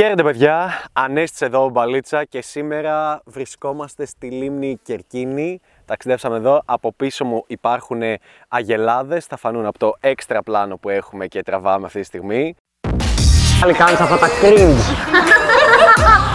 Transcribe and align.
Χαίρετε 0.00 0.22
παιδιά, 0.22 0.84
Ανέστης 0.92 1.40
εδώ 1.40 1.68
Μπαλίτσα 1.68 2.24
και 2.24 2.42
σήμερα 2.42 3.20
βρισκόμαστε 3.24 4.06
στη 4.06 4.30
λίμνη 4.30 4.78
Κερκίνη. 4.82 5.60
Ταξιδέψαμε 5.84 6.36
εδώ, 6.36 6.62
από 6.64 6.92
πίσω 6.92 7.24
μου 7.24 7.44
υπάρχουν 7.46 8.02
αγελάδες, 8.48 9.24
θα 9.24 9.36
φανούν 9.36 9.66
από 9.66 9.78
το 9.78 9.94
έξτρα 10.00 10.42
πλάνο 10.42 10.76
που 10.76 10.88
έχουμε 10.88 11.26
και 11.26 11.42
τραβάμε 11.42 11.86
αυτή 11.86 12.00
τη 12.00 12.06
στιγμή. 12.06 12.54
Πάλι 13.60 13.72
κάνεις 13.72 14.00
αυτά 14.00 14.18
τα 14.18 14.28
cringe. 14.28 14.78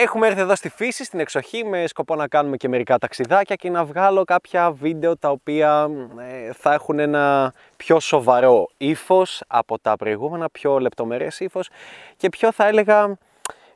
Έχουμε 0.00 0.26
έρθει 0.26 0.40
εδώ 0.40 0.54
στη 0.54 0.68
φύση, 0.68 1.04
στην 1.04 1.20
εξοχή, 1.20 1.64
με 1.64 1.86
σκοπό 1.86 2.14
να 2.14 2.28
κάνουμε 2.28 2.56
και 2.56 2.68
μερικά 2.68 2.98
ταξιδάκια 2.98 3.56
και 3.56 3.70
να 3.70 3.84
βγάλω 3.84 4.24
κάποια 4.24 4.72
βίντεο 4.72 5.16
τα 5.16 5.30
οποία 5.30 5.90
ε, 6.18 6.52
θα 6.52 6.72
έχουν 6.72 6.98
ένα 6.98 7.54
πιο 7.76 8.00
σοβαρό 8.00 8.68
ύφος 8.76 9.42
από 9.46 9.78
τα 9.78 9.96
προηγούμενα, 9.96 10.50
πιο 10.50 10.78
λεπτομερές 10.78 11.40
ύφος 11.40 11.68
και 12.16 12.28
πιο 12.28 12.52
θα 12.52 12.66
έλεγα 12.66 13.18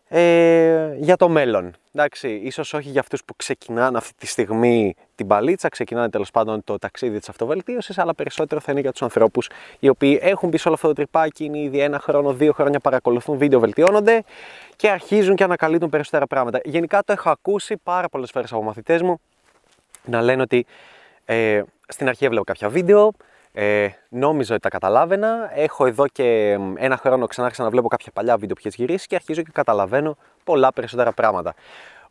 ε, 0.09 0.95
για 0.97 1.17
το 1.17 1.29
μέλλον. 1.29 1.75
Εντάξει, 1.95 2.29
ίσως 2.29 2.73
όχι 2.73 2.89
για 2.89 3.01
αυτούς 3.01 3.25
που 3.25 3.37
ξεκινάνε 3.37 3.99
αυτή 3.99 4.15
τη 4.15 4.27
στιγμή 4.27 4.95
την 5.23 5.31
παλίτσα, 5.31 5.69
ξεκινάνε 5.69 6.09
τέλος 6.09 6.31
πάντων 6.31 6.65
το 6.65 6.79
ταξίδι 6.79 7.19
της 7.19 7.29
αυτοβελτίωσης, 7.29 7.99
αλλά 7.99 8.15
περισσότερο 8.15 8.61
θα 8.61 8.73
είναι 8.73 8.81
για 8.81 8.91
τους 8.91 9.03
ανθρώπους 9.03 9.49
οι 9.79 9.89
οποίοι 9.89 10.19
έχουν 10.23 10.49
μπει 10.49 10.57
σε 10.57 10.69
όλο 10.69 10.77
αυτό 10.77 10.89
το 10.89 10.95
τρυπάκι, 10.95 11.45
είναι 11.45 11.59
ήδη 11.59 11.79
ένα 11.79 11.99
χρόνο, 11.99 12.33
δύο 12.33 12.53
χρόνια 12.53 12.81
παρακολουθούν 12.81 13.39
βίντεο, 13.39 13.61
βελτιώνονται 13.61 14.23
και 14.77 14.91
αρχίζουν 14.91 15.35
και 15.35 15.45
ανακαλύπτουν 15.45 15.89
περισσότερα 15.89 16.27
πράγματα. 16.27 16.61
Γενικά 16.65 17.03
το 17.05 17.13
έχω 17.13 17.31
ακούσει 17.31 17.77
πάρα 17.83 18.09
πολλές 18.09 18.31
φορές 18.31 18.53
από 18.53 18.63
μαθητές 18.63 19.03
μου 19.03 19.21
να 20.05 20.23
λένε 20.23 20.43
ότι 20.43 20.67
ε, 21.25 21.63
στην 21.89 22.09
αρχή 22.09 22.25
έβλεπα 22.25 22.45
κάποια 22.45 22.69
βίντεο, 22.69 23.13
ε, 23.53 23.89
νόμιζα 24.09 24.53
ότι 24.53 24.63
τα 24.63 24.69
καταλάβαινα. 24.69 25.51
Έχω 25.55 25.87
εδώ 25.87 26.07
και 26.07 26.59
ένα 26.77 26.97
χρόνο 26.97 27.27
ξανά 27.27 27.51
να 27.57 27.71
βλέπω 27.71 27.89
κάποια 27.89 28.13
παλιά 28.15 28.37
βίντεο 28.37 28.55
που 28.55 28.63
έχει 28.65 28.77
γυρίσει 28.79 29.07
και 29.07 29.15
αρχίζω 29.15 29.43
και 29.43 29.51
καταλαβαίνω 29.53 30.17
πολλά 30.45 30.73
περισσότερα 30.73 31.13
πράγματα. 31.13 31.55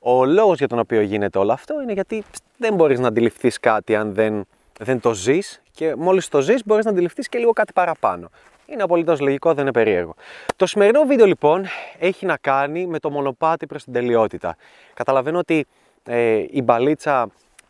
Ο 0.04 0.26
λόγος 0.26 0.58
για 0.58 0.68
τον 0.68 0.80
οποίο 0.80 1.02
γίνεται 1.02 1.38
όλο 1.38 1.52
αυτό 1.52 1.82
είναι 1.82 1.94
γιατί 1.94 2.24
δεν 2.58 2.74
μπορείς 2.74 3.00
να 3.00 3.08
αντιληφθείς 3.08 3.60
κάτι 3.60 3.96
αν 3.96 4.14
δεν, 4.14 4.46
δεν 4.80 5.00
το 5.00 5.14
ζεις 5.14 5.62
και 5.72 5.96
μόλις 5.96 6.28
το 6.28 6.42
ζεις 6.42 6.66
μπορείς 6.66 6.86
να 6.86 6.92
αντιληφθείς 6.92 7.30
και 7.30 7.38
λίγο 7.38 7.52
κάτι 7.52 7.74
παραπάνω. 7.74 8.30
Είναι 8.66 8.84
απολύτως 8.84 9.20
λογικό, 9.20 9.54
δεν 9.54 9.64
είναι 9.64 9.72
περίεργο. 9.72 10.16
Το 10.56 10.66
σημερινό 10.66 11.04
βίντεο 11.04 11.26
λοιπόν 11.26 11.66
έχει 12.00 12.26
να 12.26 12.38
κάνει 12.38 12.88
με 12.88 13.00
το 13.00 13.10
μονοπάτι 13.10 13.66
προς 13.66 13.84
την 13.84 13.94
τελειότητα. 13.94 14.56
Καταλαβαίνω 14.94 15.38
ότι 15.38 15.66
ε, 16.04 16.46
η 16.52 16.62
μπαλίτσα 16.62 17.30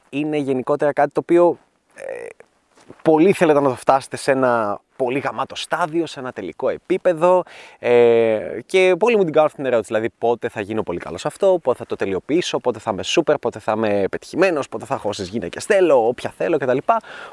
είναι 0.10 0.38
γενικότερα 0.38 0.94
κάτι 0.94 1.12
το 1.12 1.20
οποίο 1.24 1.58
ε, 1.96 2.26
πολύ 3.02 3.34
θέλετε 3.34 3.60
να 3.60 3.70
το 3.70 3.76
φτάσετε 3.76 4.18
σε 4.18 4.32
ένα 4.32 4.82
πολύ 4.96 5.20
γαμάτο 5.20 5.56
στάδιο, 5.56 6.06
σε 6.06 6.20
ένα 6.20 6.32
τελικό 6.32 6.70
επίπεδο 6.70 7.44
ε, 7.80 8.40
και 8.66 8.96
πολύ 9.00 9.16
μου 9.18 9.24
την 9.24 9.32
κάνουν 9.32 9.48
αυτήν 9.48 9.64
την 9.64 9.74
ερώτηση, 9.74 9.94
δηλαδή 9.94 10.14
πότε 10.18 10.50
θα 10.50 10.62
γίνω 10.62 10.84
πολύ 10.84 11.00
καλός 11.00 11.22
σε 11.22 11.28
αυτό, 11.28 11.60
πότε 11.64 11.78
θα 11.78 11.86
το 11.86 11.96
τελειοποιήσω, 11.96 12.60
πότε 12.60 12.80
θα 12.80 12.92
είμαι 12.92 13.04
super, 13.06 13.34
πότε 13.42 13.60
θα 13.60 13.72
είμαι 13.72 14.06
πετυχημένος, 14.12 14.70
πότε 14.70 14.86
θα 14.86 14.94
έχω 14.94 15.10
όσες 15.10 15.28
γυναίκες 15.28 15.66
θέλω, 15.66 16.08
όποια 16.08 16.34
θέλω 16.38 16.58
κτλ. 16.58 16.78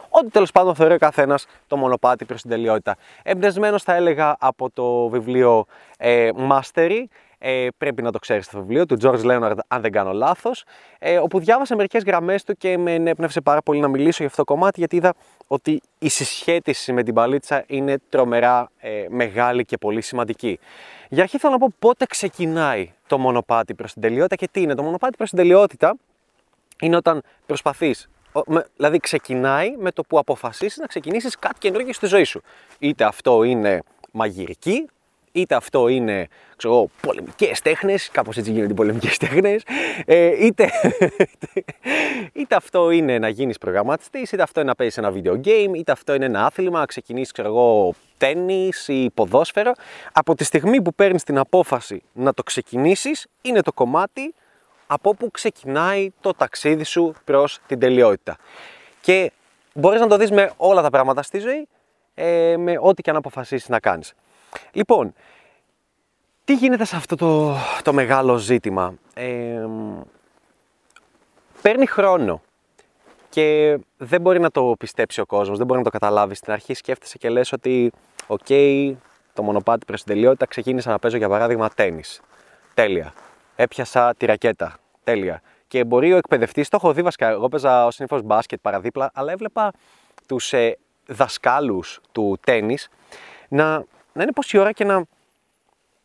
Ό,τι 0.08 0.30
τέλος 0.30 0.52
πάντων 0.52 0.74
θεωρεί 0.74 0.94
ο 0.94 0.98
καθένας 0.98 1.46
το 1.66 1.76
μονοπάτι 1.76 2.24
προς 2.24 2.40
την 2.40 2.50
τελειότητα. 2.50 2.96
Εμπνευσμένος 3.22 3.82
θα 3.82 3.94
έλεγα 3.94 4.36
από 4.40 4.70
το 4.70 5.08
βιβλίο 5.08 5.64
ε, 5.98 6.30
Mastery, 6.50 7.04
ε, 7.38 7.66
πρέπει 7.78 8.02
να 8.02 8.12
το 8.12 8.18
ξέρεις 8.18 8.48
το 8.48 8.58
βιβλίο 8.58 8.86
του 8.86 8.96
George 9.02 9.22
Leonard, 9.24 9.56
αν 9.68 9.80
δεν 9.80 9.92
κάνω 9.92 10.12
λάθος, 10.12 10.64
ε, 10.98 11.18
όπου 11.18 11.38
διάβασα 11.38 11.76
μερικές 11.76 12.02
γραμμές 12.02 12.44
του 12.44 12.54
και 12.54 12.78
με 12.78 12.94
ενέπνευσε 12.94 13.40
πάρα 13.40 13.62
πολύ 13.62 13.80
να 13.80 13.88
μιλήσω 13.88 14.16
για 14.16 14.26
αυτό 14.26 14.44
το 14.44 14.52
κομμάτι, 14.52 14.78
γιατί 14.78 14.96
είδα 14.96 15.14
ότι 15.46 15.80
η 15.98 16.08
συσχέτιση 16.08 16.92
με 16.92 17.02
την 17.02 17.14
παλίτσα 17.14 17.64
είναι 17.66 17.98
τρομερά 18.08 18.70
ε, 18.78 19.06
μεγάλη 19.08 19.64
και 19.64 19.76
πολύ 19.76 20.00
σημαντική. 20.00 20.58
Για 21.08 21.22
αρχή 21.22 21.38
θέλω 21.38 21.52
να 21.52 21.58
πω 21.58 21.72
πότε 21.78 22.04
ξεκινάει 22.06 22.92
το 23.06 23.18
μονοπάτι 23.18 23.74
προς 23.74 23.92
την 23.92 24.02
τελειότητα 24.02 24.36
και 24.36 24.48
τι 24.50 24.60
είναι. 24.60 24.74
Το 24.74 24.82
μονοπάτι 24.82 25.16
προς 25.16 25.28
την 25.28 25.38
τελειότητα 25.38 25.96
είναι 26.80 26.96
όταν 26.96 27.22
προσπαθείς 27.46 28.08
Δηλαδή 28.76 28.98
ξεκινάει 28.98 29.76
με 29.76 29.92
το 29.92 30.02
που 30.02 30.18
αποφασίσεις 30.18 30.78
να 30.78 30.86
ξεκινήσεις 30.86 31.36
κάτι 31.36 31.58
καινούργιο 31.58 31.92
στη 31.92 32.06
ζωή 32.06 32.24
σου. 32.24 32.42
Είτε 32.78 33.04
αυτό 33.04 33.42
είναι 33.42 33.82
μαγειρική, 34.10 34.88
είτε 35.32 35.54
αυτό 35.54 35.88
είναι 35.88 36.28
ξέρω, 36.56 36.90
πολεμικές 37.00 37.60
τέχνες, 37.60 38.10
κάπως 38.10 38.36
έτσι 38.36 38.50
γίνονται 38.50 38.72
οι 38.72 38.76
πολεμικές 38.76 39.16
τέχνες, 39.16 39.62
ε, 40.04 40.46
είτε, 40.46 40.70
είτε 42.40 42.54
αυτό 42.54 42.90
είναι 42.90 43.18
να 43.18 43.28
γίνεις 43.28 43.58
προγραμματιστής, 43.58 44.32
είτε 44.32 44.42
αυτό 44.42 44.60
είναι 44.60 44.68
να 44.68 44.74
παίζεις 44.74 44.98
ένα 44.98 45.12
video 45.12 45.40
game, 45.44 45.74
είτε 45.74 45.92
αυτό 45.92 46.14
είναι 46.14 46.24
ένα 46.24 46.44
άθλημα, 46.44 46.78
να 46.78 46.86
ξεκινήσεις 46.86 47.32
ξέρω 47.32 47.48
εγώ 47.48 47.94
τέννις 48.18 48.88
ή 48.88 49.10
ποδόσφαιρο. 49.14 49.72
Από 50.12 50.34
τη 50.34 50.44
στιγμή 50.44 50.82
που 50.82 50.94
παίρνεις 50.94 51.24
την 51.24 51.38
απόφαση 51.38 52.02
να 52.12 52.34
το 52.34 52.42
ξεκινήσεις, 52.42 53.26
είναι 53.42 53.60
το 53.60 53.72
κομμάτι 53.72 54.34
από 54.86 55.10
όπου 55.10 55.30
ξεκινάει 55.30 56.10
το 56.20 56.34
ταξίδι 56.34 56.84
σου 56.84 57.14
προς 57.24 57.60
την 57.66 57.78
τελειότητα. 57.78 58.36
Και 59.00 59.32
μπορείς 59.74 60.00
να 60.00 60.06
το 60.06 60.16
δεις 60.16 60.30
με 60.30 60.52
όλα 60.56 60.82
τα 60.82 60.90
πράγματα 60.90 61.22
στη 61.22 61.38
ζωή, 61.38 61.68
ε, 62.14 62.56
με 62.56 62.78
ό,τι 62.80 63.02
και 63.02 63.10
αν 63.10 63.16
αποφασίσεις 63.16 63.68
να 63.68 63.80
κάνεις. 63.80 64.14
Λοιπόν, 64.72 65.14
τι 66.44 66.54
γίνεται 66.54 66.84
σε 66.84 66.96
αυτό 66.96 67.16
το, 67.16 67.54
το 67.82 67.92
μεγάλο 67.92 68.36
ζήτημα; 68.36 68.94
Ε, 69.14 69.66
παίρνει 71.62 71.86
χρόνο 71.86 72.40
και 73.28 73.78
δεν 73.96 74.20
μπορεί 74.20 74.40
να 74.40 74.50
το 74.50 74.74
πιστέψει 74.78 75.20
ο 75.20 75.26
κόσμος, 75.26 75.58
δεν 75.58 75.66
μπορεί 75.66 75.78
να 75.78 75.84
το 75.84 75.90
καταλάβει. 75.90 76.34
Στην 76.34 76.52
αρχή 76.52 76.74
σκέφτεσαι 76.74 77.18
και 77.18 77.28
λες 77.28 77.52
ότι 77.52 77.92
OK, 78.26 78.40
okay, 78.48 78.94
το 79.34 79.42
μονοπάτι 79.42 79.84
προς 79.84 80.02
την 80.02 80.14
τελειότητα 80.14 80.46
ξεκίνησα 80.46 80.90
να 80.90 80.98
παίζω 80.98 81.16
για 81.16 81.28
παράδειγμα 81.28 81.68
τένις. 81.68 82.20
Τέλεια. 82.74 83.14
Έπιασα 83.56 84.14
τη 84.14 84.26
ρακέτα. 84.26 84.78
Τέλεια. 85.04 85.42
Και 85.68 85.84
μπορεί 85.84 86.12
ο 86.12 86.16
εκπαιδευτής, 86.16 86.68
το 86.68 86.76
έχω 86.80 86.92
δει 86.92 87.02
βασικά. 87.02 87.28
Εγώ 87.28 87.48
παίζα 87.48 87.86
ως 87.86 87.94
συνήθως 87.94 88.22
μπάσκετ 88.22 88.58
παραδίπλα, 88.62 89.10
αλλά 89.14 89.32
έβλεπα 89.32 89.72
τους 90.26 90.52
ε, 90.52 90.78
δασκάλους 91.06 92.00
του 92.12 92.38
τέννη 92.46 92.76
να 93.48 93.84
να 94.18 94.24
είναι 94.24 94.32
πόση 94.32 94.58
ώρα 94.58 94.72
και 94.72 94.84
να, 94.84 95.04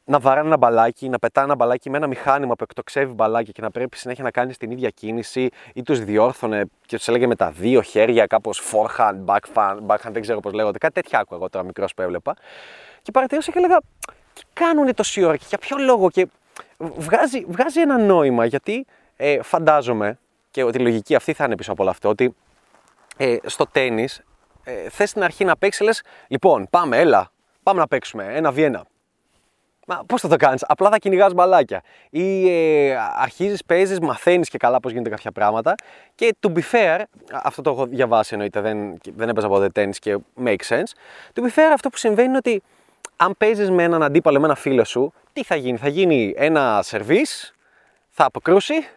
να 0.03 0.19
βαράνε 0.19 0.47
ένα 0.47 0.57
μπαλάκι, 0.57 1.09
να 1.09 1.19
πετάνε 1.19 1.45
ένα 1.45 1.55
μπαλάκι 1.55 1.89
με 1.89 1.97
ένα 1.97 2.07
μηχάνημα 2.07 2.55
που 2.55 2.63
εκτοξεύει 2.63 3.13
μπαλάκι 3.13 3.51
και 3.51 3.61
να 3.61 3.71
πρέπει 3.71 3.97
συνέχεια 3.97 4.23
να 4.23 4.31
κάνεις 4.31 4.57
την 4.57 4.71
ίδια 4.71 4.89
κίνηση 4.89 5.49
ή 5.73 5.83
τους 5.83 5.99
διόρθωνε 5.99 6.65
και 6.85 6.97
τους 6.97 7.07
έλεγε 7.07 7.27
με 7.27 7.35
τα 7.35 7.51
δύο 7.51 7.81
χέρια, 7.81 8.25
κάπως 8.25 8.61
forehand, 8.71 9.25
backhand, 9.25 9.77
backhand, 9.87 10.11
δεν 10.11 10.21
ξέρω 10.21 10.39
πώς 10.39 10.53
λέγονται. 10.53 10.77
Κάτι 10.77 10.93
τέτοια 10.93 11.19
άκουγα 11.19 11.39
εγώ 11.39 11.49
τώρα 11.49 11.65
μικρός 11.65 11.93
που 11.93 12.01
έβλεπα. 12.01 12.35
Και 13.01 13.11
παρατηρούσα 13.11 13.51
και 13.51 13.57
έλεγα, 13.57 13.79
τι 14.33 14.41
κάνουν 14.53 14.93
τόση 14.93 15.23
ώρα 15.23 15.37
και 15.37 15.45
για 15.47 15.57
ποιο 15.57 15.77
λόγο. 15.77 16.09
Και 16.09 16.27
βγάζει, 16.77 17.45
βγάζει 17.47 17.81
ένα 17.81 17.97
νόημα 17.97 18.45
γιατί 18.45 18.85
ε, 19.15 19.41
φαντάζομαι 19.41 20.17
και 20.51 20.63
ότι 20.63 20.77
η 20.77 20.81
λογική 20.81 21.15
αυτή 21.15 21.33
θα 21.33 21.43
είναι 21.43 21.55
πίσω 21.55 21.71
από 21.71 21.81
όλο 21.81 21.91
αυτό, 21.91 22.09
ότι 22.09 22.35
ε, 23.17 23.37
στο 23.45 23.65
τέννη 23.71 24.07
ε, 24.63 24.89
θες 24.89 25.09
στην 25.09 25.23
αρχή 25.23 25.45
να 25.45 25.57
παίξεις, 25.57 25.85
λες, 25.85 26.01
λοιπόν, 26.27 26.67
πάμε, 26.69 26.97
έλα, 26.97 27.31
Πάμε 27.63 27.79
να 27.79 27.87
παίξουμε 27.87 28.25
ένα 28.33 28.51
Βιέννα. 28.51 28.85
Μα 29.87 30.03
πώς 30.05 30.21
θα 30.21 30.27
το 30.27 30.35
κάνεις, 30.35 30.63
απλά 30.67 30.89
θα 30.89 30.97
κυνηγάς 30.97 31.33
μπαλάκια. 31.33 31.81
Ή 32.09 32.49
ε, 32.49 32.97
αρχίζεις, 33.15 33.65
παίζεις, 33.65 33.99
μαθαίνεις 33.99 34.49
και 34.49 34.57
καλά 34.57 34.79
πώς 34.79 34.91
γίνονται 34.91 35.09
κάποια 35.09 35.31
πράγματα. 35.31 35.75
Και 36.15 36.35
to 36.39 36.49
be 36.53 36.61
fair, 36.71 37.01
αυτό 37.31 37.61
το 37.61 37.69
έχω 37.69 37.85
διαβάσει 37.85 38.33
εννοείται, 38.33 38.61
δεν, 38.61 38.97
δεν 39.15 39.29
έπαιζα 39.29 39.47
ποτέ 39.47 39.69
τέννη 39.69 39.93
και 39.93 40.17
make 40.43 40.61
sense. 40.67 40.91
To 41.33 41.41
be 41.41 41.49
fair, 41.55 41.71
αυτό 41.73 41.89
που 41.89 41.97
συμβαίνει 41.97 42.27
είναι 42.27 42.37
ότι 42.37 42.63
αν 43.15 43.35
παίζεις 43.37 43.71
με 43.71 43.83
έναν 43.83 44.03
αντίπαλο, 44.03 44.39
με 44.39 44.45
ένα 44.45 44.55
φίλο 44.55 44.83
σου, 44.83 45.13
τι 45.33 45.43
θα 45.43 45.55
γίνει, 45.55 45.77
θα 45.77 45.87
γίνει 45.87 46.33
ένα 46.37 46.79
σερβίς, 46.83 47.53
θα 48.09 48.25
αποκρούσει, 48.25 48.87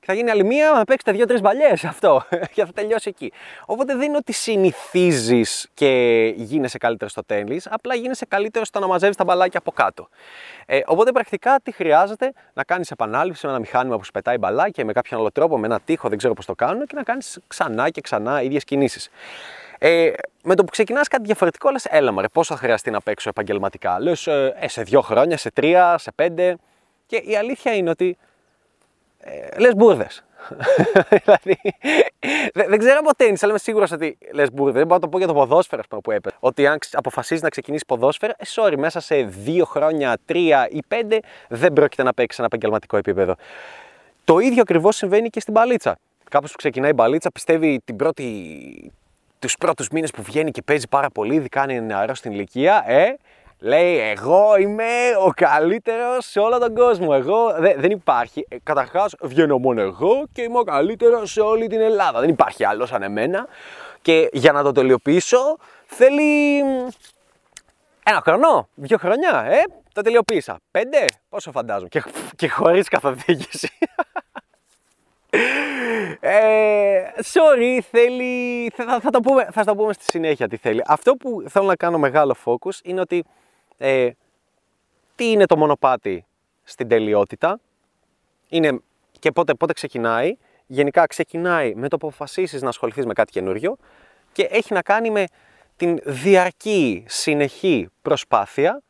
και 0.00 0.06
θα 0.06 0.14
γίνει 0.14 0.30
άλλη 0.30 0.44
μία 0.44 0.70
να 0.70 0.84
παίξετε 0.84 1.12
δύο-τρεις 1.12 1.40
μπαλιές 1.40 1.84
αυτό 1.84 2.22
και 2.54 2.64
θα 2.64 2.72
τελειώσει 2.72 3.08
εκεί. 3.08 3.32
Οπότε 3.66 3.94
δεν 3.94 4.02
είναι 4.02 4.16
ότι 4.16 4.32
συνηθίζεις 4.32 5.68
και 5.74 6.32
γίνεσαι 6.36 6.78
καλύτερος 6.78 7.12
στο 7.12 7.24
τέννη, 7.24 7.60
απλά 7.70 7.94
γίνεσαι 7.94 8.26
καλύτερος 8.26 8.68
στο 8.68 8.78
να 8.78 8.86
μαζεύεις 8.86 9.16
τα 9.16 9.24
μπαλάκια 9.24 9.58
από 9.58 9.70
κάτω. 9.70 10.08
Ε, 10.66 10.80
οπότε 10.86 11.12
πρακτικά 11.12 11.60
τι 11.62 11.72
χρειάζεται; 11.72 12.32
Να 12.52 12.64
κάνεις 12.64 12.90
επανάληψη 12.90 13.46
με 13.46 13.52
ένα 13.52 13.60
μηχάνημα 13.60 13.98
που 13.98 14.04
σου 14.04 14.10
πετάει 14.10 14.38
μπαλάκια 14.38 14.84
με 14.84 14.92
κάποιον 14.92 15.20
άλλο 15.20 15.30
τρόπο, 15.30 15.58
με 15.58 15.66
ένα 15.66 15.80
τείχο, 15.80 16.08
δεν 16.08 16.18
ξέρω 16.18 16.34
πώς 16.34 16.46
το 16.46 16.54
κάνουν 16.54 16.86
και 16.86 16.94
να 16.96 17.02
κάνεις 17.02 17.38
ξανά 17.46 17.90
και 17.90 18.00
ξανά 18.00 18.42
ίδιες 18.42 18.64
κινήσεις. 18.64 19.10
Ε, 19.78 20.10
με 20.42 20.54
το 20.54 20.64
που 20.64 20.70
ξεκινάς 20.70 21.08
κάτι 21.08 21.22
διαφορετικό, 21.24 21.70
λες, 21.70 21.84
έλα 21.84 22.12
μωρέ, 22.12 22.28
πώ 22.28 22.44
θα 22.44 22.56
χρειαστεί 22.56 22.90
να 22.90 23.00
παίξω 23.00 23.28
επαγγελματικά. 23.28 24.00
Λες, 24.00 24.26
ε, 24.26 24.54
ε, 24.60 24.68
σε 24.68 24.82
δύο 24.82 25.00
χρόνια, 25.00 25.36
σε 25.36 25.50
τρία, 25.50 25.98
σε 25.98 26.12
πέντε. 26.12 26.56
Και 27.06 27.16
η 27.16 27.36
αλήθεια 27.36 27.74
είναι 27.74 27.90
ότι 27.90 28.16
ε, 29.20 29.58
λες 29.58 29.74
μπουρδες. 29.74 30.24
δηλαδή, 31.24 31.60
δεν, 32.54 32.78
ξέρω 32.78 32.98
από 32.98 33.14
τέννις, 33.16 33.42
αλλά 33.42 33.50
είμαι 33.50 33.60
σίγουρος 33.60 33.90
ότι 33.92 34.18
λες 34.32 34.52
μπουρδες. 34.52 34.74
Δεν 34.74 34.86
μπορώ 34.86 34.94
να 34.94 35.00
το 35.00 35.08
πω 35.08 35.18
για 35.18 35.26
το 35.26 35.34
ποδόσφαιρο 35.34 35.82
που 36.02 36.10
έπαιζε. 36.10 36.36
Ότι 36.40 36.66
αν 36.66 36.78
αποφασίζεις 36.92 37.42
να 37.42 37.48
ξεκινήσεις 37.48 37.86
ποδόσφαιρο, 37.86 38.32
ε, 38.36 38.44
sorry, 38.54 38.76
μέσα 38.76 39.00
σε 39.00 39.22
δύο 39.22 39.64
χρόνια, 39.64 40.18
τρία 40.24 40.68
ή 40.70 40.80
πέντε, 40.88 41.20
δεν 41.48 41.72
πρόκειται 41.72 42.02
να 42.02 42.14
παίξεις 42.14 42.38
ένα 42.38 42.46
επαγγελματικό 42.46 42.96
επίπεδο. 42.96 43.34
Το 44.24 44.38
ίδιο 44.38 44.60
ακριβώς 44.60 44.96
συμβαίνει 44.96 45.28
και 45.28 45.40
στην 45.40 45.52
μπαλίτσα. 45.52 45.98
Κάποιος 46.30 46.50
που 46.50 46.56
ξεκινάει 46.56 46.92
μπαλίτσα 46.92 47.30
πιστεύει 47.30 47.80
την 47.84 47.96
πρώτη, 47.96 48.92
τους 49.38 49.56
πρώτους 49.56 49.88
μήνες 49.88 50.10
που 50.10 50.22
βγαίνει 50.22 50.50
και 50.50 50.62
παίζει 50.62 50.88
πάρα 50.88 51.10
πολύ, 51.10 51.34
ειδικά 51.34 51.62
αν 51.62 51.70
είναι 51.70 51.80
νεαρός 51.80 52.18
στην 52.18 52.32
ηλικία, 52.32 52.84
ε, 52.86 53.16
Λέει, 53.62 53.98
εγώ 53.98 54.56
είμαι 54.56 54.84
ο 55.24 55.30
καλύτερος 55.36 56.26
σε 56.26 56.40
όλο 56.40 56.58
τον 56.58 56.74
κόσμο. 56.74 57.08
Εγώ 57.12 57.54
δεν 57.76 57.90
υπάρχει. 57.90 58.46
Ε, 58.48 58.56
Καταρχάς, 58.62 59.14
βγαίνω 59.20 59.58
μόνο 59.58 59.80
εγώ 59.80 60.24
και 60.32 60.42
είμαι 60.42 60.58
ο 60.58 60.62
καλύτερος 60.62 61.32
σε 61.32 61.40
όλη 61.40 61.66
την 61.66 61.80
Ελλάδα. 61.80 62.20
Δεν 62.20 62.28
υπάρχει 62.28 62.64
άλλος 62.64 62.88
σαν 62.88 63.02
εμένα. 63.02 63.46
Και 64.02 64.28
για 64.32 64.52
να 64.52 64.62
το 64.62 64.72
τελειοποιήσω, 64.72 65.56
θέλει 65.86 66.58
ένα 68.02 68.20
χρόνο, 68.24 68.68
δύο 68.74 68.98
χρονιά, 68.98 69.44
ε, 69.48 69.62
το 69.92 70.02
τελειοποίησα. 70.02 70.58
Πέντε, 70.70 71.12
πόσο 71.28 71.50
φαντάζομαι, 71.50 71.88
και, 71.88 72.02
και 72.36 72.48
χωρίς 72.48 72.88
καθοδήγηση. 72.88 73.68
Ε, 76.20 77.02
sorry, 77.32 77.78
θέλει, 77.90 78.70
θα, 78.74 79.00
θα, 79.00 79.10
το 79.10 79.20
πούμε, 79.20 79.48
θα 79.52 79.64
το 79.64 79.74
πούμε 79.74 79.92
στη 79.92 80.04
συνέχεια 80.04 80.48
τι 80.48 80.56
θέλει. 80.56 80.82
Αυτό 80.86 81.14
που 81.14 81.42
θέλω 81.48 81.66
να 81.66 81.76
κάνω 81.76 81.98
μεγάλο 81.98 82.36
focus 82.44 82.78
είναι 82.82 83.00
ότι 83.00 83.24
ε, 83.80 84.10
τι 85.14 85.30
είναι 85.30 85.46
το 85.46 85.56
μονοπάτι 85.56 86.24
στην 86.62 86.88
τελειότητα, 86.88 87.60
είναι 88.48 88.80
και 89.18 89.30
πότε, 89.30 89.54
πότε 89.54 89.72
ξεκινάει; 89.72 90.36
Γενικά 90.72 91.06
ξεκινάει 91.06 91.74
με 91.74 91.88
το 91.88 91.96
που 91.96 92.06
αποφασίσεις 92.06 92.62
να 92.62 92.68
ασχοληθείς 92.68 93.06
με 93.06 93.12
κάτι 93.12 93.32
καινούριο 93.32 93.76
και 94.32 94.48
έχει 94.50 94.72
να 94.72 94.82
κάνει 94.82 95.10
με 95.10 95.24
την 95.76 95.98
διαρκή, 96.04 97.04
συνεχή 97.08 97.88
προσπάθεια 98.02 98.82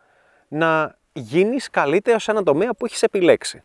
να 0.48 0.98
γίνεις 1.12 1.70
καλύτερος 1.70 2.22
σε 2.22 2.30
ένα 2.30 2.42
τομέα 2.42 2.74
που 2.74 2.84
έχεις 2.84 3.02
επιλέξει. 3.02 3.62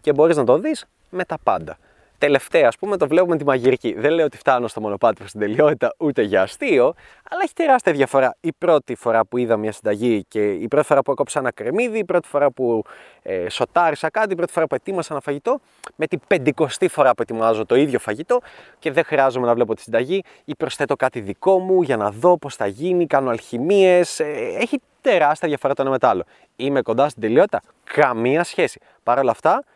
Και 0.00 0.12
μπορείς 0.12 0.36
να 0.36 0.44
το 0.44 0.58
δεις 0.58 0.86
με 1.10 1.24
τα 1.24 1.38
πάντα. 1.42 1.78
Τελευταία, 2.18 2.68
ας 2.68 2.76
πούμε, 2.76 2.96
το 2.96 3.08
βλέπουμε 3.08 3.36
τη 3.36 3.44
μαγειρική. 3.44 3.94
Δεν 3.98 4.12
λέω 4.12 4.24
ότι 4.24 4.36
φτάνω 4.36 4.68
στο 4.68 4.80
μονοπάτι 4.80 5.14
προ 5.16 5.26
την 5.26 5.40
τελειότητα 5.40 5.94
ούτε 5.98 6.22
για 6.22 6.42
αστείο, 6.42 6.94
αλλά 7.30 7.40
έχει 7.42 7.52
τεράστια 7.52 7.92
διαφορά. 7.92 8.36
Η 8.40 8.52
πρώτη 8.52 8.94
φορά 8.94 9.24
που 9.24 9.36
είδα 9.36 9.56
μια 9.56 9.72
συνταγή 9.72 10.24
και 10.28 10.52
η 10.52 10.68
πρώτη 10.68 10.86
φορά 10.86 11.02
που 11.02 11.10
έκοψα 11.10 11.38
ένα 11.38 11.50
κρεμμύδι, 11.50 11.98
η 11.98 12.04
πρώτη 12.04 12.28
φορά 12.28 12.50
που 12.50 12.82
ε, 13.22 13.48
σοτάρισα 13.48 14.10
κάτι, 14.10 14.32
η 14.32 14.36
πρώτη 14.36 14.52
φορά 14.52 14.66
που 14.66 14.74
ετοίμασα 14.74 15.08
ένα 15.12 15.22
φαγητό, 15.22 15.60
με 15.96 16.06
την 16.06 16.20
πεντηκοστή 16.26 16.88
φορά 16.88 17.14
που 17.14 17.22
ετοιμάζω 17.22 17.66
το 17.66 17.74
ίδιο 17.74 17.98
φαγητό 17.98 18.40
και 18.78 18.92
δεν 18.92 19.04
χρειάζομαι 19.04 19.46
να 19.46 19.54
βλέπω 19.54 19.74
τη 19.74 19.80
συνταγή 19.80 20.22
ή 20.44 20.54
προσθέτω 20.54 20.96
κάτι 20.96 21.20
δικό 21.20 21.58
μου 21.58 21.82
για 21.82 21.96
να 21.96 22.10
δω 22.10 22.38
πώς 22.38 22.56
θα 22.56 22.66
γίνει, 22.66 23.06
κάνω 23.06 23.30
αλχημίες. 23.30 24.20
Ε, 24.20 24.24
έχει 24.60 24.80
τεράστια 25.00 25.48
διαφορά 25.48 25.74
το 25.74 25.82
ένα 25.82 25.90
με 25.90 25.98
το 25.98 26.06
άλλο. 26.08 26.24
Είμαι 26.56 26.82
κοντά 26.82 27.08
στην 27.08 27.22
τελειότητα, 27.22 27.62
καμία 27.84 28.44
σχέση. 28.44 28.80
Παρ' 29.02 29.18
όλα 29.18 29.30
αυτά, 29.30 29.64
ε, 29.64 29.75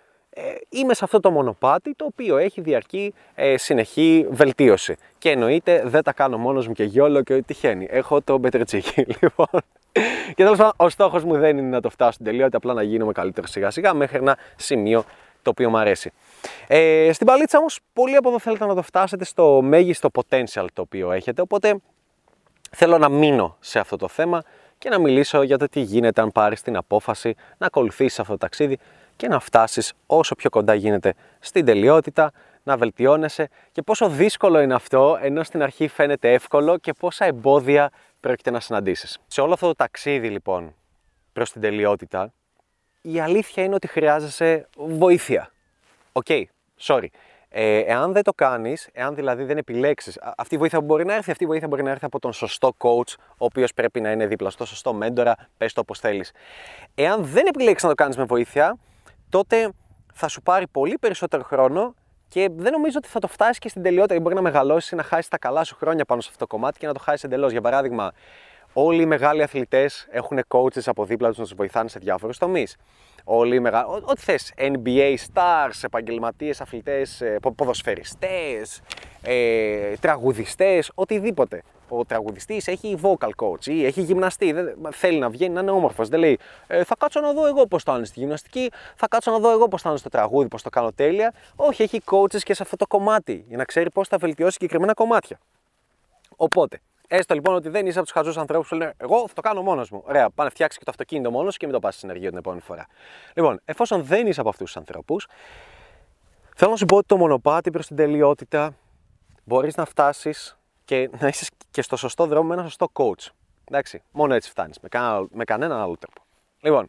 είμαι 0.69 0.95
σε 0.95 1.05
αυτό 1.05 1.21
το 1.21 1.31
μονοπάτι 1.31 1.95
το 1.95 2.05
οποίο 2.05 2.37
έχει 2.37 2.61
διαρκή 2.61 3.15
ε, 3.35 3.57
συνεχή 3.57 4.27
βελτίωση. 4.31 4.97
Και 5.19 5.31
εννοείται 5.31 5.83
δεν 5.87 6.03
τα 6.03 6.13
κάνω 6.13 6.39
μόνος 6.39 6.67
μου 6.67 6.73
και 6.73 6.85
γιόλο 6.85 7.23
και 7.23 7.33
ό,τι 7.33 7.43
τυχαίνει. 7.43 7.87
Έχω 7.91 8.21
το 8.23 8.39
μπετρετσίκι 8.39 9.05
λοιπόν. 9.21 9.63
και 10.35 10.43
τέλος 10.43 10.59
πάντων, 10.59 10.73
ο 10.77 10.89
στόχος 10.89 11.25
μου 11.25 11.39
δεν 11.39 11.59
είναι 11.59 11.69
να 11.69 11.81
το 11.81 11.91
φτάσω 11.91 12.13
στην 12.13 12.25
τελειότητα, 12.25 12.57
απλά 12.57 12.73
να 12.75 12.83
γίνομαι 12.83 13.13
καλύτερος 13.13 13.51
σιγά 13.51 13.71
σιγά 13.71 13.95
μέχρι 13.95 14.17
ένα 14.17 14.39
σημείο 14.57 15.05
το 15.43 15.51
οποίο 15.51 15.71
μου 15.71 15.79
αρέσει. 15.79 16.13
Ε, 16.67 17.11
στην 17.13 17.27
παλίτσα 17.27 17.59
όμως, 17.59 17.81
πολλοί 17.93 18.17
από 18.17 18.29
εδώ 18.29 18.39
θέλετε 18.39 18.67
να 18.67 18.75
το 18.75 18.83
φτάσετε 18.83 19.25
στο 19.25 19.61
μέγιστο 19.63 20.09
potential 20.13 20.67
το 20.73 20.83
οποίο 20.83 21.13
έχετε. 21.13 21.43
Οπότε 21.43 21.77
θέλω 22.71 22.99
να 22.99 23.09
μείνω 23.09 23.57
σε 23.61 23.79
αυτό 23.79 23.97
το 23.97 24.09
θέμα 24.09 24.43
και 24.79 24.89
να 24.89 24.99
μιλήσω 24.99 25.43
για 25.43 25.59
το 25.59 25.67
τι 25.67 25.81
γίνεται 25.81 26.21
αν 26.21 26.33
πάρεις 26.33 26.63
την 26.63 26.77
απόφαση 26.77 27.35
να 27.59 27.67
ακολουθήσεις 27.67 28.21
αυτό 28.21 28.33
το 28.33 28.39
ταξίδι 28.39 28.79
και 29.21 29.29
να 29.29 29.41
φτάσεις 29.41 29.93
όσο 30.07 30.35
πιο 30.35 30.51
κοντά 30.51 30.75
γίνεται 30.75 31.15
στην 31.39 31.65
τελειότητα, 31.65 32.33
να 32.63 32.77
βελτιώνεσαι 32.77 33.49
και 33.73 33.83
πόσο 33.83 34.09
δύσκολο 34.09 34.61
είναι 34.61 34.75
αυτό, 34.75 35.19
ενώ 35.21 35.43
στην 35.43 35.63
αρχή 35.63 35.89
φαίνεται 35.89 36.33
εύκολο 36.33 36.79
και 36.79 36.93
πόσα 36.93 37.25
εμπόδια 37.25 37.91
πρόκειται 38.21 38.51
να 38.51 38.61
συναντήσεις. 38.61 39.19
Σε 39.27 39.41
όλο 39.41 39.53
αυτό 39.53 39.67
το 39.67 39.75
ταξίδι 39.75 40.29
λοιπόν 40.29 40.75
προς 41.33 41.53
την 41.53 41.61
τελειότητα, 41.61 42.33
η 43.03 43.21
αλήθεια 43.21 43.65
είναι 43.65 43.75
ότι 43.75 43.87
χρειάζεσαι 43.87 44.69
βοήθεια. 44.77 45.51
OK, 46.13 46.27
okay, 46.29 46.43
sorry. 46.81 47.07
Ε, 47.49 47.79
εάν 47.79 48.13
δεν 48.13 48.23
το 48.23 48.33
κάνεις, 48.33 48.89
εάν 48.93 49.15
δηλαδή 49.15 49.45
δεν 49.45 49.59
επιλέξεις, 49.59 50.19
αυτή 50.37 50.55
η 50.55 50.59
βοήθεια 50.59 50.79
που 50.79 50.85
μπορεί 50.85 51.05
να 51.05 51.15
έρθει, 51.15 51.31
αυτή 51.31 51.45
η 51.45 51.47
βοήθεια 51.47 51.69
μπορεί 51.69 51.83
να 51.83 51.91
έρθει 51.91 52.05
από 52.05 52.19
τον 52.19 52.33
σωστό 52.33 52.75
coach, 52.79 53.15
ο 53.19 53.45
οποίος 53.45 53.75
πρέπει 53.75 54.01
να 54.01 54.11
είναι 54.11 54.27
δίπλα 54.27 54.51
στο 54.51 54.65
σωστό 54.65 54.93
μέντορα, 54.93 55.37
πες 55.57 55.73
το 55.73 55.81
όπως 55.81 55.99
θέλεις. 55.99 56.33
Εάν 56.95 57.25
δεν 57.25 57.47
επιλέξεις 57.47 57.83
να 57.83 57.89
το 57.89 57.95
κάνεις 57.95 58.17
με 58.17 58.25
βοήθεια, 58.25 58.79
τότε 59.31 59.73
θα 60.13 60.29
σου 60.29 60.43
πάρει 60.43 60.67
πολύ 60.67 60.99
περισσότερο 60.99 61.43
χρόνο 61.43 61.95
και 62.29 62.49
δεν 62.57 62.73
νομίζω 62.73 62.99
ότι 62.99 63.09
θα 63.09 63.19
το 63.19 63.29
φτάσεις 63.29 63.59
και 63.59 63.69
στην 63.69 63.83
τελειότητα. 63.83 64.21
Μπορεί 64.21 64.35
να 64.35 64.41
μεγαλώσεις, 64.41 64.93
να 64.93 65.03
χάσεις 65.03 65.29
τα 65.29 65.39
καλά 65.39 65.65
σου 65.65 65.77
χρόνια 65.77 66.05
πάνω 66.05 66.21
σε 66.21 66.29
αυτό 66.31 66.47
το 66.47 66.57
κομμάτι 66.57 66.79
και 66.79 66.87
να 66.87 66.93
το 66.93 66.99
χάσεις 66.99 67.25
εντελώς. 67.25 67.53
Για 67.53 67.61
παράδειγμα, 67.61 68.13
όλοι 68.73 69.03
οι 69.03 69.07
μεγάλοι 69.07 69.43
αθλητές 69.43 70.07
έχουν 70.11 70.41
coaches 70.49 70.83
από 70.87 71.05
δίπλα 71.05 71.29
τους 71.29 71.39
να 71.39 71.45
τους 71.45 71.55
βοηθάνε 71.55 71.89
σε 71.89 71.99
διάφορους 71.99 72.39
τομείς. 72.39 72.77
Όλοι 73.25 73.55
οι 73.55 73.61
μεγάλοι, 73.61 73.87
ό,τι 74.05 74.21
θες, 74.21 74.53
NBA 74.57 75.15
stars, 75.33 75.81
επαγγελματίες 75.83 76.61
αθλητές, 76.61 77.21
ε, 77.21 77.39
ποδοσφαιριστές, 77.57 78.81
ε, 79.23 79.95
τραγουδιστές, 80.01 80.91
οτιδήποτε 80.95 81.63
ο 81.89 82.05
τραγουδιστής 82.05 82.69
έχει 82.69 82.99
vocal 83.03 83.31
coach 83.37 83.67
ή 83.67 83.85
έχει 83.85 84.03
γυμναστή. 84.03 84.53
Δεν, 84.53 84.77
θέλει 84.91 85.19
να 85.19 85.31
βγαίνει 85.31 85.55
να 85.55 85.61
είναι 85.61 85.71
όμορφος. 85.71 86.09
Δεν 86.09 86.19
λέει 86.19 86.39
ε, 86.67 86.85
Θα 86.85 86.95
κάτσω 86.99 87.21
να 87.21 87.33
δω 87.33 87.47
εγώ 87.47 87.67
πώς 87.67 87.83
θα 87.83 87.97
είναι 87.97 88.05
στη 88.05 88.21
γυμναστική, 88.21 88.71
θα 88.97 89.09
κάτσω 89.09 89.31
να 89.31 89.39
δω 89.39 89.51
εγώ 89.51 89.69
πώς 89.69 89.83
θα 89.83 89.89
είναι 89.89 89.99
στο 89.99 90.09
τραγούδι, 90.09 90.49
πώς 90.49 90.63
το 90.63 90.71
κάνω 90.71 90.93
τέλεια. 90.93 91.35
Όχι, 91.57 91.83
έχει 91.83 92.03
coaches 92.05 92.41
και 92.43 92.55
σε 92.55 92.63
αυτό 92.63 92.77
το 92.77 92.87
κομμάτι 92.87 93.45
για 93.49 93.57
να 93.57 93.65
ξέρει 93.65 93.91
πώς 93.91 94.09
θα 94.09 94.17
βελτιώσει 94.17 94.53
συγκεκριμένα 94.53 94.95
κομμάτια. 94.95 95.39
Οπότε, 96.37 96.81
έστω 97.11 97.35
λοιπόν 97.35 97.55
ότι 97.55 97.69
δεν 97.69 97.87
είσαι 97.87 97.99
από 97.99 98.07
τους 98.07 98.17
χαζούς 98.17 98.37
ανθρώπους 98.37 98.69
που 98.69 98.75
λένε 98.75 98.95
Εγώ 98.97 99.29
θα 99.29 99.35
το 99.35 99.41
κάνω 99.41 99.63
μόνος 99.63 99.91
μου. 99.91 100.03
Ωραία, 100.07 100.31
πάνε 100.31 100.51
φτιάξεις 100.51 100.79
και 100.79 100.85
το 100.85 100.91
αυτοκίνητο 100.91 101.31
μόνος 101.31 101.57
και 101.57 101.67
μην 101.67 101.75
το 101.75 101.81
πας 101.81 101.95
στην 101.95 102.09
ενεργεία 102.09 102.29
την 102.29 102.39
επόμενη 102.39 102.63
φορά. 102.63 102.87
Λοιπόν, 103.35 103.61
εφόσον 103.65 104.03
δεν 104.03 104.27
είσαι 104.27 104.41
από 104.41 104.49
αυτούς 104.49 104.67
τους 104.67 104.77
ανθρώπους, 104.77 105.27
θέλω 106.57 106.71
να 106.71 106.77
σου 106.77 106.87
πω 106.87 106.97
ότι 106.97 107.07
το 107.07 107.17
μονοπάτι 107.17 107.71
προς 107.71 107.87
την 107.87 107.97
τελειότητα 107.97 108.75
μπορείς 109.45 109.77
να 109.77 109.85
φτάσεις 109.85 110.59
και 110.85 111.11
να 111.19 111.29
είσαι 111.29 111.47
και 111.71 111.83
στο 111.83 111.97
σωστό 111.97 112.27
δρόμο 112.27 112.49
με 112.49 112.55
ένα 112.55 112.63
σωστό 112.63 112.89
coach. 112.93 113.29
Εντάξει, 113.65 114.03
μόνο 114.11 114.35
έτσι 114.35 114.51
φτάνεις, 114.51 114.79
με, 114.81 114.89
κανένα, 114.89 115.27
με 115.31 115.45
κανέναν 115.45 115.81
άλλο 115.81 115.97
τρόπο. 115.97 116.23
Λοιπόν, 116.61 116.89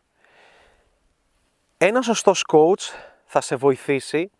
ένας 1.78 2.06
σωστός 2.06 2.44
coach 2.54 2.94
θα 3.26 3.42
σε 3.42 3.56
βοηθήσει 3.56 4.32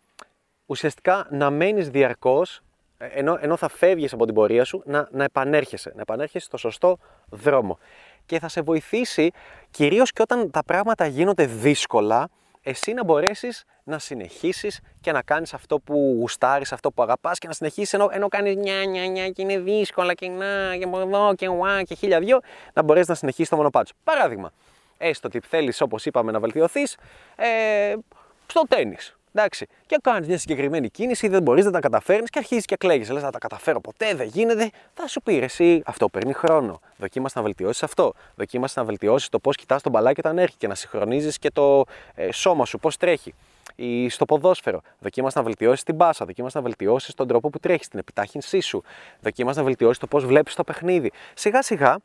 ουσιαστικά 0.66 1.26
να 1.30 1.50
μένεις 1.50 1.88
διαρκώς, 1.90 2.62
ενώ, 3.10 3.38
ενώ 3.40 3.56
θα 3.56 3.68
φεύγεις 3.68 4.12
από 4.12 4.24
την 4.24 4.34
πορεία 4.34 4.64
σου, 4.64 4.82
να, 4.84 5.08
να 5.10 5.24
επανέρχεσαι, 5.24 5.92
να 5.94 6.00
επανέρχεσαι 6.00 6.46
στο 6.46 6.56
σωστό 6.56 6.98
δρόμο. 7.30 7.78
Και 8.26 8.38
θα 8.38 8.48
σε 8.48 8.60
βοηθήσει 8.60 9.30
κυρίως 9.70 10.12
και 10.12 10.22
όταν 10.22 10.50
τα 10.50 10.64
πράγματα 10.64 11.06
γίνονται 11.06 11.46
δύσκολα, 11.46 12.28
εσύ 12.62 12.92
να 12.92 13.04
μπορέσεις 13.04 13.64
να 13.84 13.98
συνεχίσεις 13.98 14.80
και 15.00 15.12
να 15.12 15.22
κάνεις 15.22 15.54
αυτό 15.54 15.78
που 15.78 16.16
γουστάρεις, 16.18 16.72
αυτό 16.72 16.90
που 16.90 17.02
αγαπάς 17.02 17.38
και 17.38 17.46
να 17.46 17.52
συνεχίσεις 17.52 17.92
ενώ, 17.92 18.08
ενώ 18.12 18.28
κάνεις 18.28 18.56
νιά 18.56 18.84
νιά 18.84 19.06
νιά 19.06 19.28
και 19.28 19.42
είναι 19.42 19.58
δύσκολα 19.58 20.14
και 20.14 20.28
να 20.28 20.76
και 20.76 20.84
εδώ 20.84 21.34
και 21.34 21.48
ουά 21.48 21.82
και 21.82 21.94
χίλια 21.94 22.20
δυο, 22.20 22.40
να 22.72 22.82
μπορέσεις 22.82 23.08
να 23.08 23.14
συνεχίσεις 23.14 23.48
το 23.48 23.56
μονοπάτι 23.56 23.88
σου. 23.88 23.94
Παράδειγμα, 24.04 24.52
έστω 24.98 25.28
ότι 25.28 25.40
θέλεις 25.48 25.80
όπως 25.80 26.06
είπαμε 26.06 26.32
να 26.32 26.40
βελτιωθείς 26.40 26.96
ε, 27.36 27.94
στο 28.46 28.62
τέννις. 28.68 29.16
Εντάξει. 29.34 29.66
Και 29.86 29.98
κάνεις 30.02 30.28
μια 30.28 30.38
συγκεκριμένη 30.38 30.88
κίνηση, 30.88 31.28
δεν 31.28 31.42
μπορείς 31.42 31.64
να 31.64 31.70
τα 31.70 31.80
καταφέρει 31.80 32.24
και 32.24 32.38
αρχίζεις 32.38 32.64
και 32.64 32.76
κλαίγεις. 32.76 33.10
Λες 33.10 33.22
να 33.22 33.30
τα 33.30 33.38
καταφέρω 33.38 33.80
ποτέ, 33.80 34.14
δεν 34.14 34.26
γίνεται. 34.26 34.70
Θα 34.94 35.08
σου 35.08 35.22
πει 35.22 35.38
εσύ, 35.38 35.82
αυτό 35.84 36.08
παίρνει 36.08 36.32
χρόνο. 36.32 36.80
Δοκίμασε 36.96 37.38
να 37.38 37.44
βελτιώσεις 37.44 37.82
αυτό. 37.82 38.12
Δοκίμασε 38.34 38.80
να 38.80 38.86
βελτιώσεις 38.86 39.28
το 39.28 39.38
πώς 39.38 39.56
κοιτάς 39.56 39.82
τον 39.82 39.92
μπαλάκι 39.92 40.20
όταν 40.20 40.38
έρχεται 40.38 40.56
και 40.58 40.66
να 40.66 40.74
συγχρονίζεις 40.74 41.38
και 41.38 41.50
το 41.50 41.84
ε, 42.14 42.32
σώμα 42.32 42.64
σου, 42.64 42.78
πώς 42.78 42.96
τρέχει. 42.96 43.34
Ή 43.74 44.08
στο 44.08 44.24
ποδόσφαιρο. 44.24 44.80
Δοκίμασε 44.98 45.38
να 45.38 45.44
βελτιώσεις 45.44 45.82
την 45.82 45.94
μπάσα. 45.94 46.24
Δοκίμασε 46.24 46.58
να 46.58 46.64
βελτιώσεις 46.64 47.14
τον 47.14 47.28
τρόπο 47.28 47.50
που 47.50 47.58
τρέχεις, 47.58 47.88
την 47.88 47.98
επιτάχυνσή 47.98 48.60
σου. 48.60 48.82
Δοκίμασε 49.20 49.58
να 49.58 49.64
βελτιώσεις 49.64 49.98
το 49.98 50.06
πώς 50.06 50.24
βλέπεις 50.24 50.54
το 50.54 50.64
παιχνίδι. 50.64 51.12
Σιγά 51.34 51.62
σιγά 51.62 51.96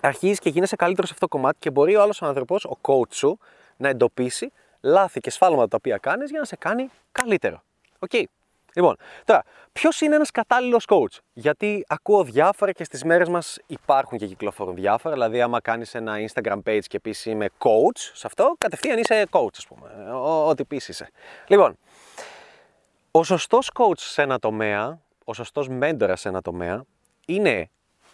αρχίζεις 0.00 0.38
και 0.38 0.48
γίνεσαι 0.48 0.76
καλύτερος 0.76 1.08
σε 1.08 1.14
αυτό 1.14 1.26
το 1.26 1.36
κομμάτι 1.36 1.56
και 1.58 1.70
μπορεί 1.70 1.96
ο 1.96 2.02
άλλος 2.02 2.22
άνθρωπος, 2.22 2.64
ο 2.64 2.78
coach 2.80 3.12
σου, 3.12 3.38
να 3.76 3.88
εντοπίσει 3.88 4.52
λάθη 4.80 5.20
και 5.20 5.30
σφάλματα 5.30 5.68
τα 5.68 5.76
οποία 5.76 5.98
κάνεις 5.98 6.30
για 6.30 6.38
να 6.38 6.44
σε 6.44 6.56
κάνει 6.56 6.90
καλύτερο. 7.12 7.62
OK. 7.98 8.10
Okay. 8.12 8.24
Λοιπόν, 8.74 8.96
τώρα, 9.24 9.42
ποιος 9.72 10.00
είναι 10.00 10.14
ένας 10.14 10.30
κατάλληλος 10.30 10.84
coach; 10.88 11.18
Γιατί 11.32 11.84
ακούω 11.88 12.24
διάφορα 12.24 12.72
και 12.72 12.84
στις 12.84 13.04
μέρες 13.04 13.28
μας 13.28 13.58
υπάρχουν 13.66 14.18
και 14.18 14.26
κυκλοφορούν 14.26 14.74
διάφορα. 14.74 15.14
Δηλαδή, 15.14 15.40
άμα 15.40 15.60
κάνεις 15.60 15.94
ένα 15.94 16.16
Instagram 16.28 16.58
page 16.66 16.84
και 16.86 17.00
πεις 17.00 17.26
είμαι 17.26 17.48
coach 17.58 17.98
σε 18.12 18.26
αυτό, 18.26 18.54
κατευθείαν 18.58 18.98
είσαι 18.98 19.26
coach, 19.30 19.54
ας 19.56 19.66
πούμε. 19.66 20.12
Ό,τι 20.22 20.64
πεις 20.64 20.88
είσαι. 20.88 21.10
Λοιπόν, 21.46 21.76
ο 23.10 23.24
σωστός 23.24 23.70
coach 23.74 23.98
σε 23.98 24.22
ένα 24.22 24.38
τομέα, 24.38 25.00
ο 25.24 25.34
σωστός 25.34 25.68
μέντορας 25.68 26.20
σε 26.20 26.28
ένα 26.28 26.42
τομέα, 26.42 26.84
είναι 27.26 27.70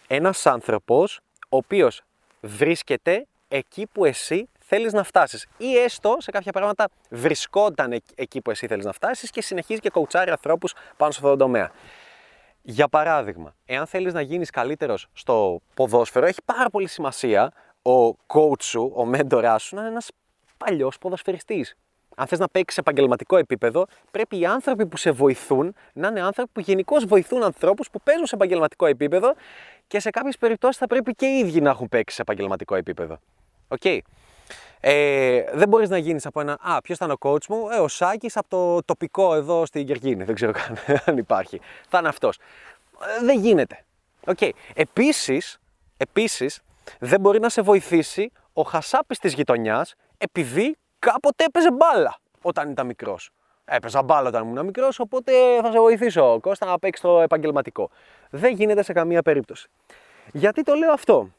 ένας 0.07 0.45
άνθρωπος 0.45 1.19
ο 1.49 1.57
οποίος 1.57 2.01
βρίσκεται 2.41 3.25
εκεί 3.47 3.87
που 3.87 4.05
εσύ 4.05 4.49
θέλεις 4.67 4.93
να 4.93 5.03
φτάσεις. 5.03 5.47
Ή 5.57 5.77
έστω 5.77 6.15
σε 6.19 6.31
κάποια 6.31 6.51
πράγματα 6.51 6.87
βρισκόταν 7.09 8.01
εκεί 8.15 8.41
που 8.41 8.51
εσύ 8.51 8.67
θέλεις 8.67 8.85
να 8.85 8.91
φτάσεις 8.91 9.29
και 9.29 9.41
συνεχίζει 9.41 9.79
και 9.79 9.89
κοουτσάρει 9.89 10.31
ανθρώπους 10.31 10.73
πάνω 10.97 11.11
σε 11.11 11.17
αυτόν 11.17 11.37
τον 11.37 11.47
τομέα. 11.47 11.71
Για 12.61 12.87
παράδειγμα, 12.87 13.55
εάν 13.65 13.87
θέλεις 13.87 14.13
να 14.13 14.21
γίνεις 14.21 14.49
καλύτερος 14.49 15.07
στο 15.13 15.61
ποδόσφαιρο, 15.73 16.25
έχει 16.25 16.41
πάρα 16.45 16.69
πολύ 16.69 16.87
σημασία 16.87 17.51
ο 17.81 18.07
coach 18.27 18.61
σου, 18.61 18.91
ο 18.95 19.05
μέντοράς 19.05 19.63
σου 19.63 19.75
να 19.75 19.81
είναι 19.81 19.89
ένας 19.89 20.11
παλιός 20.57 20.97
ποδοσφαιριστής. 20.97 21.75
Αν 22.15 22.27
θες 22.27 22.39
να 22.39 22.47
παίξεις 22.47 22.73
σε 22.73 22.79
επαγγελματικό 22.79 23.37
επίπεδο, 23.37 23.85
πρέπει 24.11 24.39
οι 24.39 24.45
άνθρωποι 24.45 24.85
που 24.85 24.97
σε 24.97 25.11
βοηθούν 25.11 25.75
να 25.93 26.07
είναι 26.07 26.21
άνθρωποι 26.21 26.49
που 26.53 26.59
γενικώς 26.59 27.05
βοηθούν 27.05 27.43
ανθρώπους 27.43 27.89
που 27.89 27.99
παίζουν 28.03 28.25
σε 28.25 28.35
επαγγελματικό 28.35 28.85
επίπεδο 28.85 29.33
και 29.87 29.99
σε 29.99 30.09
κάποιες 30.09 30.37
περιπτώσεις 30.37 30.77
θα 30.77 30.87
πρέπει 30.87 31.13
και 31.13 31.25
οι 31.25 31.37
ίδιοι 31.37 31.61
να 31.61 31.69
έχουν 31.69 31.89
παίξει 31.89 32.15
σε 32.15 32.21
επαγγελματικό 32.21 32.75
επίπεδο. 32.75 33.19
OK. 33.67 33.81
Okay. 33.83 33.99
Ε, 34.79 35.43
δεν 35.53 35.67
μπορείς 35.67 35.89
να 35.89 35.97
γίνεις 35.97 36.25
από 36.25 36.39
ένα. 36.39 36.57
Α, 36.61 36.81
ποιος 36.81 36.97
ήταν 36.97 37.11
ο 37.11 37.15
coach 37.19 37.45
μου, 37.49 37.69
ε, 37.69 37.79
ο 37.79 37.87
Σάκης 37.87 38.37
από 38.37 38.49
το 38.49 38.83
τοπικό 38.83 39.35
εδώ 39.35 39.65
στην 39.65 39.81
Γεργίνη. 39.81 40.23
Δεν 40.23 40.35
ξέρω 40.35 40.51
καν 40.51 40.77
αν 41.05 41.17
υπάρχει. 41.17 41.61
Θα 41.89 41.97
είναι 41.97 42.07
αυτός. 42.07 42.37
Ε, 43.19 43.25
δεν 43.25 43.39
γίνεται. 43.39 43.83
Okay. 44.25 44.49
Επίσης, 44.73 45.59
επίσης, 45.97 46.61
δεν 46.99 47.19
μπορεί 47.19 47.39
να 47.39 47.49
σε 47.49 47.61
βοηθήσει 47.61 48.31
ο 48.53 48.61
χασάπης 48.61 49.19
της 49.19 49.33
γειτονιάς 49.33 49.95
επειδή 50.17 50.75
κάποτε 50.99 51.43
έπαιζε 51.43 51.71
μπάλα 51.71 52.17
όταν 52.41 52.69
ήταν 52.69 52.85
μικρός. 52.85 53.29
Έπαιζα 53.65 54.03
μπάλα 54.03 54.27
όταν 54.27 54.43
ήμουν 54.43 54.65
μικρός, 54.65 54.99
οπότε 54.99 55.31
θα 55.61 55.71
σε 55.71 55.79
βοηθήσω, 55.79 56.39
Κώστα, 56.39 56.65
να 56.65 56.79
παίξεις 56.79 57.05
το 57.05 57.21
επαγγελματικό. 57.21 57.89
Δεν 58.29 58.53
γίνεται 58.53 58.83
σε 58.83 58.93
καμία 58.93 59.21
περίπτωση. 59.21 59.67
Γιατί 60.31 60.63
το 60.63 60.73
λέω 60.73 60.91
αυτό; 60.91 61.29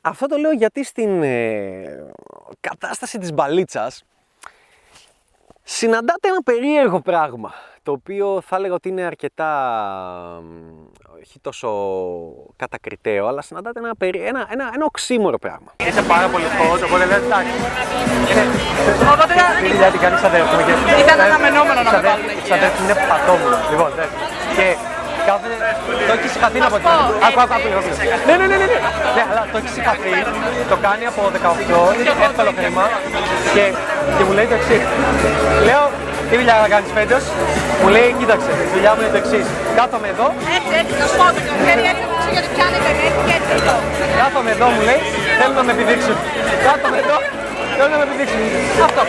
Αυτό 0.00 0.26
το 0.26 0.36
λέω 0.36 0.52
γιατί 0.52 0.84
στην 0.84 1.22
ε, 1.22 2.12
κατάσταση 2.60 3.18
της 3.18 3.32
μπαλίτσας 3.32 4.04
συναντάτε 5.62 6.28
ένα 6.28 6.42
περίεργο 6.42 7.00
πράγμα 7.00 7.52
το 7.82 7.92
οποίο 7.92 8.40
θα 8.46 8.56
έλεγα 8.56 8.74
ότι 8.74 8.88
είναι 8.88 9.02
αρκετά, 9.02 9.52
όχι 11.22 11.40
τόσο 11.40 11.68
κατακριτέο, 12.56 13.26
αλλά 13.26 13.42
συναντάτε 13.42 13.78
ένα, 13.78 13.94
ένα, 14.00 14.46
ένα, 14.50 14.70
ένα 14.74 14.84
οξύμορο 14.84 15.38
πράγμα. 15.38 15.72
Είσαι 15.86 16.02
πάρα 16.02 16.28
πολύ 16.28 16.44
φως, 16.44 16.82
οπότε 16.82 17.04
λες 17.04 17.16
εντάξει. 17.16 17.52
Οπότε 19.12 19.34
γιατί 19.76 19.98
κάνεις 19.98 20.22
αδέρφη 20.22 20.54
Ήταν 21.04 21.20
αναμενόμενο 21.20 21.82
να 21.82 21.92
με 21.92 22.00
βάλουν 22.00 22.28
εκεί. 22.28 22.42
Ξαδέρφη 22.42 22.82
είναι 22.82 22.94
πατόμουν. 23.08 23.52
Λοιπόν, 23.70 23.90
και 24.56 24.66
κάθε... 24.66 24.89
Το 26.10 26.16
έχεις 26.18 26.30
συγχαθεί 26.34 26.58
από 26.68 26.76
την 26.82 26.88
Άκου, 27.26 27.40
άκου, 27.44 27.54
άκου. 27.56 27.68
Ναι, 28.28 28.34
ναι, 28.40 28.46
ναι, 28.50 28.56
ναι. 28.62 28.66
Ναι, 29.16 29.22
αλλά 29.30 29.42
το 29.52 29.56
έχεις 29.60 29.72
συγχαθεί, 29.76 30.12
το 30.72 30.76
κάνει 30.86 31.04
από 31.10 31.20
18, 31.36 31.98
είναι 31.98 32.12
εύκολο 32.28 32.52
χρήμα 32.58 32.84
και, 33.54 33.64
και 34.16 34.22
μου 34.26 34.32
λέει 34.36 34.46
το 34.52 34.56
εξής. 34.60 34.84
Λέω, 35.68 35.84
τι 36.28 36.34
δουλειά 36.40 36.56
να 36.64 36.68
κάνεις 36.74 36.90
φέτο, 36.96 37.18
μου 37.80 37.88
λέει, 37.96 38.08
κοίταξε, 38.20 38.50
η 38.66 38.68
δουλειά 38.74 38.90
μου 38.94 39.00
είναι 39.02 39.12
το 39.16 39.20
εξής. 39.22 39.46
Κάθομαι 39.78 40.08
εδώ. 40.14 40.26
Έτσι, 40.56 40.72
έτσι, 40.80 40.94
να 41.00 41.06
σου 41.10 41.16
πω 41.18 41.24
το 41.36 41.40
καλοκαίρι 41.46 41.84
έτσι, 41.92 42.04
γιατί 42.34 42.48
πιάνει 42.54 42.78
παιδί 42.84 43.08
και 43.26 43.34
έτσι 43.38 43.52
εδώ. 43.58 43.76
Κάθομαι 44.20 44.50
εδώ, 44.56 44.66
μου 44.74 44.82
λέει, 44.88 45.00
θέλω 45.38 45.54
να 45.58 45.64
με 45.66 45.72
επιδείξουν. 45.76 46.16
Κάθομαι 46.66 46.98
εδώ, 47.04 47.16
θέλω 47.76 47.90
να 47.94 47.98
με 48.00 48.04
επιδείξουν. 48.08 48.40
Αυτό 48.88 49.02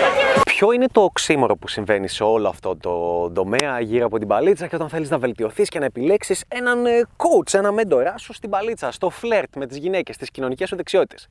Ποιο 0.62 0.72
είναι 0.72 0.88
το 0.92 1.02
οξύμορο 1.02 1.56
που 1.56 1.68
συμβαίνει 1.68 2.08
σε 2.08 2.24
όλο 2.24 2.48
αυτό 2.48 2.78
το 2.78 3.30
τομέα 3.32 3.80
γύρω 3.80 4.06
από 4.06 4.18
την 4.18 4.28
παλίτσα 4.28 4.68
και 4.68 4.76
όταν 4.76 4.90
θέλεις 4.90 5.10
να 5.10 5.18
βελτιωθείς 5.18 5.70
και 5.70 5.80
να 5.80 5.86
επιλέξεις 5.86 6.44
έναν 6.48 6.86
ε, 6.86 7.02
coach, 7.18 7.54
ένα 7.54 7.72
μέντορά 7.72 8.18
σου 8.18 8.34
στην 8.34 8.50
παλίτσα, 8.50 8.92
στο 8.92 9.10
φλερτ 9.10 9.56
με 9.56 9.66
τις 9.66 9.78
γυναίκες, 9.78 10.18
τις 10.18 10.32
κοινωνικές 10.32 10.70
σου 10.70 10.76
δεξιότητες. 10.76 11.28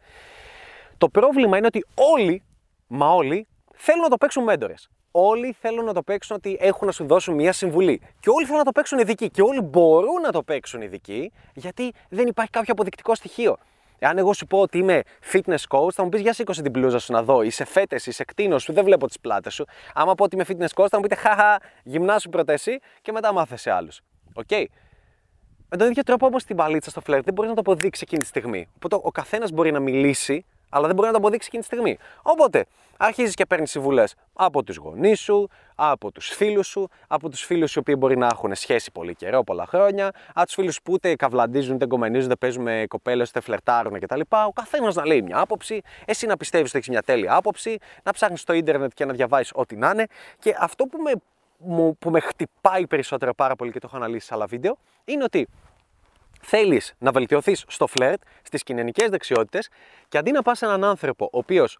Το 0.98 1.08
πρόβλημα 1.08 1.56
είναι 1.56 1.66
ότι 1.66 1.84
όλοι, 1.94 2.42
μα 2.86 3.14
όλοι, 3.14 3.46
θέλουν 3.74 4.02
να 4.02 4.08
το 4.08 4.16
παίξουν 4.16 4.42
μέντορες 4.42 4.90
όλοι 5.10 5.56
θέλουν 5.60 5.84
να 5.84 5.92
το 5.92 6.02
παίξουν 6.02 6.36
ότι 6.36 6.56
έχουν 6.60 6.86
να 6.86 6.92
σου 6.92 7.06
δώσουν 7.06 7.34
μια 7.34 7.52
συμβουλή. 7.52 8.00
Και 8.20 8.30
όλοι 8.30 8.44
θέλουν 8.44 8.58
να 8.58 8.64
το 8.64 8.72
παίξουν 8.72 8.98
ειδικοί. 8.98 9.30
Και 9.30 9.42
όλοι 9.42 9.60
μπορούν 9.60 10.20
να 10.22 10.32
το 10.32 10.42
παίξουν 10.42 10.82
ειδικοί, 10.82 11.32
γιατί 11.54 11.92
δεν 12.08 12.26
υπάρχει 12.26 12.50
κάποιο 12.50 12.72
αποδεικτικό 12.72 13.14
στοιχείο. 13.14 13.56
Εάν 14.02 14.18
εγώ 14.18 14.32
σου 14.32 14.46
πω 14.46 14.60
ότι 14.60 14.78
είμαι 14.78 15.02
fitness 15.32 15.66
coach, 15.68 15.90
θα 15.92 16.02
μου 16.02 16.08
πεις 16.08 16.20
για 16.20 16.32
σήκωσε 16.32 16.62
την 16.62 16.72
μπλούζα 16.72 16.98
σου 16.98 17.12
να 17.12 17.22
δω. 17.22 17.42
Είσαι 17.42 17.64
φέτες, 17.64 18.06
είσαι 18.06 18.24
κτήνος, 18.24 18.72
δεν 18.72 18.84
βλέπω 18.84 19.06
τις 19.06 19.20
πλάτες 19.20 19.54
σου. 19.54 19.64
Άμα 19.94 20.14
πω 20.14 20.24
ότι 20.24 20.34
είμαι 20.34 20.44
fitness 20.48 20.82
coach, 20.82 20.88
θα 20.88 20.96
μου 20.96 21.02
πείτε 21.02 21.14
χαχα, 21.14 21.60
γυμνάσου 21.82 22.28
πρώτα 22.28 22.52
εσύ 22.52 22.78
και 23.02 23.12
μετά 23.12 23.32
μάθε 23.32 23.56
σε 23.56 23.70
άλλους. 23.70 24.00
OK. 24.34 24.44
Okay. 24.48 24.64
Με 25.68 25.76
τον 25.76 25.90
ίδιο 25.90 26.02
τρόπο 26.02 26.26
όμως 26.26 26.44
την 26.44 26.56
παλίτσα 26.56 26.90
στο 26.90 27.00
φλερτ 27.00 27.22
δεν 27.22 27.34
μπορείς 27.34 27.50
να 27.50 27.56
το 27.56 27.70
αποδείξεις 27.70 28.02
εκείνη 28.02 28.20
τη 28.20 28.26
στιγμή. 28.26 28.68
Οπότε 28.74 28.96
ο 29.02 29.10
καθένας 29.10 29.50
μπορεί 29.50 29.72
να 29.72 29.80
μιλήσει 29.80 30.44
αλλά 30.70 30.86
δεν 30.86 30.94
μπορεί 30.96 31.06
να 31.06 31.12
το 31.12 31.18
αποδείξει 31.18 31.46
εκείνη 31.48 31.62
τη 31.62 31.68
στιγμή. 31.68 31.98
Οπότε 32.22 32.64
αρχίζεις 32.96 33.34
και 33.34 33.46
παίρνεις 33.46 33.70
συμβουλές 33.70 34.14
από 34.32 34.62
τους 34.62 34.76
γονείς 34.76 35.20
σου, 35.20 35.48
από 35.74 36.12
τους 36.12 36.28
φίλους 36.28 36.66
σου, 36.66 36.88
από 37.08 37.28
τους 37.28 37.42
φίλους 37.44 37.74
οι 37.74 37.78
οποίοι 37.78 37.94
μπορεί 37.98 38.16
να 38.16 38.26
έχουν 38.26 38.54
σχέση 38.54 38.90
πολύ 38.92 39.14
καιρό, 39.14 39.44
πολλά 39.44 39.66
χρόνια, 39.66 40.10
από 40.34 40.46
τους 40.46 40.54
φίλους 40.54 40.82
που 40.82 40.92
ούτε 40.92 41.16
καυλαντίζουν, 41.16 41.74
ούτε 41.74 41.86
γκομενίζουν, 41.86 42.32
παίζουν 42.38 42.62
με 42.62 42.84
κοπέλες, 42.88 43.28
ούτε 43.28 43.40
φλερτάρουν 43.40 44.00
κτλ. 44.00 44.20
Ο 44.20 44.52
καθένας 44.52 44.94
να 44.94 45.06
λέει 45.06 45.22
μια 45.22 45.38
άποψη, 45.38 45.80
εσύ 46.04 46.26
να 46.26 46.36
πιστεύεις 46.36 46.68
ότι 46.68 46.78
έχεις 46.78 46.88
μια 46.88 47.02
τέλεια 47.02 47.34
άποψη, 47.34 47.78
να 48.02 48.12
ψάχνεις 48.12 48.40
στο 48.40 48.52
ίντερνετ 48.52 48.90
και 48.94 49.04
να 49.04 49.12
διαβάσεις 49.12 49.52
ό,τι 49.54 49.76
να 49.76 49.90
είναι. 49.90 50.06
Και 50.38 50.56
αυτό 50.58 50.84
που 50.84 50.98
με, 50.98 51.12
που 51.98 52.10
με 52.10 52.20
χτυπάει 52.20 52.86
περισσότερο 52.86 53.34
πάρα 53.34 53.56
πολύ 53.56 53.72
και 53.72 53.78
το 53.78 53.86
έχω 53.88 53.96
αναλύσει 53.96 54.26
σε 54.26 54.34
άλλα 54.34 54.46
βίντεο 54.46 54.76
είναι 55.04 55.24
ότι 55.24 55.48
θέλεις 56.40 56.94
να 56.98 57.10
βελτιωθείς 57.10 57.64
στο 57.68 57.86
φλερτ, 57.86 58.22
στις 58.42 58.62
κοινωνικές 58.62 59.08
δεξιότητες 59.08 59.68
και 60.08 60.18
αντί 60.18 60.30
να 60.30 60.42
πας 60.42 60.58
σε 60.58 60.64
έναν 60.64 60.84
άνθρωπο 60.84 61.24
ο 61.24 61.38
οποίος 61.38 61.78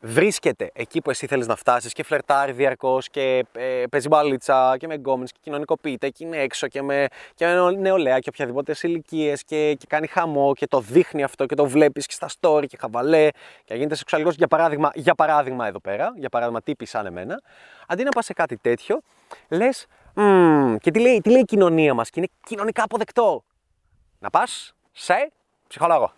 βρίσκεται 0.00 0.70
εκεί 0.74 1.00
που 1.00 1.10
εσύ 1.10 1.26
θέλεις 1.26 1.46
να 1.46 1.56
φτάσεις 1.56 1.92
και 1.92 2.02
φλερτάρει 2.02 2.52
διαρκώς 2.52 3.08
και 3.08 3.44
ε, 3.52 3.82
παίζει 3.90 4.08
μπαλίτσα 4.08 4.76
και 4.78 4.86
με 4.86 4.94
γκόμενες 4.94 5.32
και 5.32 5.38
κοινωνικοποιείται 5.42 6.08
και 6.08 6.24
είναι 6.24 6.36
έξω 6.36 6.68
και 6.68 6.82
με, 6.82 7.06
και 7.34 7.46
με 7.46 7.70
νεολαία 7.70 8.18
και 8.18 8.28
οποιαδήποτε 8.28 8.74
ηλικίες 8.82 9.44
και, 9.44 9.74
και 9.78 9.86
κάνει 9.88 10.06
χαμό 10.06 10.54
και 10.54 10.66
το 10.66 10.80
δείχνει 10.80 11.22
αυτό 11.22 11.46
και 11.46 11.54
το 11.54 11.66
βλέπεις 11.66 12.06
και 12.06 12.14
στα 12.14 12.28
story 12.40 12.64
και 12.66 12.76
χαβαλέ 12.80 13.28
και 13.64 13.74
γίνεται 13.74 13.94
σεξουαλικός 13.94 14.34
για 14.34 14.48
παράδειγμα, 14.48 14.90
για 14.94 15.14
παράδειγμα 15.14 15.66
εδώ 15.66 15.80
πέρα, 15.80 16.12
για 16.16 16.28
παράδειγμα 16.28 16.62
τύπη 16.62 16.86
σαν 16.86 17.06
εμένα, 17.06 17.42
αντί 17.86 18.02
να 18.02 18.10
πας 18.10 18.24
σε 18.24 18.32
κάτι 18.32 18.56
τέτοιο, 18.56 19.00
λες. 19.48 19.86
Mm, 20.18 20.76
και 20.80 20.90
τι 20.90 21.00
λέει, 21.00 21.20
τι 21.20 21.30
λέει 21.30 21.40
η 21.40 21.44
κοινωνία 21.44 21.94
μας, 21.94 22.10
και 22.10 22.20
είναι 22.20 22.28
κοινωνικά 22.46 22.82
αποδεκτό 22.82 23.44
να 24.18 24.30
πας 24.30 24.74
σε 24.92 25.32
ψυχολόγο. 25.68 26.12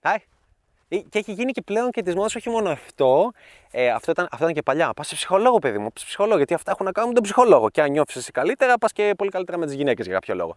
Ε; 0.00 0.98
Και 0.98 1.18
έχει 1.18 1.32
γίνει 1.32 1.52
και 1.52 1.62
πλέον 1.62 1.90
και 1.90 2.02
της 2.02 2.14
μόδας 2.14 2.34
όχι 2.34 2.50
μόνο 2.50 2.70
αυτό. 2.70 3.32
Ε, 3.70 3.90
αυτό, 3.90 4.10
ήταν, 4.10 4.24
αυτό 4.24 4.44
ήταν 4.44 4.54
και 4.54 4.62
παλιά. 4.62 4.92
Πας 4.92 5.06
σε 5.06 5.14
ψυχολόγο, 5.14 5.58
παιδί 5.58 5.78
μου. 5.78 5.88
Σε 5.94 6.04
ψυχολόγο, 6.04 6.36
γιατί 6.36 6.54
αυτά 6.54 6.70
έχουν 6.70 6.86
να 6.86 6.92
κάνουν 6.92 7.08
με 7.08 7.14
τον 7.14 7.22
ψυχολόγο. 7.22 7.70
Και 7.70 7.82
αν 7.82 7.90
νιώθεις 7.90 8.16
εσύ 8.16 8.30
καλύτερα, 8.30 8.78
πας 8.78 8.92
και 8.92 9.14
πολύ 9.16 9.30
καλύτερα 9.30 9.58
με 9.58 9.66
τις 9.66 9.74
γυναίκες 9.74 10.06
για 10.06 10.14
κάποιο 10.14 10.34
λόγο. 10.34 10.54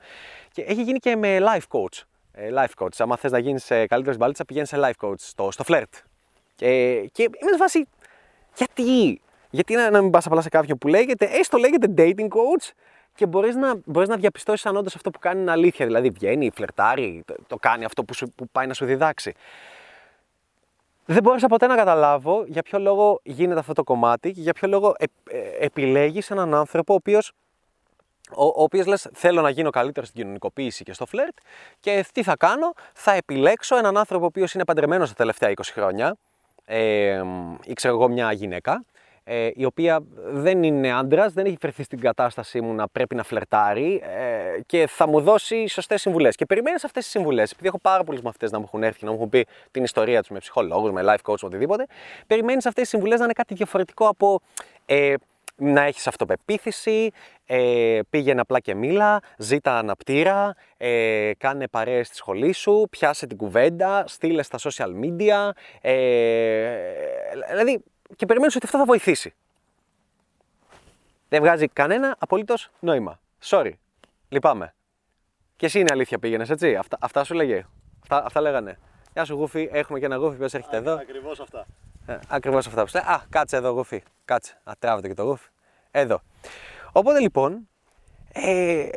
Και 0.51 0.62
έχει 0.62 0.82
γίνει 0.82 1.00
και 1.00 1.15
με 1.15 1.38
life 1.41 1.77
coach. 1.77 2.01
Ε, 2.32 2.50
life 2.53 2.84
coach. 2.84 2.89
Αν 2.98 3.17
θες 3.17 3.32
να 3.32 3.39
γίνεις 3.39 3.65
καλύτερος 3.65 4.17
μπαλίτσα, 4.17 4.46
πηγαίνεις 4.46 4.70
σε 4.70 4.77
life 4.79 5.08
coach 5.08 5.20
στο, 5.20 5.51
στο 5.51 5.63
flirt. 5.67 6.01
Και, 6.56 7.01
και 7.12 7.24
είμαι 7.24 7.51
σε 7.51 7.58
φάση. 7.58 7.88
Γιατί, 8.56 9.22
γιατί 9.50 9.75
να, 9.75 9.89
να 9.89 10.01
μην 10.01 10.12
πας 10.12 10.25
απλά 10.25 10.41
σε 10.41 10.50
κάποιον 10.50 10.77
που 10.77 10.88
λέγεται, 10.88 11.25
έστω 11.25 11.58
λέγεται 11.58 11.94
dating 11.98 12.27
coach 12.27 12.72
και 13.17 13.25
μπορείς 13.25 13.55
να, 13.55 13.75
μπορείς 13.86 14.09
να 14.09 14.15
διαπιστώσεις 14.15 14.65
αν 14.65 14.75
όντως 14.75 14.95
αυτό 14.95 15.12
που 15.12 15.19
κάνει 15.19 15.41
είναι 15.41 15.51
αλήθεια. 15.51 15.86
Δηλαδή 15.86 16.09
βγαίνει, 16.09 16.51
φλερτάρει, 16.55 17.24
το, 17.25 17.36
το 17.47 17.55
κάνει 17.55 17.86
αυτό 17.86 18.03
που, 18.03 18.13
σου, 18.13 18.31
που 18.36 18.47
πάει 18.51 18.67
να 18.67 18.74
σου 18.74 18.86
διδάξει. 18.86 19.33
Δεν 21.05 21.24
μπόρεσα 21.24 21.47
ποτέ 21.47 21.67
να 21.67 21.75
καταλάβω 21.75 22.43
για 22.47 22.62
ποιο 22.62 22.79
λόγο 22.79 23.19
γίνεται 23.24 23.59
αυτό 23.59 23.74
το 23.74 23.83
κομμάτι 23.83 24.31
και 24.31 24.41
για 24.41 24.53
ποιο 24.53 24.67
λόγο 24.67 24.93
ε, 24.97 25.03
ε, 25.29 25.65
επιλέγεις 25.65 26.31
έναν 26.31 26.53
άνθρωπο 26.53 26.93
ο 26.93 26.95
οποίος 26.95 27.31
ο, 28.36 28.45
ο 28.45 28.63
οποίος 28.63 28.86
λες: 28.86 29.07
Θέλω 29.13 29.41
να 29.41 29.50
γίνω 29.50 29.69
καλύτερο 29.69 30.05
στην 30.05 30.21
κοινωνικοποίηση 30.21 30.83
και 30.83 30.93
στο 30.93 31.05
φλερτ. 31.05 31.38
Και 31.79 32.05
τι 32.13 32.24
θα 32.24 32.36
κάνω, 32.36 32.74
θα 32.93 33.12
επιλέξω 33.12 33.77
έναν 33.77 33.97
άνθρωπο 33.97 34.24
ο 34.24 34.27
οποίος 34.27 34.53
είναι 34.53 34.65
παντρεμένος 34.65 35.09
τα 35.09 35.15
τελευταία 35.15 35.50
20 35.50 35.62
χρόνια, 35.63 36.17
ε, 36.65 37.24
ή 37.63 37.74
ξέρω 37.74 37.93
εγώ 37.93 38.07
μια 38.07 38.31
γυναίκα, 38.31 38.83
ε, 39.29 39.50
η 39.55 39.65
οποία 39.65 40.00
δεν 40.31 40.63
είναι 40.63 40.93
άντρας, 40.93 41.34
δεν 41.34 41.46
έχει 41.46 41.57
φερθεί 41.60 41.84
στην 41.84 42.00
κατάστασή 42.00 42.62
μου 42.62 42.74
να 42.74 42.88
πρέπει 42.88 43.15
να 43.15 43.24
φλερτάρει 43.24 44.01
ε, 44.03 44.62
και 44.65 44.88
θα 44.88 45.07
μου 45.07 45.22
δώσει 45.22 45.67
σωστές 45.67 46.01
συμβουλές. 46.01 46.36
Και 46.36 46.46
περιμένεις 46.46 46.84
αυτές 46.84 47.03
τις 47.03 47.12
συμβουλές, 47.12 47.51
επειδή 47.51 47.67
έχω 47.67 47.79
πάρα 47.79 48.03
πολλού 48.03 48.22
μαθητέ 48.24 48.48
να 48.51 48.57
μου 48.57 48.63
έχουν 48.67 48.84
έρθει 48.84 49.05
να 49.05 49.12
μου 49.12 49.17
έχουν 49.17 49.29
πει 49.29 49.46
την 49.72 49.84
ιστορία 49.84 50.19
τους 50.19 50.29
με 50.29 50.39
ψυχολόγους, 50.39 50.91
με 50.91 51.01
life 51.05 51.31
coach, 51.31 51.39
οτιδήποτε. 51.41 51.86
Περιμένεις 52.27 52.65
αυτές 52.65 52.81
τις 52.81 52.89
συμβουλές 52.89 53.17
να 53.17 53.24
είναι 53.24 53.34
κάτι 53.34 53.53
διαφορετικό 53.53 54.07
από 54.07 54.39
ε, 54.86 55.13
να 55.55 55.81
έχεις 55.81 56.07
αυτοπεποίθηση, 56.07 57.10
ε, 57.46 58.00
πήγαινε 58.10 58.41
απλά 58.41 58.60
και 58.60 58.75
μίλα, 58.75 59.19
ζήτα 59.38 59.77
αναπτήρα, 59.77 60.55
ε, 60.77 61.31
κάνε 61.38 61.67
παρέες 61.67 62.07
στη 62.07 62.15
σχολή 62.15 62.53
σου, 62.53 62.88
πιάσε 62.89 63.27
την 63.27 63.38
κουβέντα, 63.38 64.03
στείλε 64.07 64.43
στα 64.43 64.57
social 64.62 64.89
media. 65.03 65.50
Ε, 65.81 66.77
δηλαδή, 67.51 67.84
και 68.16 68.26
περιμένεις 68.26 68.56
ότι 68.56 68.66
αυτό 68.66 68.78
θα 68.78 68.86
βοηθήσει. 68.86 69.34
Δεν 71.30 71.42
βγάζει 71.42 71.68
κανένα 71.68 72.16
απολύτως 72.20 72.70
νόημα. 72.80 73.20
Sorry. 73.44 73.72
Λυπάμαι. 74.30 74.74
Και 75.56 75.66
εσύ 75.66 75.80
είναι 75.80 75.90
αλήθεια 75.92 76.20
πήγαινες, 76.20 76.50
έτσι. 76.50 76.76
Αυτά, 76.76 76.98
αυτά 77.02 77.24
σου 77.24 77.34
λέγε. 77.34 77.66
Αυτά, 78.02 78.26
αυτά 78.26 78.42
λέγανε. 78.42 78.80
Γεια 79.14 79.26
σου, 79.26 79.34
Γούφι. 79.36 79.70
Έχουμε 79.72 80.00
και 80.00 80.06
ένα 80.06 80.16
Γούφι 80.16 80.38
που 80.38 80.44
έρχεται 80.44 80.78
εδώ. 80.78 80.94
Ακριβώς 80.94 81.40
αυτά. 81.40 81.66
Ε, 82.06 82.20
Ακριβώς 82.28 82.68
αυτά 82.68 82.86
που 82.86 83.00
Α, 83.00 83.22
κάτσε 83.30 83.56
εδώ, 83.56 83.70
Γούφι. 83.70 84.04
Κάτσε. 84.26 84.60
Ατράβεται 84.64 85.08
και 85.08 85.14
το 85.14 85.24
Γούφι. 85.24 85.48
Εδώ. 85.92 86.22
Οπότε 86.92 87.20
λοιπόν, 87.20 87.70
ε, 88.34 88.82
Α, 88.82 88.86
δε- 88.86 88.90
δε- 88.90 88.92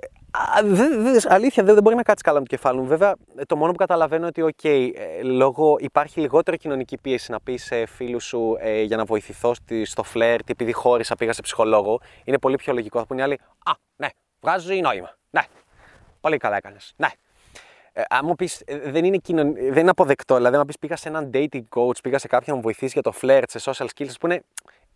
αλήθεια, 1.28 1.64
δεν, 1.64 1.74
δεν 1.74 1.82
μπορεί 1.82 1.96
να 1.96 2.02
κάτσει 2.02 2.24
καλά 2.24 2.38
με 2.38 2.44
το 2.44 2.56
κεφάλι 2.56 2.78
μου. 2.78 2.86
Βέβαια, 2.86 3.14
ε, 3.36 3.44
το 3.44 3.56
μόνο 3.56 3.70
που 3.70 3.78
καταλαβαίνω 3.78 4.26
είναι 4.26 4.26
ότι, 4.26 4.42
οκ, 4.42 4.64
ε, 4.64 5.22
λόγω 5.22 5.76
υπάρχει 5.78 6.20
λιγότερο 6.20 6.56
κοινωνική 6.56 6.98
πίεση 6.98 7.30
να 7.30 7.40
πεις 7.40 7.64
σε 7.64 7.86
φίλους 7.86 8.24
σου 8.24 8.56
ε, 8.60 8.82
για 8.82 8.96
να 8.96 9.04
βοηθηθώ 9.04 9.54
στη, 9.54 9.84
στο 9.84 10.02
φλερτ, 10.02 10.50
επειδή 10.50 10.72
χώρισα, 10.72 11.14
πήγα 11.14 11.32
σε 11.32 11.42
ψυχολόγο. 11.42 12.00
Είναι 12.24 12.38
πολύ 12.38 12.56
πιο 12.56 12.72
λογικό. 12.72 12.98
Θα 12.98 13.06
πούνε 13.06 13.20
οι 13.20 13.24
άλλοι, 13.24 13.38
Α, 13.64 13.72
ναι, 13.96 14.08
βγάζει 14.40 14.80
νόημα. 14.80 15.16
Ναι, 15.30 15.42
πολύ 16.20 16.36
καλά 16.36 16.56
έκανες. 16.56 16.92
Ναι. 16.96 17.08
Ε, 17.92 18.02
αν 18.08 18.20
μου 18.24 18.34
πεις, 18.34 18.62
δεν, 18.84 19.04
είναι 19.04 19.16
κοινων... 19.16 19.54
δεν 19.54 19.76
είναι 19.76 19.90
αποδεκτό. 19.90 20.36
Δηλαδή, 20.36 20.56
να 20.56 20.64
πεις 20.64 20.78
πήγα 20.78 20.96
σε 20.96 21.08
έναν 21.08 21.30
dating 21.34 21.62
coach, 21.74 22.00
πήγα 22.02 22.18
σε 22.18 22.28
κάποιον 22.28 22.48
να 22.48 22.54
μου 22.54 22.60
βοηθήσει 22.60 22.92
για 22.92 23.02
το 23.02 23.12
φλερτ, 23.12 23.50
σε 23.50 23.70
social 23.70 23.86
skills, 23.94 24.12
που 24.20 24.26
είναι 24.26 24.42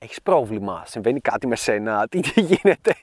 έχεις 0.05 0.23
πρόβλημα, 0.23 0.83
συμβαίνει 0.87 1.21
κάτι 1.21 1.47
με 1.47 1.57
σένα, 1.57 2.07
τι, 2.11 2.21
τι 2.21 2.41
γίνεται. 2.41 2.95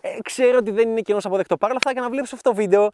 Ε, 0.00 0.08
ξέρω 0.22 0.56
ότι 0.58 0.70
δεν 0.70 0.88
είναι 0.88 1.00
κοινό 1.00 1.18
αποδεκτό. 1.22 1.56
Παρ' 1.56 1.68
όλα 1.70 1.78
αυτά, 1.78 1.92
για 1.92 2.00
να 2.02 2.10
βλέπεις 2.10 2.32
αυτό 2.32 2.50
το 2.50 2.56
βίντεο, 2.56 2.84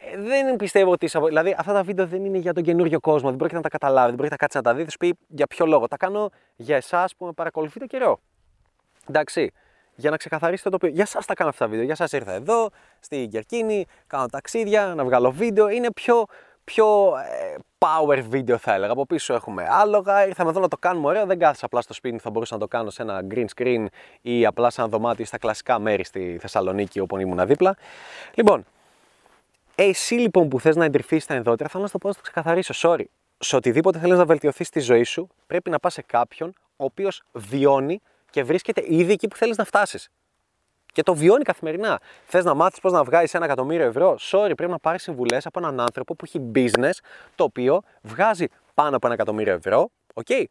ε, 0.00 0.16
δεν 0.18 0.56
πιστεύω 0.56 0.90
ότι 0.90 1.04
είσαι. 1.04 1.16
απο- 1.16 1.26
Δηλαδή, 1.26 1.54
αυτά 1.58 1.72
τα 1.72 1.82
βίντεο 1.82 2.06
δεν 2.06 2.24
είναι 2.24 2.38
για 2.38 2.52
τον 2.52 2.62
καινούριο 2.62 3.00
κόσμο. 3.00 3.28
Δεν 3.28 3.36
πρόκειται 3.38 3.56
να 3.56 3.62
τα 3.62 3.68
καταλάβει, 3.68 4.06
δεν 4.06 4.14
πρόκειται 4.16 4.36
να 4.40 4.46
κάτσει 4.46 4.56
να 4.56 4.62
τα 4.62 4.74
δει. 4.74 4.84
Θα 4.84 4.90
σου 4.90 4.96
πει 4.96 5.18
για 5.28 5.46
ποιο 5.46 5.66
λόγο. 5.66 5.88
Τα 5.88 5.96
κάνω 5.96 6.30
για 6.56 6.76
εσάς 6.76 7.16
που 7.16 7.24
με 7.26 7.32
παρακολουθείτε 7.32 7.86
καιρό. 7.86 8.20
Εντάξει. 9.08 9.52
Για 9.98 10.10
να 10.10 10.16
ξεκαθαρίσετε 10.16 10.68
το 10.70 10.76
οποίο. 10.76 10.88
Για 10.88 11.02
εσά 11.02 11.20
τα 11.26 11.34
κάνω 11.34 11.50
αυτά 11.50 11.64
τα 11.64 11.70
βίντεο. 11.70 11.84
Για 11.84 11.96
εσά 12.00 12.16
ήρθα 12.16 12.32
εδώ, 12.32 12.68
στην 13.00 13.30
Κερκίνη, 13.30 13.86
κάνω 14.06 14.26
ταξίδια, 14.26 14.86
να 14.96 15.04
βγάλω 15.04 15.30
βίντεο. 15.30 15.68
Είναι 15.68 15.92
πιο, 15.92 16.24
πιο 16.64 17.12
ε, 17.16 17.56
power 17.78 18.22
βίντεο 18.28 18.58
θα 18.58 18.74
έλεγα. 18.74 18.92
Από 18.92 19.06
πίσω 19.06 19.34
έχουμε 19.34 19.66
άλογα. 19.70 20.26
Ήρθαμε 20.26 20.50
εδώ 20.50 20.60
να 20.60 20.68
το 20.68 20.76
κάνουμε 20.76 21.06
ωραίο. 21.06 21.26
Δεν 21.26 21.38
κάθισα 21.38 21.66
απλά 21.66 21.80
στο 21.80 21.94
σπίτι. 21.94 22.18
Θα 22.18 22.30
μπορούσα 22.30 22.54
να 22.54 22.60
το 22.60 22.68
κάνω 22.68 22.90
σε 22.90 23.02
ένα 23.02 23.26
green 23.30 23.46
screen 23.56 23.86
ή 24.22 24.46
απλά 24.46 24.70
σε 24.70 24.80
ένα 24.80 24.90
δωμάτιο 24.90 25.24
ή 25.24 25.26
στα 25.26 25.38
κλασικά 25.38 25.78
μέρη 25.78 26.04
στη 26.04 26.38
Θεσσαλονίκη 26.40 27.00
όπου 27.00 27.18
ήμουν 27.18 27.46
δίπλα. 27.46 27.76
Λοιπόν, 28.34 28.64
εσύ 29.74 30.14
λοιπόν 30.14 30.48
που 30.48 30.60
θες 30.60 30.76
να 30.76 30.84
εντρυφήσει 30.84 31.26
τα 31.26 31.34
ενδότερα, 31.34 31.68
θέλω 31.68 31.82
να 31.82 31.88
σου 31.88 31.98
το 31.98 31.98
πω 31.98 32.08
να 32.08 32.14
το 32.14 32.20
ξεκαθαρίσω. 32.22 32.74
Sorry. 32.76 33.04
Σε 33.38 33.56
οτιδήποτε 33.56 33.98
θέλεις 33.98 34.18
να 34.18 34.24
βελτιωθείς 34.24 34.66
στη 34.66 34.80
ζωή 34.80 35.02
σου, 35.02 35.28
πρέπει 35.46 35.70
να 35.70 35.78
πας 35.78 35.92
σε 35.92 36.02
κάποιον 36.02 36.54
ο 36.76 36.84
οποίος 36.84 37.22
βιώνει 37.32 38.00
και 38.30 38.42
βρίσκεται 38.42 38.82
ήδη 38.86 39.12
εκεί 39.12 39.28
που 39.28 39.36
θέλεις 39.36 39.56
να 39.56 39.64
φτάσεις. 39.64 40.10
Και 40.96 41.02
το 41.02 41.14
βιώνει 41.14 41.44
καθημερινά. 41.44 42.00
Θες 42.26 42.44
να 42.44 42.54
μάθεις 42.54 42.80
πώς 42.80 42.92
να 42.92 43.04
βγάλεις 43.04 43.34
ένα 43.34 43.44
εκατομμύριο 43.44 43.86
ευρώ; 43.86 44.16
Sorry, 44.20 44.52
πρέπει 44.56 44.70
να 44.70 44.78
πάρεις 44.78 45.02
συμβουλές 45.02 45.46
από 45.46 45.58
έναν 45.58 45.80
άνθρωπο 45.80 46.14
που 46.14 46.24
έχει 46.24 46.50
business 46.54 46.90
το 47.34 47.44
οποίο 47.44 47.82
βγάζει 48.02 48.46
πάνω 48.74 48.96
από 48.96 49.06
ένα 49.06 49.14
εκατομμύριο 49.14 49.52
ευρώ. 49.52 49.90
Okay? 50.14 50.44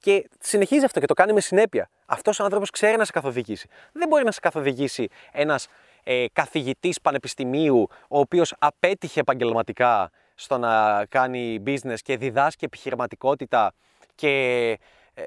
Και 0.00 0.28
συνεχίζει 0.38 0.84
αυτό 0.84 1.00
και 1.00 1.06
το 1.06 1.14
κάνει 1.14 1.32
με 1.32 1.40
συνέπεια. 1.40 1.90
Αυτός 2.06 2.40
ο 2.40 2.44
άνθρωπος 2.44 2.70
ξέρει 2.70 2.96
να 2.96 3.04
σε 3.04 3.12
καθοδηγήσει. 3.12 3.68
Δεν 3.92 4.08
μπορεί 4.08 4.24
να 4.24 4.30
σε 4.30 4.40
καθοδηγήσει 4.40 5.08
ένας 5.32 5.68
ε, 6.02 6.24
καθηγητής 6.32 7.00
πανεπιστημίου, 7.00 7.88
ο 8.08 8.18
οποίος 8.18 8.54
απέτυχε 8.58 9.20
επαγγελματικά 9.20 10.10
στο 10.34 10.58
να 10.58 11.04
κάνει 11.08 11.62
business 11.66 11.98
και 12.02 12.16
διδάσκει 12.16 12.64
επιχειρηματικότητα 12.64 13.72
και 14.14 14.28
ε, 14.70 14.74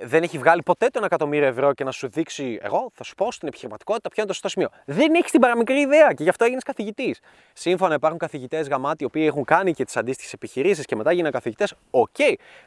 δεν 0.03 0.23
έχει 0.23 0.37
βγάλει 0.37 0.63
ποτέ 0.63 0.85
το 0.85 0.91
ένα 0.95 1.05
εκατομμύριο 1.05 1.47
ευρώ 1.47 1.73
και 1.73 1.83
να 1.83 1.91
σου 1.91 2.09
δείξει, 2.09 2.59
εγώ 2.61 2.91
θα 2.93 3.03
σου 3.03 3.15
πω 3.15 3.31
στην 3.31 3.47
επιχειρηματικότητα 3.47 4.09
ποιο 4.09 4.23
είναι 4.23 4.27
το 4.27 4.33
σωστό 4.33 4.49
σημείο. 4.49 4.69
Δεν 4.85 5.13
έχεις 5.13 5.31
την 5.31 5.39
παραμικρή 5.39 5.79
ιδέα 5.79 6.13
και 6.13 6.23
γι' 6.23 6.29
αυτό 6.29 6.43
έγινες 6.43 6.63
καθηγητής. 6.63 7.19
Σύμφωνοι, 7.53 7.93
υπάρχουν 7.93 8.19
καθηγητές 8.19 8.67
γαμάτοι 8.67 9.03
οι 9.03 9.05
οποίοι 9.05 9.23
έχουν 9.27 9.43
κάνει 9.43 9.73
και 9.73 9.85
τις 9.85 9.97
αντίστοιχες 9.97 10.33
επιχειρήσεις 10.33 10.85
και 10.85 10.95
μετά 10.95 11.11
γίνανε 11.11 11.29
καθηγητές. 11.31 11.73
Οκ, 11.91 12.15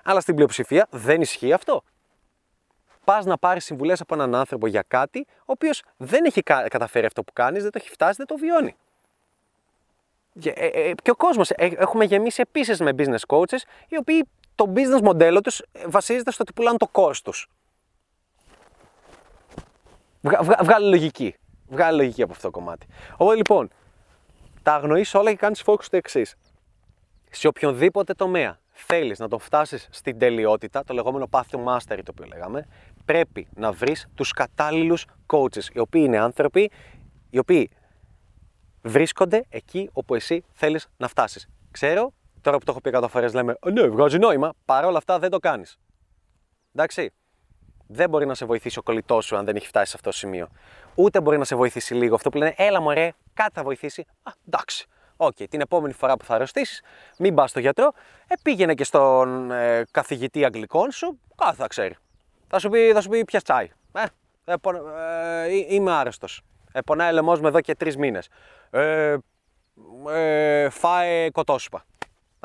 αλλά 0.05 0.21
στην 0.21 0.35
πλειοψηφία 0.35 0.87
δεν 0.91 1.21
ισχύει 1.21 1.53
αυτό. 1.53 1.83
Πας 3.05 3.25
να 3.25 3.39
πάρεις 3.39 3.65
συμβουλές 3.65 4.01
από 4.01 4.15
έναν 4.15 4.35
άνθρωπο 4.35 4.67
για 4.67 4.85
κάτι, 4.89 5.27
ο 5.39 5.45
οποίος 5.45 5.83
δεν 5.97 6.25
έχει 6.25 6.43
κα- 6.43 6.69
καταφέρει 6.69 7.07
αυτό 7.07 7.23
που 7.23 7.33
κάνεις, 7.33 7.63
δεν 7.63 7.71
το 7.71 7.79
έχει 7.83 7.91
φτάσει, 7.91 8.15
δεν 8.17 8.27
το 8.27 8.37
βιώνει. 8.37 8.77
Και, 10.39 10.51
ε, 10.51 10.67
ε, 10.67 10.93
και 11.03 11.11
ο 11.11 11.15
κόσμος. 11.15 11.51
έχουμε 11.57 12.05
γεμίσει 12.05 12.41
επίσης 12.41 12.81
με 12.81 12.93
business 12.99 13.27
coaches, 13.27 13.59
οι 13.89 13.97
οποίοι 13.97 14.29
το 14.55 14.73
business 14.75 15.01
μοντέλο 15.03 15.41
τους 15.41 15.63
βασίζεται 15.87 16.31
στο 16.31 16.43
ότι 16.43 16.53
πουλάνε 16.53 16.77
το 16.77 16.87
κόστος. 16.87 17.49
Βγα, 20.21 20.43
βγα, 20.43 20.59
βγάλει 20.63 20.89
λογική. 20.89 21.35
Βγάλει 21.69 21.97
λογική 21.97 22.23
από 22.23 22.33
αυτό 22.33 22.43
το 22.43 22.51
κομμάτι. 22.51 22.87
Οπότε 23.13 23.37
λοιπόν, 23.37 23.71
τα 24.63 24.75
αγνοείς 24.75 25.15
όλα 25.15 25.31
και 25.31 25.37
κάνεις 25.37 25.63
focus 25.67 25.83
στο 25.83 25.97
εξής. 25.97 26.35
Σε 27.31 27.47
οποιονδήποτε 27.49 28.15
τομέα 28.15 28.59
θέλεις 28.71 29.19
να 29.19 29.29
το 29.29 29.39
φτάσεις 29.39 29.89
στην 29.91 30.19
τελειότητα, 30.19 30.85
το 30.85 30.95
λεγόμενο 30.95 31.29
path 31.31 31.43
to 31.51 31.65
mastery 31.65 32.01
το 32.05 32.11
οποίο 32.11 32.27
λέγαμε, 32.27 32.67
πρέπει 33.05 33.49
να 33.55 33.73
βρεις 33.73 34.09
τους 34.15 34.33
κατάλληλους 34.33 35.07
coaches, 35.27 35.65
οι 35.73 35.79
οποίοι 35.79 36.03
είναι 36.05 36.19
άνθρωποι 36.19 36.71
οι 37.31 37.39
οποίοι 37.39 37.71
βρίσκονται 38.83 39.45
εκεί 39.49 39.91
όπου 39.93 40.15
εσύ 40.15 40.45
θέλεις 40.53 40.89
να 40.97 41.09
φτάσεις. 41.09 41.49
Ξέρω, 41.71 42.13
τώρα 42.45 42.59
που 42.59 42.65
το 42.65 42.71
έχω 42.71 42.81
πει 42.81 42.91
100 42.95 43.05
φορές 43.09 43.35
λέμε 43.35 43.57
«Ε, 43.67 43.71
Ναι, 43.71 43.87
βγάζει 43.89 44.19
νόημα. 44.19 44.53
Παρ' 44.65 44.85
όλα 44.85 44.99
αυτά 44.99 45.19
δεν 45.19 45.31
το 45.31 45.39
κάνεις. 45.39 45.79
Εντάξει. 46.75 47.13
Δεν 47.87 48.09
μπορεί 48.09 48.27
να 48.27 48.35
σε 48.35 48.45
βοηθήσει 48.45 48.79
ο 48.79 48.83
κολλητός 48.83 49.25
σου 49.25 49.37
αν 49.37 49.45
δεν 49.45 49.57
έχει 49.57 49.67
φτάσει 49.67 49.91
σε 49.91 49.97
αυτό 49.97 50.11
το 50.11 50.17
σημείο. 50.17 50.49
Ούτε 50.95 51.21
μπορεί 51.21 51.39
να 51.39 51.45
σε 51.45 51.57
βοηθήσει 51.57 51.95
λίγο. 51.95 52.15
Αυτό 52.15 52.31
που 52.31 52.39
λένε 52.39 52.55
Έλα 52.57 52.81
μωρέ, 52.81 53.13
κάτι 53.35 53.51
θα 53.55 53.63
βοηθήσει. 53.63 54.05
Α, 54.23 54.33
εντάξει. 54.49 54.87
Οκ, 55.17 55.35
την 55.35 55.61
επόμενη 55.61 55.93
φορά 55.93 56.17
που 56.17 56.25
θα 56.25 56.35
αρρωστήσεις, 56.35 56.83
μην 57.19 57.35
πας 57.35 57.51
στο 57.51 57.61
γιατρό, 57.61 57.93
ε, 58.27 58.35
πήγαινε 58.43 58.75
και 58.75 58.85
στον 58.85 59.51
ε, 59.51 59.85
καθηγητή 59.91 60.45
Αγγλικών 60.45 60.91
σου, 60.91 61.19
κάτι 61.37 61.57
θα 61.57 61.67
ξέρει. 61.67 61.97
Θα 62.49 62.59
σου 62.59 62.69
πει, 62.69 62.93
θα 62.93 63.01
σου 63.01 63.09
πει 63.09 63.25
πιες 63.25 63.41
τσάι. 63.41 63.71
Ε, 63.93 64.05
ε, 64.45 64.55
πονε- 64.57 64.83
ε, 64.97 65.43
ε, 65.49 65.75
είμαι 65.75 65.93
άρρωστος. 65.93 66.43
Ε, 66.73 66.81
πονάει 66.81 67.11
ο 67.11 67.13
λαιμός 67.13 67.33
μου 67.33 67.47
εδώ 67.47 67.61
και 67.61 67.75
τρεις 67.75 67.97
μήνες. 67.97 68.29
Ε, 68.71 69.17
ε, 70.09 70.69
φάε 70.69 71.31
κοτόσουπα. 71.31 71.85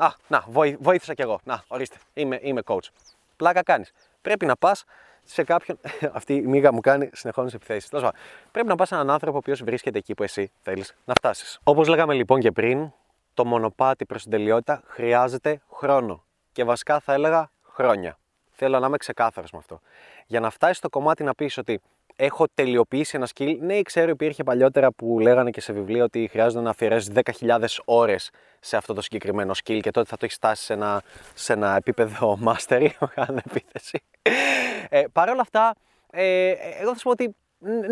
Α, 0.00 0.08
να, 0.28 0.44
βοή, 0.48 0.76
βοήθησα 0.80 1.14
κι 1.14 1.22
εγώ. 1.22 1.40
Να, 1.44 1.64
ορίστε, 1.68 1.96
είμαι, 2.14 2.38
είμαι 2.42 2.60
coach. 2.64 2.88
Πλάκα 3.36 3.62
κάνεις. 3.62 3.92
Πρέπει 4.22 4.46
να 4.46 4.56
πας 4.56 4.84
σε 5.24 5.44
κάποιον. 5.44 5.78
Αυτή 6.12 6.34
η 6.34 6.40
μύγα 6.46 6.72
μου 6.72 6.80
κάνει 6.80 7.10
συνεχόμενες 7.12 7.54
επιθέσεις. 7.54 7.88
Τέλος 7.88 8.04
πάντων, 8.04 8.20
πρέπει 8.52 8.68
να 8.68 8.74
πας 8.74 8.88
σε 8.88 8.94
έναν 8.94 9.10
άνθρωπο 9.10 9.36
ο 9.36 9.38
οποίος 9.38 9.62
βρίσκεται 9.62 9.98
εκεί 9.98 10.14
που 10.14 10.22
εσύ 10.22 10.52
θέλεις 10.62 10.94
να 11.04 11.14
φτάσεις. 11.14 11.58
Όπως 11.62 11.88
λέγαμε 11.88 12.14
λοιπόν 12.14 12.40
και 12.40 12.52
πριν, 12.52 12.92
το 13.34 13.44
μονοπάτι 13.44 14.06
προς 14.06 14.22
την 14.22 14.30
τελειότητα 14.30 14.82
χρειάζεται 14.86 15.60
χρόνο. 15.72 16.24
Και 16.52 16.64
βασικά 16.64 17.00
θα 17.00 17.12
έλεγα 17.12 17.50
χρόνια. 17.62 18.18
Θέλω 18.50 18.78
να 18.78 18.86
είμαι 18.86 18.96
ξεκάθαρος 18.96 19.50
με 19.50 19.58
αυτό. 19.58 19.80
Για 20.26 20.40
να 20.40 20.50
φτάσεις 20.50 20.76
στο 20.76 20.88
κομμάτι 20.88 21.24
να 21.24 21.34
πεις 21.34 21.58
ότι 21.58 21.80
έχω 22.22 22.46
τελειοποιήσει 22.54 23.16
ένα 23.16 23.28
skill. 23.34 23.56
Ναι, 23.60 23.82
ξέρω, 23.82 24.10
υπήρχε 24.10 24.42
παλιότερα 24.42 24.92
που 24.92 25.18
λέγανε 25.18 25.50
και 25.50 25.60
σε 25.60 25.72
βιβλία 25.72 26.04
ότι 26.04 26.28
χρειάζεται 26.30 26.62
να 26.62 26.70
αφιερέσει 26.70 27.12
10.000 27.40 27.64
ώρες 27.84 28.30
σε 28.60 28.76
αυτό 28.76 28.94
το 28.94 29.00
συγκεκριμένο 29.00 29.52
skill 29.64 29.78
και 29.82 29.90
τότε 29.90 30.08
θα 30.08 30.16
το 30.16 30.24
έχεις 30.24 30.36
φτάσει 30.36 30.64
σε 30.64 30.72
ένα, 30.72 31.02
σε 31.34 31.52
ένα 31.52 31.76
επίπεδο 31.76 32.38
mastery. 32.46 32.88
Μεγάλη 33.00 33.40
επίθεση. 33.46 34.02
Ε, 34.88 35.04
Παρ' 35.12 35.28
όλα 35.28 35.40
αυτά, 35.40 35.74
ε, 36.10 36.50
εγώ 36.80 36.92
θα 36.92 36.96
σου 36.96 37.02
πω 37.02 37.10
ότι 37.10 37.36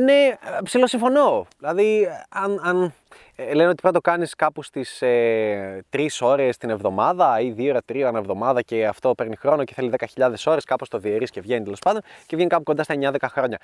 ναι, 0.05 0.39
ψηλοσυμφωνώ. 0.63 1.47
Δηλαδή, 1.59 2.09
αν, 2.29 2.61
αν 2.63 2.93
ε, 3.37 3.55
λένε 3.55 3.69
ότι 3.69 3.81
πρέπει 3.81 3.87
να 3.87 3.93
το 3.93 4.01
κάνεις 4.01 4.35
κάπου 4.35 4.63
στις 4.63 5.03
ε, 5.03 5.85
3 5.93 6.07
ώρες 6.21 6.57
την 6.57 6.71
εβδομάδα 6.71 7.41
ή 7.41 7.55
2 7.57 7.69
ώρα, 7.69 7.81
3 7.89 7.97
ώρα 7.99 8.09
την 8.09 8.19
εβδομάδα 8.19 8.63
και 8.63 8.87
αυτό 8.87 9.15
παίρνει 9.15 9.37
χρόνο 9.37 9.65
και 9.65 9.75
θέλει 9.75 9.93
10.000 10.15 10.33
ώρες, 10.45 10.65
κάπως 10.65 10.89
το 10.89 10.99
διαιρείς 10.99 11.31
και 11.31 11.41
βγαίνει 11.41 11.65
τέλος 11.65 11.79
πάντων 11.79 12.03
και 12.27 12.37
βγαίνει 12.37 12.51
κάπου 12.51 12.63
κοντά 12.63 12.83
στα 12.83 12.95
9-10 13.01 13.17
χρόνια. 13.23 13.59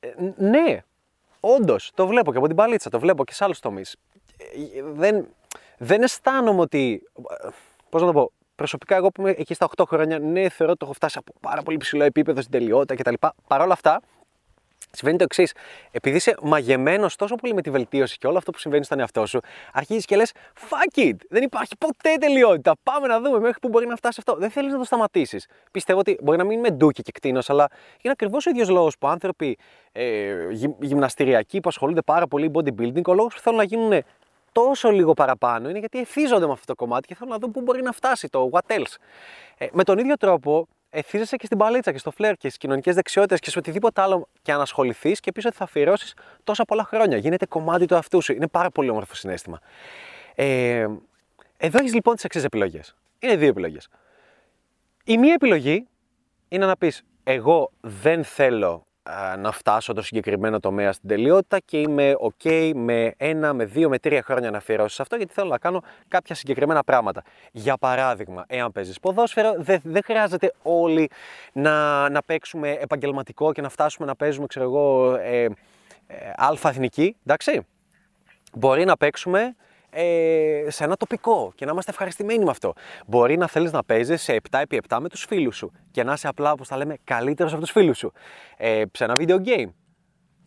Ε, 0.00 0.08
ναι, 0.36 0.82
όντως, 1.40 1.90
το 1.94 2.06
βλέπω 2.06 2.32
και 2.32 2.38
από 2.38 2.46
την 2.46 2.56
παλίτσα, 2.56 2.90
το 2.90 2.98
βλέπω 2.98 3.24
και 3.24 3.32
σε 3.34 3.44
άλλους 3.44 3.60
τομείς. 3.60 3.96
Ε, 4.38 4.82
δεν, 4.92 5.26
δεν 5.78 6.02
αισθάνομαι 6.02 6.60
ότι, 6.60 7.02
πώς 7.88 8.00
να 8.00 8.06
το 8.06 8.12
πω, 8.12 8.32
προσωπικά 8.54 8.96
εγώ 8.96 9.08
που 9.08 9.20
είμαι 9.20 9.30
εκεί 9.30 9.54
στα 9.54 9.68
8 9.76 9.84
χρόνια, 9.86 10.18
ναι, 10.18 10.48
θεωρώ 10.48 10.70
ότι 10.70 10.78
το 10.78 10.84
έχω 10.84 10.92
φτάσει 10.92 11.18
από 11.18 11.32
πάρα 11.40 11.62
πολύ 11.62 11.76
ψηλό 11.76 12.04
επίπεδο 12.04 12.40
στην 12.40 12.52
τελειότητα 12.52 12.94
κτλ. 12.94 13.26
Παρ' 13.46 13.60
όλα 13.60 13.72
αυτά, 13.72 14.00
συμβαίνει 14.92 15.18
το 15.18 15.24
εξής. 15.24 15.52
Επειδή 15.90 16.16
είσαι 16.16 16.34
μαγεμένος 16.42 17.16
τόσο 17.16 17.34
πολύ 17.34 17.54
με 17.54 17.62
τη 17.62 17.70
βελτίωση 17.70 18.18
και 18.18 18.26
όλο 18.26 18.38
αυτό 18.38 18.50
που 18.50 18.58
συμβαίνει 18.58 18.84
στον 18.84 19.00
εαυτό 19.00 19.26
σου, 19.26 19.40
αρχίζεις 19.72 20.04
και 20.04 20.16
λες: 20.16 20.32
Fuck 20.70 20.98
it! 20.98 21.16
Δεν 21.28 21.42
υπάρχει 21.42 21.76
ποτέ 21.78 22.16
τελειότητα. 22.20 22.74
Πάμε 22.82 23.06
να 23.06 23.20
δούμε 23.20 23.38
μέχρι 23.38 23.60
πού 23.60 23.68
μπορεί 23.68 23.86
να 23.86 23.96
φτάσει 23.96 24.22
αυτό. 24.26 24.40
Δεν 24.40 24.50
θέλεις 24.50 24.72
να 24.72 24.78
το 24.78 24.84
σταματήσεις. 24.84 25.46
Πιστεύω 25.70 25.98
ότι 25.98 26.18
μπορεί 26.22 26.38
να 26.38 26.44
μην 26.44 26.58
είμαι 26.58 26.70
ντούκι 26.70 27.02
και 27.02 27.12
κτίνος, 27.12 27.50
αλλά 27.50 27.68
είναι 28.00 28.12
ακριβώς 28.12 28.46
ο 28.46 28.50
ίδιος 28.50 28.68
λόγος 28.68 28.98
που 28.98 29.08
άνθρωποι 29.08 29.58
ε, 29.92 30.48
γυ, 30.50 30.74
γυμναστηριακοί 30.80 31.60
που 31.60 31.68
ασχολούνται 31.68 32.02
πάρα 32.02 32.26
πολύ 32.26 32.50
bodybuilding, 32.54 33.04
ο 33.06 33.14
λόγος 33.14 33.34
που 33.34 33.40
θέλουν 33.40 33.58
να 33.58 33.64
γίνουν 33.64 34.02
τόσο 34.52 34.90
λίγο 34.90 35.14
παραπάνω 35.14 35.68
είναι 35.68 35.78
γιατί 35.78 35.98
εθίζονται 35.98 36.46
με 36.46 36.52
αυτό 36.52 36.64
το 36.66 36.74
κομμάτι 36.74 37.06
και 37.06 37.14
θέλουν 37.14 37.32
να 37.32 37.38
δουν 37.38 37.50
πού 37.50 37.60
μπορεί 37.60 37.82
να 37.82 37.92
φτάσει 37.92 38.28
το 38.28 38.50
what 38.52 38.72
else. 38.72 38.94
Ε, 39.58 39.66
με 39.72 39.84
τον 39.84 39.98
ίδιο 39.98 40.16
τρόπο, 40.16 40.68
εθίζεσαι 40.94 41.36
και 41.36 41.46
στην 41.46 41.58
παλίτσα 41.58 41.92
και 41.92 41.98
στο 41.98 42.10
φλερ 42.10 42.32
και 42.32 42.46
στις 42.48 42.56
κοινωνικές 42.56 42.94
δεξιότητες 42.94 43.40
και 43.40 43.50
σε 43.50 43.58
οτιδήποτε 43.58 44.00
άλλο 44.00 44.28
και 44.42 44.52
αν 44.52 44.60
ασχοληθείς 44.60 45.20
και 45.20 45.32
πεις 45.32 45.44
ότι 45.44 45.56
θα 45.56 45.64
αφιερώσεις 45.64 46.14
τόσα 46.44 46.64
πολλά 46.64 46.84
χρόνια. 46.84 47.16
Γίνεται 47.16 47.46
κομμάτι 47.46 47.86
του 47.86 47.94
εαυτού 47.94 48.22
σου. 48.22 48.32
Είναι 48.32 48.48
πάρα 48.48 48.70
πολύ 48.70 48.88
όμορφο 48.88 49.14
συνέστημα. 49.14 49.60
Ε, 50.34 50.86
εδώ 51.56 51.78
έχεις 51.78 51.94
λοιπόν 51.94 52.14
τις 52.14 52.24
εξής 52.24 52.44
επιλογές. 52.44 52.94
Είναι 53.18 53.36
δύο 53.36 53.48
επιλογές. 53.48 53.88
Η 55.04 55.18
μία 55.18 55.32
επιλογή 55.32 55.88
είναι 56.48 56.66
να 56.66 56.76
πεις: 56.76 57.02
Εγώ 57.24 57.72
δεν 57.80 58.24
θέλω 58.24 58.72
α, 58.72 58.82
να 59.38 59.52
φτάσω 59.52 59.92
το 59.92 60.02
συγκεκριμένο 60.02 60.60
τομέα 60.60 60.92
στην 60.92 61.08
τελειότητα 61.08 61.58
και 61.58 61.80
είμαι 61.80 62.14
ok 62.20 62.72
με 62.74 63.14
ένα, 63.16 63.52
με 63.52 63.64
δύο, 63.64 63.88
με 63.88 63.98
τρία 63.98 64.22
χρόνια 64.22 64.50
να 64.50 64.56
αφιερώσω 64.56 64.94
σε 64.94 65.02
αυτό 65.02 65.16
γιατί 65.16 65.32
θέλω 65.32 65.48
να 65.48 65.58
κάνω 65.58 65.82
κάποια 66.08 66.34
συγκεκριμένα 66.34 66.84
πράγματα. 66.84 67.22
Για 67.52 67.76
παράδειγμα, 67.76 68.44
εάν 68.48 68.72
παίζεις 68.72 69.00
ποδόσφαιρο, 69.00 69.54
δεν, 69.58 69.80
δεν 69.84 70.02
χρειάζεται 70.04 70.52
όλοι 70.62 71.10
να, 71.52 72.08
να 72.08 72.22
παίξουμε 72.22 72.70
επαγγελματικό 72.70 73.52
και 73.52 73.60
να 73.60 73.68
φτάσουμε 73.68 74.06
να 74.06 74.16
παίζουμε, 74.16 74.46
ξέρω 74.46 74.64
εγώ, 74.64 75.14
ε, 75.14 75.44
ε, 75.44 75.50
αλφα 76.36 76.68
εθνική, 76.68 77.16
εντάξει. 77.26 77.66
Μπορεί 78.54 78.84
να 78.84 78.96
παίξουμε 78.96 79.56
ε, 79.94 80.64
σε 80.68 80.84
ένα 80.84 80.96
τοπικό 80.96 81.52
και 81.54 81.64
να 81.64 81.72
είμαστε 81.72 81.90
ευχαριστημένοι 81.90 82.44
με 82.44 82.50
αυτό. 82.50 82.72
Μπορεί 83.06 83.36
να 83.36 83.46
θέλεις 83.46 83.72
να 83.72 83.84
παίζεις 83.84 84.22
σε 84.22 84.36
7x7 84.50 84.98
με 85.00 85.08
τους 85.08 85.24
φίλους 85.24 85.56
σου 85.56 85.72
και 85.90 86.04
να 86.04 86.12
είσαι 86.12 86.28
απλά, 86.28 86.52
όπως 86.52 86.68
τα 86.68 86.76
λέμε, 86.76 86.96
καλύτερος 87.04 87.52
από 87.52 87.60
τους 87.60 87.70
φίλους 87.70 87.98
σου. 87.98 88.12
Ε, 88.56 88.82
σε 88.92 89.04
ένα 89.04 89.16
video 89.18 89.36
game. 89.36 89.68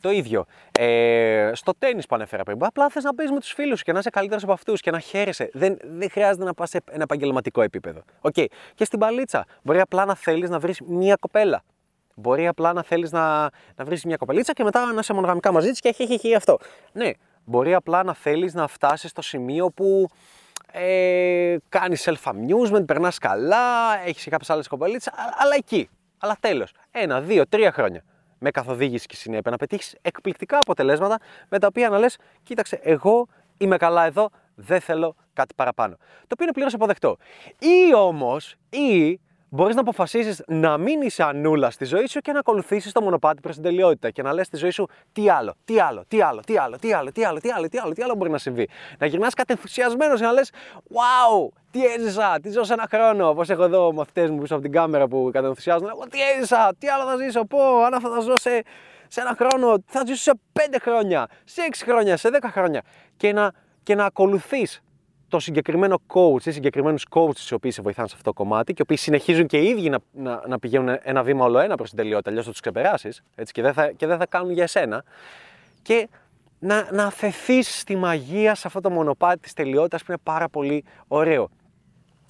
Το 0.02 0.12
ίδιο. 0.12 0.46
Ε, 0.80 1.52
στο 1.54 1.74
τέννη 1.80 2.02
που 2.02 2.16
ανέφερα 2.16 2.44
πριν. 2.44 2.58
Απλά 2.64 2.90
θες 2.90 3.04
να 3.04 3.14
παίζεις 3.14 3.34
με 3.34 3.40
τους 3.40 3.52
φίλους 3.54 3.78
σου 3.78 3.84
και 3.84 3.92
να 3.92 4.00
είσαι 4.00 4.10
καλύτερος 4.10 4.44
από 4.44 4.52
αυτούς 4.52 4.82
και 4.82 4.92
να 4.92 5.00
χαίρεσαι. 5.00 5.50
Δεν, 5.54 5.78
δεν 5.84 6.10
χρειάζεται 6.10 6.44
να 6.44 6.54
πας 6.54 6.70
σε 6.70 6.82
ένα 6.92 7.04
επαγγελματικό 7.04 7.62
επίπεδο. 7.62 8.02
Okay. 8.22 8.46
Και 8.74 8.86
στην 8.86 9.00
παλίτσα. 9.00 9.46
Μπορεί 9.64 9.80
απλά 9.80 10.06
να 10.06 10.16
θέλεις 10.16 10.50
να 10.50 10.60
βρεις 10.60 10.82
μία 10.82 11.16
κοπέλα. 11.16 11.64
Μπορεί 12.16 12.48
απλά 12.48 12.74
να 12.74 12.84
θέλεις 12.84 13.12
να, 13.12 13.42
να 13.76 13.86
βρεις 13.86 14.06
μια 14.06 14.16
κοπελίτσα 14.16 14.54
και 14.54 14.64
μετά 14.64 14.94
να 14.94 15.00
είσαι 15.00 15.14
μονογαμικά 15.14 15.52
μαζί 15.52 15.70
της 15.70 15.80
και 15.80 15.90
έχει, 15.90 16.04
έχει, 16.04 16.14
έχει 16.14 16.36
αυτό. 16.36 16.58
Ναι, 16.94 17.12
Μπορεί 17.46 17.74
απλά 17.74 18.04
να 18.04 18.14
θέλεις 18.14 18.54
να 18.54 18.68
φτάσεις 18.68 19.10
στο 19.10 19.22
σημείο 19.22 19.70
που 19.70 20.08
ε, 20.72 21.56
κάνεις 21.70 22.10
self-amusement, 22.10 22.86
περνάς 22.86 23.18
καλά, 23.18 23.98
έχεις 24.06 24.24
και 24.24 24.30
κάποιες 24.30 24.50
άλλες 24.50 24.68
κοπελίτσες, 24.68 25.14
αλλά 25.38 25.56
εκεί. 25.56 25.90
Αλλά 26.18 26.38
τέλος, 26.40 26.72
ένα, 26.92 27.22
δύο, 27.22 27.48
τρία 27.48 27.72
χρόνια 27.72 28.04
με 28.40 28.52
καθοδήγηση 28.52 29.08
και 29.08 29.16
συνέπεια 29.16 29.52
να 29.52 29.58
πετύχεις 29.58 29.96
εκπληκτικά 30.02 30.60
αποτελέσματα 30.60 31.18
με 31.50 31.60
τα 31.60 31.68
οποία 31.68 31.90
να 31.90 31.98
λες, 32.00 32.18
κοίταξε, 32.44 32.80
εγώ 32.84 33.28
είμαι 33.58 33.78
καλά 33.78 34.06
εδώ, 34.06 34.30
δεν 34.56 34.82
θέλω 34.82 35.16
κάτι 35.34 35.54
παραπάνω. 35.56 35.96
Το 35.96 36.28
οποίο 36.30 36.44
είναι 36.44 36.54
πλήρως 36.54 36.74
αποδεκτό. 36.74 37.18
Ή 37.60 37.96
όμως, 37.96 38.56
ή 38.70 39.20
μπορείς 39.50 39.76
να 39.76 39.82
αποφασίσεις 39.82 40.44
να 40.48 40.78
μην 40.78 41.02
είσαι 41.02 41.24
ανούλα 41.24 41.70
στη 41.70 41.86
ζωή 41.86 42.08
σου 42.08 42.20
και 42.20 42.32
να 42.32 42.40
ακολουθήσεις 42.40 42.92
το 42.92 43.02
μονοπάτι 43.02 43.42
προς 43.42 43.56
την 43.56 43.64
τελειότητα 43.64 44.10
και 44.10 44.22
να 44.22 44.34
λες 44.34 44.48
στη 44.48 44.58
ζωή 44.58 44.70
σου 44.70 44.88
τι 45.12 45.30
άλλο, 45.30 45.56
τι 45.66 45.80
άλλο, 45.80 46.04
τι 46.08 46.22
άλλο, 46.22 46.42
τι 46.46 46.58
άλλο, 46.58 46.78
τι 46.78 46.94
άλλο, 46.94 47.12
τι 47.12 47.24
άλλο, 47.24 47.40
τι 47.40 47.50
άλλο, 47.50 47.68
τι 47.68 47.78
άλλο, 47.78 47.94
τι 47.94 48.02
άλλο 48.02 48.16
μπορεί 48.16 48.30
να 48.30 48.38
συμβεί. 48.38 48.70
Να 48.98 49.06
γυρνάς 49.06 49.34
κατενθουσιασμένο 49.34 50.16
και 50.16 50.24
να 50.24 50.32
λες, 50.32 50.52
Wow, 50.90 51.48
τι 51.72 51.86
έζησα, 51.86 52.40
τι 52.42 52.52
ζω 52.52 52.64
σε 52.64 52.74
ένα 52.74 52.88
χρόνο. 52.90 53.30
Όπως 53.30 53.50
έχω 53.50 53.64
εδώ 53.64 53.94
μαθητές 53.94 54.30
μου 54.30 54.38
πίσω 54.38 54.54
από 54.54 54.64
την 54.64 54.72
κάμερα 54.72 55.08
που 55.08 55.30
κατενθουσιάζουν. 55.34 55.90
Τι 56.10 56.20
έζησα, 56.22 56.74
τι 56.78 56.88
άλλο 56.88 57.04
θα 57.04 57.16
ζήσω, 57.18 57.46
πω, 57.46 57.84
αν 57.84 57.94
αυτά 57.94 58.10
θα 58.10 58.20
ζω 58.20 58.38
σε, 58.38 58.64
σε 59.08 59.22
ένα 59.22 59.36
χρόνο, 59.40 59.76
θα 59.86 60.04
ζήσω 60.06 60.22
σε 60.22 60.32
πέντε 60.54 60.80
χρόνια, 60.80 61.28
σε 61.44 61.62
έξι 61.62 61.86
χρόνια, 61.86 62.18
σε 62.18 62.30
δέκα 62.30 62.50
χρόνια. 62.50 62.82
Και 63.18 63.34
να, 63.34 63.52
και 63.84 63.96
να 63.96 64.06
ακολουθείς 64.06 64.82
το 65.36 65.42
συγκεκριμένο 65.42 66.02
coach 66.08 66.46
ή 66.46 66.52
συγκεκριμένους 66.52 67.06
coaches 67.10 67.50
οι 67.52 67.54
οποίοι 67.54 67.72
σε 67.72 67.82
βοηθάνε 67.82 68.08
σε 68.08 68.16
αυτό 68.18 68.32
το 68.32 68.44
κομμάτι 68.44 68.74
και 68.74 68.78
οι 68.80 68.82
οποίοι 68.82 68.98
συνεχίζουν 68.98 69.46
και 69.46 69.58
οι 69.58 69.68
ίδιοι 69.68 69.90
να, 69.90 69.98
να, 70.12 70.42
να 70.48 70.60
πηγαίνουν 70.60 70.98
ένα 71.02 71.24
βήμα 71.24 71.46
όλο 71.46 71.60
ένα 71.60 71.76
προς 71.76 71.90
την 71.90 71.98
τελειότητα, 71.98 72.30
αλλιώς 72.30 72.46
θα 72.46 72.52
τους 72.52 72.60
ξεπεράσεις 72.60 73.24
και, 73.52 73.62
δεν 73.62 73.74
θα, 73.74 73.92
και 73.92 74.08
δεν 74.08 74.18
θα 74.18 74.26
κάνουν 74.26 74.52
για 74.52 74.64
εσένα. 74.64 75.04
Και 75.82 76.10
να, 76.60 76.88
να 76.92 77.06
αφαιθείς 77.06 77.80
στη 77.80 77.96
μαγεία 77.96 78.56
σε 78.56 78.68
αυτό 78.68 78.82
το 78.82 78.90
μονοπάτι 78.90 79.40
της 79.40 79.54
τελειότητας 79.54 80.04
που 80.04 80.12
είναι 80.12 80.22
πάρα 80.24 80.50
πολύ 80.50 80.84
ωραίο. 81.08 81.50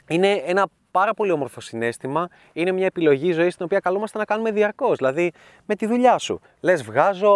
Είναι 0.08 0.32
ένα 0.32 0.68
πάρα 0.92 1.14
πολύ 1.14 1.32
όμορφο 1.32 1.62
συνέστημα. 1.62 2.28
Είναι 2.54 2.72
μια 2.72 2.86
επιλογή 2.86 3.32
ζωής 3.32 3.56
την 3.56 3.66
οποία 3.66 3.80
καλούμαστε 3.80 4.18
να 4.18 4.26
κάνουμε 4.26 4.52
διαρκώς. 4.52 4.98
Δηλαδή 4.98 5.32
με 5.66 5.76
τη 5.76 5.86
δουλειά 5.86 6.18
σου. 6.18 6.40
Λες, 6.60 6.84
βγάζω, 6.84 7.34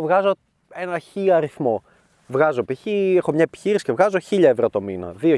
βγάζω 0.00 0.34
ένα 0.72 0.98
χι 0.98 1.30
αριθμό. 1.30 1.82
Βγάζω 2.26 2.64
π.χ. 2.64 2.86
έχω 3.16 3.32
μια 3.32 3.42
επιχείρηση 3.42 3.84
και 3.84 3.92
βγάζω 3.92 4.18
1000 4.30 4.42
ευρώ 4.42 4.70
το 4.70 4.80
μήνα, 4.80 5.14
2000. 5.22 5.36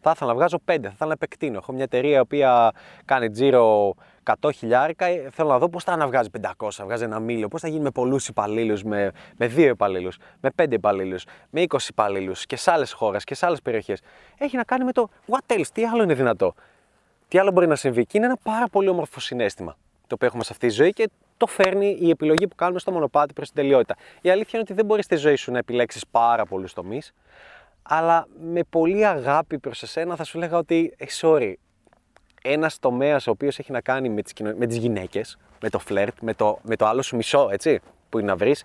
Θα 0.00 0.10
ήθελα 0.10 0.30
να 0.30 0.34
βγάζω 0.34 0.56
5, 0.56 0.60
θα 0.64 0.74
ήθελα 0.74 0.94
να 0.98 1.12
επεκτείνω. 1.12 1.56
Έχω 1.56 1.72
μια 1.72 1.82
εταιρεία 1.82 2.16
η 2.16 2.20
οποία 2.20 2.70
κάνει 3.04 3.30
τζίρο 3.30 3.94
100 4.40 4.50
χιλιάρικα. 4.54 5.06
Ε, 5.06 5.28
θέλω 5.32 5.48
να 5.48 5.58
δω 5.58 5.68
πώς 5.68 5.84
θα 5.84 5.96
να 5.96 6.06
βγάζει 6.06 6.28
500, 6.58 6.68
βγάζει 6.84 7.04
ένα 7.04 7.18
μίλιο, 7.18 7.48
πώς 7.48 7.60
θα 7.60 7.68
γίνει 7.68 7.82
με 7.82 7.90
πολλούς 7.90 8.28
υπαλλήλους, 8.28 8.84
με, 8.84 9.10
με 9.36 9.46
2 9.46 9.58
υπαλλήλους, 9.58 10.18
με 10.40 10.50
5 10.56 10.72
υπαλλήλους, 10.72 11.24
με 11.50 11.60
20 11.60 11.88
υπαλλήλους 11.88 12.46
και 12.46 12.56
σε 12.56 12.70
άλλες 12.70 12.92
χώρες 12.92 13.24
και 13.24 13.34
σε 13.34 13.46
άλλες 13.46 13.62
περιοχές. 13.62 14.00
Έχει 14.38 14.56
να 14.56 14.64
κάνει 14.64 14.84
με 14.84 14.92
το 14.92 15.08
what 15.26 15.56
else, 15.56 15.66
τι 15.72 15.84
άλλο 15.84 16.02
είναι 16.02 16.14
δυνατό. 16.14 16.54
Τι 17.28 17.38
άλλο 17.38 17.50
μπορεί 17.50 17.66
να 17.66 17.76
συμβεί. 17.76 18.06
Και 18.06 18.16
είναι 18.16 18.26
ένα 18.26 18.36
πάρα 18.42 18.68
πολύ 18.68 18.88
όμορφο 18.88 19.20
συνέστημα 19.20 19.76
το 20.08 20.14
οποίο 20.14 20.26
έχουμε 20.26 20.44
σε 20.44 20.52
αυτή 20.52 20.66
τη 20.66 20.72
ζωή 20.72 20.92
και 20.92 21.10
το 21.38 21.46
φέρνει 21.46 21.96
η 22.00 22.10
επιλογή 22.10 22.48
που 22.48 22.54
κάνουμε 22.54 22.78
στο 22.78 22.92
μονοπάτι 22.92 23.32
προς 23.32 23.46
την 23.50 23.56
τελειότητα. 23.56 23.96
Η 24.20 24.30
αλήθεια 24.30 24.50
είναι 24.52 24.62
ότι 24.62 24.72
δεν 24.72 24.84
μπορείς 24.84 25.04
στη 25.04 25.16
ζωή 25.16 25.36
σου 25.36 25.52
να 25.52 25.58
επιλέξεις 25.58 26.06
πάρα 26.10 26.44
πολλούς 26.44 26.72
τομείς, 26.72 27.12
αλλά 27.82 28.26
με 28.40 28.60
πολύ 28.70 29.06
αγάπη 29.06 29.58
προς 29.58 29.82
εσένα 29.82 30.16
θα 30.16 30.24
σου 30.24 30.38
λέγα 30.38 30.56
ότι, 30.56 30.94
ε, 30.98 31.04
sorry, 31.20 31.52
ένας 32.42 32.78
τομέας 32.78 33.26
ο 33.26 33.30
οποίος 33.30 33.58
έχει 33.58 33.72
να 33.72 33.80
κάνει 33.80 34.08
με 34.08 34.22
τις 34.22 34.32
με 34.56 34.66
τις 34.66 34.76
γυναίκες, 34.76 35.38
με 35.60 35.68
το 35.68 35.78
φλερτ, 35.78 36.16
με 36.20 36.34
το, 36.34 36.58
με 36.62 36.76
το 36.76 36.86
άλλο 36.86 37.02
σου 37.02 37.16
μισό, 37.16 37.48
έτσι, 37.50 37.80
που 38.08 38.18
είναι 38.18 38.28
να 38.28 38.36
βρεις, 38.36 38.64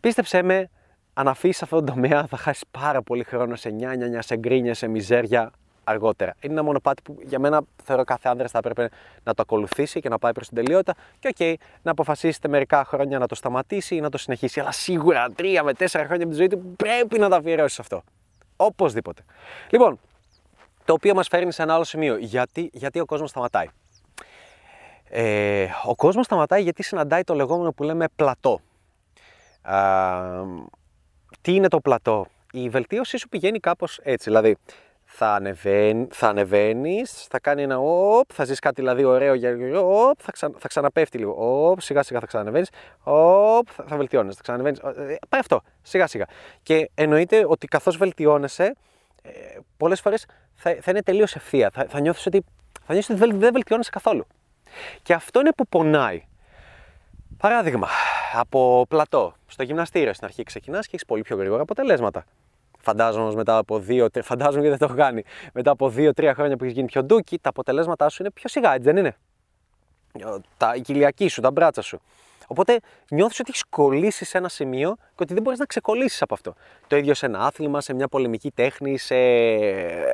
πίστεψέ 0.00 0.42
με, 0.42 0.70
αν 1.14 1.28
αφήσεις 1.28 1.62
αυτόν 1.62 1.84
τον 1.84 1.94
τομέα 1.94 2.26
θα 2.26 2.36
χάσεις 2.36 2.64
πάρα 2.70 3.02
πολύ 3.02 3.24
χρόνο 3.24 3.56
σε 3.56 3.70
νιάνια, 3.70 4.22
σε 4.22 4.36
γκρίνια, 4.36 4.74
σε 4.74 4.88
μιζέρια 4.88 5.50
αργότερα. 5.88 6.34
Είναι 6.40 6.52
ένα 6.52 6.62
μονοπάτι 6.62 7.02
που 7.02 7.18
για 7.22 7.38
μένα 7.38 7.62
θεωρώ 7.84 8.04
κάθε 8.04 8.28
άνδρα 8.28 8.48
θα 8.48 8.58
έπρεπε 8.58 8.88
να 9.24 9.34
το 9.34 9.42
ακολουθήσει 9.42 10.00
και 10.00 10.08
να 10.08 10.18
πάει 10.18 10.32
προς 10.32 10.48
την 10.48 10.56
τελειότητα. 10.56 10.94
Και 11.18 11.28
OK, 11.28 11.36
okay, 11.38 11.54
να 11.82 11.90
αποφασίσετε 11.90 12.48
μερικά 12.48 12.84
χρόνια 12.84 13.18
να 13.18 13.26
το 13.26 13.34
σταματήσει 13.34 13.94
ή 13.94 14.00
να 14.00 14.10
το 14.10 14.18
συνεχίσει. 14.18 14.60
Αλλά 14.60 14.72
σίγουρα 14.72 15.26
τρία 15.34 15.62
με 15.62 15.74
τέσσερα 15.74 16.04
χρόνια 16.04 16.24
από 16.24 16.32
τη 16.32 16.38
ζωή 16.38 16.48
του 16.48 16.74
πρέπει 16.76 17.18
να 17.18 17.28
τα 17.28 17.36
αφιερώσεις 17.36 17.78
αυτό. 17.78 18.02
Οπωσδήποτε. 18.56 19.22
Λοιπόν, 19.70 19.98
το 20.84 20.92
οποίο 20.92 21.14
μας 21.14 21.28
φέρνει 21.28 21.52
σε 21.52 21.62
ένα 21.62 21.74
άλλο 21.74 21.84
σημείο. 21.84 22.16
Γιατί, 22.16 22.70
γιατί 22.72 23.00
ο 23.00 23.04
κόσμος 23.04 23.30
σταματάει. 23.30 23.66
Ε, 25.10 25.66
ο 25.84 25.94
κόσμος 25.94 26.24
σταματάει 26.24 26.62
γιατί 26.62 26.82
συναντάει 26.82 27.22
το 27.22 27.34
λεγόμενο 27.34 27.72
που 27.72 27.82
λέμε 27.82 28.06
πλατό. 28.16 28.60
τι 31.40 31.54
είναι 31.54 31.68
το 31.68 31.80
πλατό; 31.80 32.26
Η 32.52 32.68
βελτίωσή 32.68 33.18
σου 33.18 33.28
πηγαίνει 33.28 33.60
κάπως 33.60 34.00
έτσι. 34.02 34.30
Δηλαδή, 34.30 34.56
θα, 35.18 35.34
ανεβαίνει, 35.34 36.06
θα 36.10 36.28
ανεβαίνεις, 36.28 37.26
θα 37.30 37.40
κάνει 37.40 37.62
ένα 37.62 37.78
οπ, 37.78 38.30
θα 38.32 38.44
ζεις 38.44 38.58
κάτι 38.58 38.80
δηλαδή 38.80 39.04
ωραίο 39.04 39.34
για 39.34 39.80
οπ, 39.80 40.18
θα, 40.22 40.32
ξα, 40.32 40.50
θα 40.58 40.68
ξαναπέφτει 40.68 41.18
λίγο, 41.18 41.34
οπ, 41.70 41.80
σιγά 41.80 42.02
σιγά 42.02 42.20
θα 42.20 42.26
ξανανεβαίνεις, 42.26 42.68
οπ, 43.02 43.68
θα, 43.70 43.84
θα 43.88 43.96
βελτιώνεσαι, 43.96 44.36
θα 44.36 44.42
ξανανεβαίνεις, 44.42 44.78
ε, 44.78 45.16
πάει 45.28 45.40
αυτό, 45.40 45.60
σιγά 45.82 46.06
σιγά. 46.06 46.24
Και 46.62 46.90
εννοείται 46.94 47.44
ότι 47.46 47.66
καθώς 47.66 47.96
βελτιώνεσαι, 47.96 48.74
ε, 49.22 49.30
πολλές 49.76 50.00
φορές 50.00 50.26
θα, 50.54 50.76
θα 50.80 50.90
είναι 50.90 51.02
τελείως 51.02 51.34
ευθεία, 51.34 51.70
θα, 51.72 51.86
θα 51.88 52.00
νιώθεις 52.00 52.26
ότι, 52.26 52.44
θα 52.84 52.92
νιώθεις 52.92 53.10
ότι 53.10 53.36
δεν 53.36 53.52
βελτιώνεσαι 53.52 53.90
καθόλου. 53.90 54.26
Και 55.02 55.12
αυτό 55.12 55.40
είναι 55.40 55.52
που 55.52 55.66
πονάει. 55.68 56.22
Παράδειγμα, 57.38 57.88
από 58.34 58.86
πλατό, 58.88 59.34
στο 59.46 59.62
γυμναστήριο 59.62 60.12
στην 60.12 60.26
αρχή 60.26 60.42
ξεκινάς 60.42 60.84
και 60.84 60.90
έχεις 60.94 61.06
πολύ 61.06 61.22
πιο 61.22 61.36
γρήγορα 61.36 61.62
αποτελέσματα. 61.62 62.24
Φαντάζομαι 62.88 63.34
μετά 63.34 63.56
από 63.56 63.78
δύο, 63.78 64.08
φαντάζομαι 64.22 64.62
γιατί 64.62 64.78
δεν 64.78 64.88
το 64.88 64.94
έχω 64.94 65.02
κάνει. 65.02 65.22
Μετά 65.52 65.70
από 65.70 65.88
δύο-τρία 65.88 66.34
χρόνια 66.34 66.56
που 66.56 66.64
έχεις 66.64 66.76
γίνει 66.76 66.86
πιο 66.86 67.02
ντούκι, 67.02 67.38
τα 67.38 67.48
αποτελέσματά 67.48 68.08
σου 68.08 68.22
είναι 68.22 68.30
πιο 68.30 68.48
σιγά, 68.48 68.72
έτσι 68.74 68.84
δεν 68.84 68.96
είναι; 68.96 69.16
Τα, 70.56 70.74
η 70.74 70.80
κοιλιακή 70.80 71.28
σου, 71.28 71.40
τα 71.40 71.50
μπράτσα 71.50 71.82
σου. 71.82 72.00
Οπότε 72.46 72.78
νιώθεις 73.10 73.40
ότι 73.40 73.50
έχεις 73.50 73.64
κολλήσει 73.70 74.24
σε 74.24 74.38
ένα 74.38 74.48
σημείο 74.48 74.94
και 74.96 75.22
ότι 75.22 75.34
δεν 75.34 75.42
μπορείς 75.42 75.58
να 75.58 75.64
ξεκολλήσεις 75.64 76.22
από 76.22 76.34
αυτό. 76.34 76.54
Το 76.86 76.96
ίδιο 76.96 77.14
σε 77.14 77.26
ένα 77.26 77.38
άθλημα, 77.38 77.80
σε 77.80 77.94
μια 77.94 78.08
πολεμική 78.08 78.50
τέχνη, 78.50 78.98
σε 78.98 79.14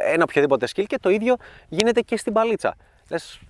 ένα 0.04 0.22
οποιοδήποτε 0.22 0.66
skill 0.74 0.84
και 0.86 0.98
το 0.98 1.10
ίδιο 1.10 1.36
γίνεται 1.68 2.00
και 2.00 2.16
στην 2.16 2.32
παλίτσα. 2.32 2.76
Λες, 3.08 3.40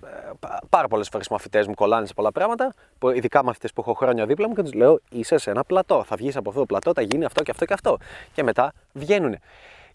πάρα 0.69 0.87
πολλές 0.87 1.09
φορές 1.09 1.27
μαθητές 1.29 1.67
μου 1.67 1.73
κολλάνε 1.73 2.05
σε 2.05 2.13
πολλά 2.13 2.31
πράγματα, 2.31 2.73
που, 2.97 3.09
ειδικά 3.09 3.43
μαθητές 3.43 3.73
που 3.73 3.81
έχω 3.81 3.93
χρόνια 3.93 4.25
δίπλα 4.25 4.47
μου 4.47 4.53
και 4.53 4.61
τους 4.61 4.73
λέω: 4.73 4.99
Είσαι 5.09 5.37
σε 5.37 5.49
ένα 5.49 5.63
πλατό. 5.63 6.03
Θα 6.03 6.15
βγεις 6.15 6.35
από 6.35 6.49
αυτό 6.49 6.61
το 6.61 6.65
πλατό, 6.65 6.91
θα 6.93 7.01
γίνει 7.01 7.25
αυτό 7.25 7.43
και 7.43 7.51
αυτό 7.51 7.65
και 7.65 7.73
αυτό. 7.73 7.97
Και 8.33 8.43
μετά 8.43 8.73
βγαίνουν. 8.93 9.35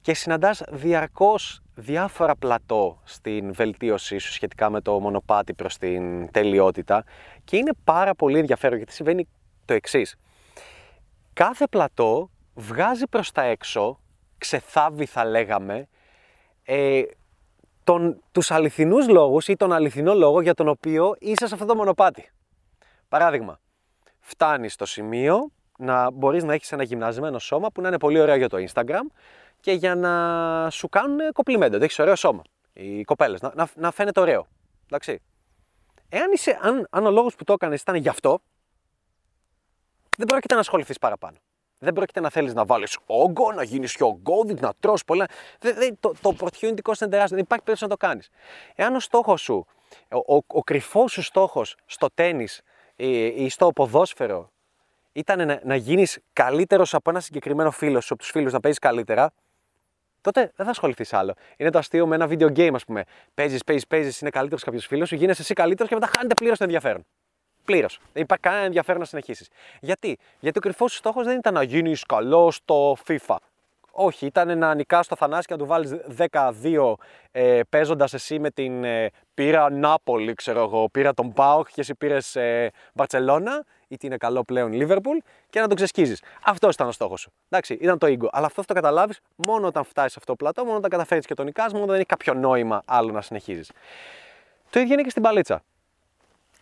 Και 0.00 0.14
συναντάς 0.14 0.62
διαρκώς 0.70 1.62
διάφορα 1.74 2.36
πλατό 2.36 3.00
στην 3.04 3.52
βελτίωσή 3.52 4.18
σου 4.18 4.32
σχετικά 4.32 4.70
με 4.70 4.80
το 4.80 5.00
μονοπάτι 5.00 5.54
προς 5.54 5.76
την 5.76 6.30
τελειότητα. 6.30 7.04
Και 7.44 7.56
είναι 7.56 7.72
πάρα 7.84 8.14
πολύ 8.14 8.38
ενδιαφέρον 8.38 8.76
γιατί 8.76 8.92
συμβαίνει 8.92 9.28
το 9.64 9.74
εξής. 9.74 10.16
Κάθε 11.32 11.66
πλατό 11.66 12.30
βγάζει 12.54 13.06
προς 13.06 13.32
τα 13.32 13.42
έξω, 13.42 14.00
ξεθάβει 14.38 15.06
θα 15.06 15.24
λέγαμε, 15.24 15.88
ε, 16.64 17.02
τον, 17.84 18.22
τους 18.32 18.50
αληθινούς 18.50 19.08
λόγους 19.08 19.48
ή 19.48 19.56
τον 19.56 19.72
αληθινό 19.72 20.14
λόγο 20.14 20.40
για 20.40 20.54
τον 20.54 20.68
οποίο 20.68 21.14
είσαι 21.18 21.46
σε 21.46 21.54
αυτό 21.54 21.66
το 21.66 21.74
μονοπάτι. 21.74 22.30
Παράδειγμα, 23.08 23.60
φτάνεις 24.20 24.72
στο 24.72 24.86
σημείο 24.86 25.50
να 25.78 26.10
μπορείς 26.10 26.44
να 26.44 26.52
έχεις 26.52 26.72
ένα 26.72 26.82
γυμνασμένο 26.82 27.38
σώμα 27.38 27.70
που 27.70 27.80
να 27.80 27.88
είναι 27.88 27.98
πολύ 27.98 28.20
ωραίο 28.20 28.36
για 28.36 28.48
το 28.48 28.56
Instagram 28.68 29.06
και 29.60 29.72
για 29.72 29.94
να 29.94 30.70
σου 30.70 30.88
κάνουν 30.88 31.32
κοπλιμέντο, 31.32 31.76
ότι 31.76 31.84
έχεις 31.84 31.98
ωραίο 31.98 32.16
σώμα. 32.16 32.42
Οι 32.72 33.02
κοπέλες, 33.02 33.40
να, 33.40 33.52
να, 33.54 33.68
να 33.74 33.90
φαίνεται 33.90 34.20
ωραίο. 34.20 34.46
Εντάξει. 34.86 35.22
Εάν 36.08 36.32
είσαι, 36.32 36.58
αν, 36.62 36.86
αν 36.90 37.06
ο 37.06 37.10
λόγος 37.10 37.34
που 37.34 37.44
το 37.44 37.52
έκανες 37.52 37.80
ήταν 37.80 37.94
γι' 37.94 38.08
αυτό, 38.08 38.40
δεν 40.16 40.26
πρόκειται 40.26 40.54
να 40.54 40.60
ασχοληθείς 40.60 40.98
παραπάνω. 40.98 41.36
Δεν 41.82 41.92
πρόκειται 41.92 42.20
να 42.20 42.30
θέλεις 42.30 42.54
να 42.54 42.64
βάλεις 42.64 42.98
όγκο, 43.06 43.52
να 43.52 43.62
γίνεις 43.62 43.96
πιο 43.96 44.06
ογκώδης, 44.06 44.60
να 44.60 44.72
τρως 44.80 45.04
πολλά. 45.04 45.26
Δεν, 45.60 45.74
δεν, 45.74 45.96
το, 46.00 46.12
το 46.20 46.34
opportunity 46.38 46.78
cost 46.82 47.00
είναι 47.00 47.10
τεράστιο. 47.10 47.36
Δεν 47.36 47.38
υπάρχει 47.38 47.64
περίπτωση 47.64 47.82
να 47.82 47.88
το 47.88 47.96
κάνεις. 47.96 48.28
Εάν 48.74 48.94
ο 48.94 49.00
στόχος 49.00 49.40
σου, 49.40 49.66
ο, 50.08 50.34
ο, 50.36 50.42
ο 50.46 50.62
κρυφός 50.62 51.12
σου 51.12 51.22
στόχος 51.22 51.76
στο 51.86 52.08
τέννη 52.14 52.46
ή, 52.96 53.26
ή 53.26 53.48
στο 53.48 53.72
ποδόσφαιρο 53.72 54.50
ήταν 55.12 55.46
να, 55.46 55.60
να 55.64 55.74
γίνεις 55.74 56.18
καλύτερος 56.32 56.94
από 56.94 57.10
ένα 57.10 57.20
συγκεκριμένο 57.20 57.70
φίλο 57.70 58.00
σου, 58.00 58.12
από 58.12 58.22
τους 58.22 58.30
φίλους 58.30 58.52
να 58.52 58.60
παίζεις 58.60 58.80
καλύτερα, 58.80 59.32
τότε 60.20 60.52
δεν 60.56 60.64
θα 60.64 60.70
ασχοληθείς 60.70 61.12
άλλο. 61.12 61.34
Είναι 61.56 61.70
το 61.70 61.78
αστείο 61.78 62.06
με 62.06 62.14
ένα 62.14 62.26
video 62.28 62.56
game, 62.56 62.74
ας 62.74 62.84
πούμε. 62.84 63.04
Παίζεις, 63.34 63.64
παίζεις, 63.64 63.86
παίζεις, 63.86 64.20
είναι 64.20 64.30
καλύτερος 64.30 64.64
κάποιος 64.64 64.86
φίλος 64.86 65.08
σου, 65.08 65.14
γίνεσαι 65.14 65.42
εσύ 65.42 65.54
καλύτερος 65.54 65.88
και 65.88 65.94
μετά 65.94 66.06
χάνεται 66.06 66.34
πλήρως 66.34 66.58
το 66.58 66.64
ενδιαφέρον. 66.64 67.06
Πλήρως. 67.64 68.00
Δεν 68.12 68.22
υπάρχει 68.22 68.44
κανένα 68.44 68.64
ενδιαφέρον 68.64 69.00
να 69.00 69.06
συνεχίσεις. 69.06 69.48
Γιατί; 69.80 70.18
Γιατί 70.40 70.58
ο 70.58 70.60
κρυφός 70.60 70.92
σου 70.92 70.96
στόχος 70.96 71.24
δεν 71.24 71.38
ήταν 71.38 71.54
να 71.54 71.62
γίνεις 71.62 72.04
καλός 72.04 72.54
στο 72.54 72.96
FIFA. 73.06 73.36
Όχι, 73.92 74.26
ήταν 74.26 74.58
να 74.58 74.74
νικάς 74.74 75.04
στο 75.04 75.16
Θανάση 75.16 75.46
και 75.46 75.52
να 75.52 75.58
του 75.58 75.66
βάλεις 75.66 75.94
12 76.32 76.94
ε, 77.30 77.60
παίζοντας 77.68 78.14
εσύ 78.14 78.38
με 78.38 78.50
την 78.50 78.84
ε, 78.84 79.10
πύρα 79.34 79.70
Νάπολη, 79.70 80.34
ξέρω 80.34 80.62
εγώ. 80.62 80.88
Πήρα 80.88 81.14
τον 81.14 81.32
Πάοκ 81.32 81.68
και 81.72 81.80
εσύ 81.80 81.94
πήρες 81.94 82.36
ε, 82.36 82.70
Μπαρσελόνα 82.94 83.64
ή 83.88 83.96
τι 83.96 84.06
είναι 84.06 84.16
καλό 84.16 84.44
πλέον 84.44 84.72
Λίβερπουλ 84.72 85.16
και 85.50 85.60
να 85.60 85.66
τον 85.66 85.76
ξεσκίζεις. 85.76 86.22
Αυτός 86.44 86.74
ήταν 86.74 86.86
ο 86.86 86.92
στόχος 86.92 87.20
σου. 87.20 87.32
Εντάξει, 87.48 87.74
ήταν 87.74 87.98
το 87.98 88.06
ego. 88.06 88.28
Αλλά 88.30 88.46
αυτό 88.46 88.60
θα 88.60 88.66
το 88.66 88.74
καταλάβεις 88.74 89.20
μόνο 89.36 89.66
όταν 89.66 89.84
φτάσεις 89.84 90.12
σε 90.12 90.18
αυτό 90.18 90.32
το 90.32 90.36
πλατό, 90.36 90.64
μόνο 90.64 90.76
όταν 90.76 90.90
καταφέρει 90.90 91.20
και 91.20 91.34
τον 91.34 91.44
νικάς, 91.44 91.72
μόνο 91.72 91.84
όταν 91.84 91.90
δεν 91.96 91.96
έχει 91.96 92.06
κάποιο 92.06 92.34
νόημα 92.34 92.82
άλλο 92.84 93.12
να 93.12 93.20
συνεχίζεις. 93.20 93.70
Το 94.70 94.80
ίδιο 94.80 94.92
είναι 94.92 95.02
και 95.02 95.10
στην 95.10 95.22
μπαλίτσα. 95.22 95.62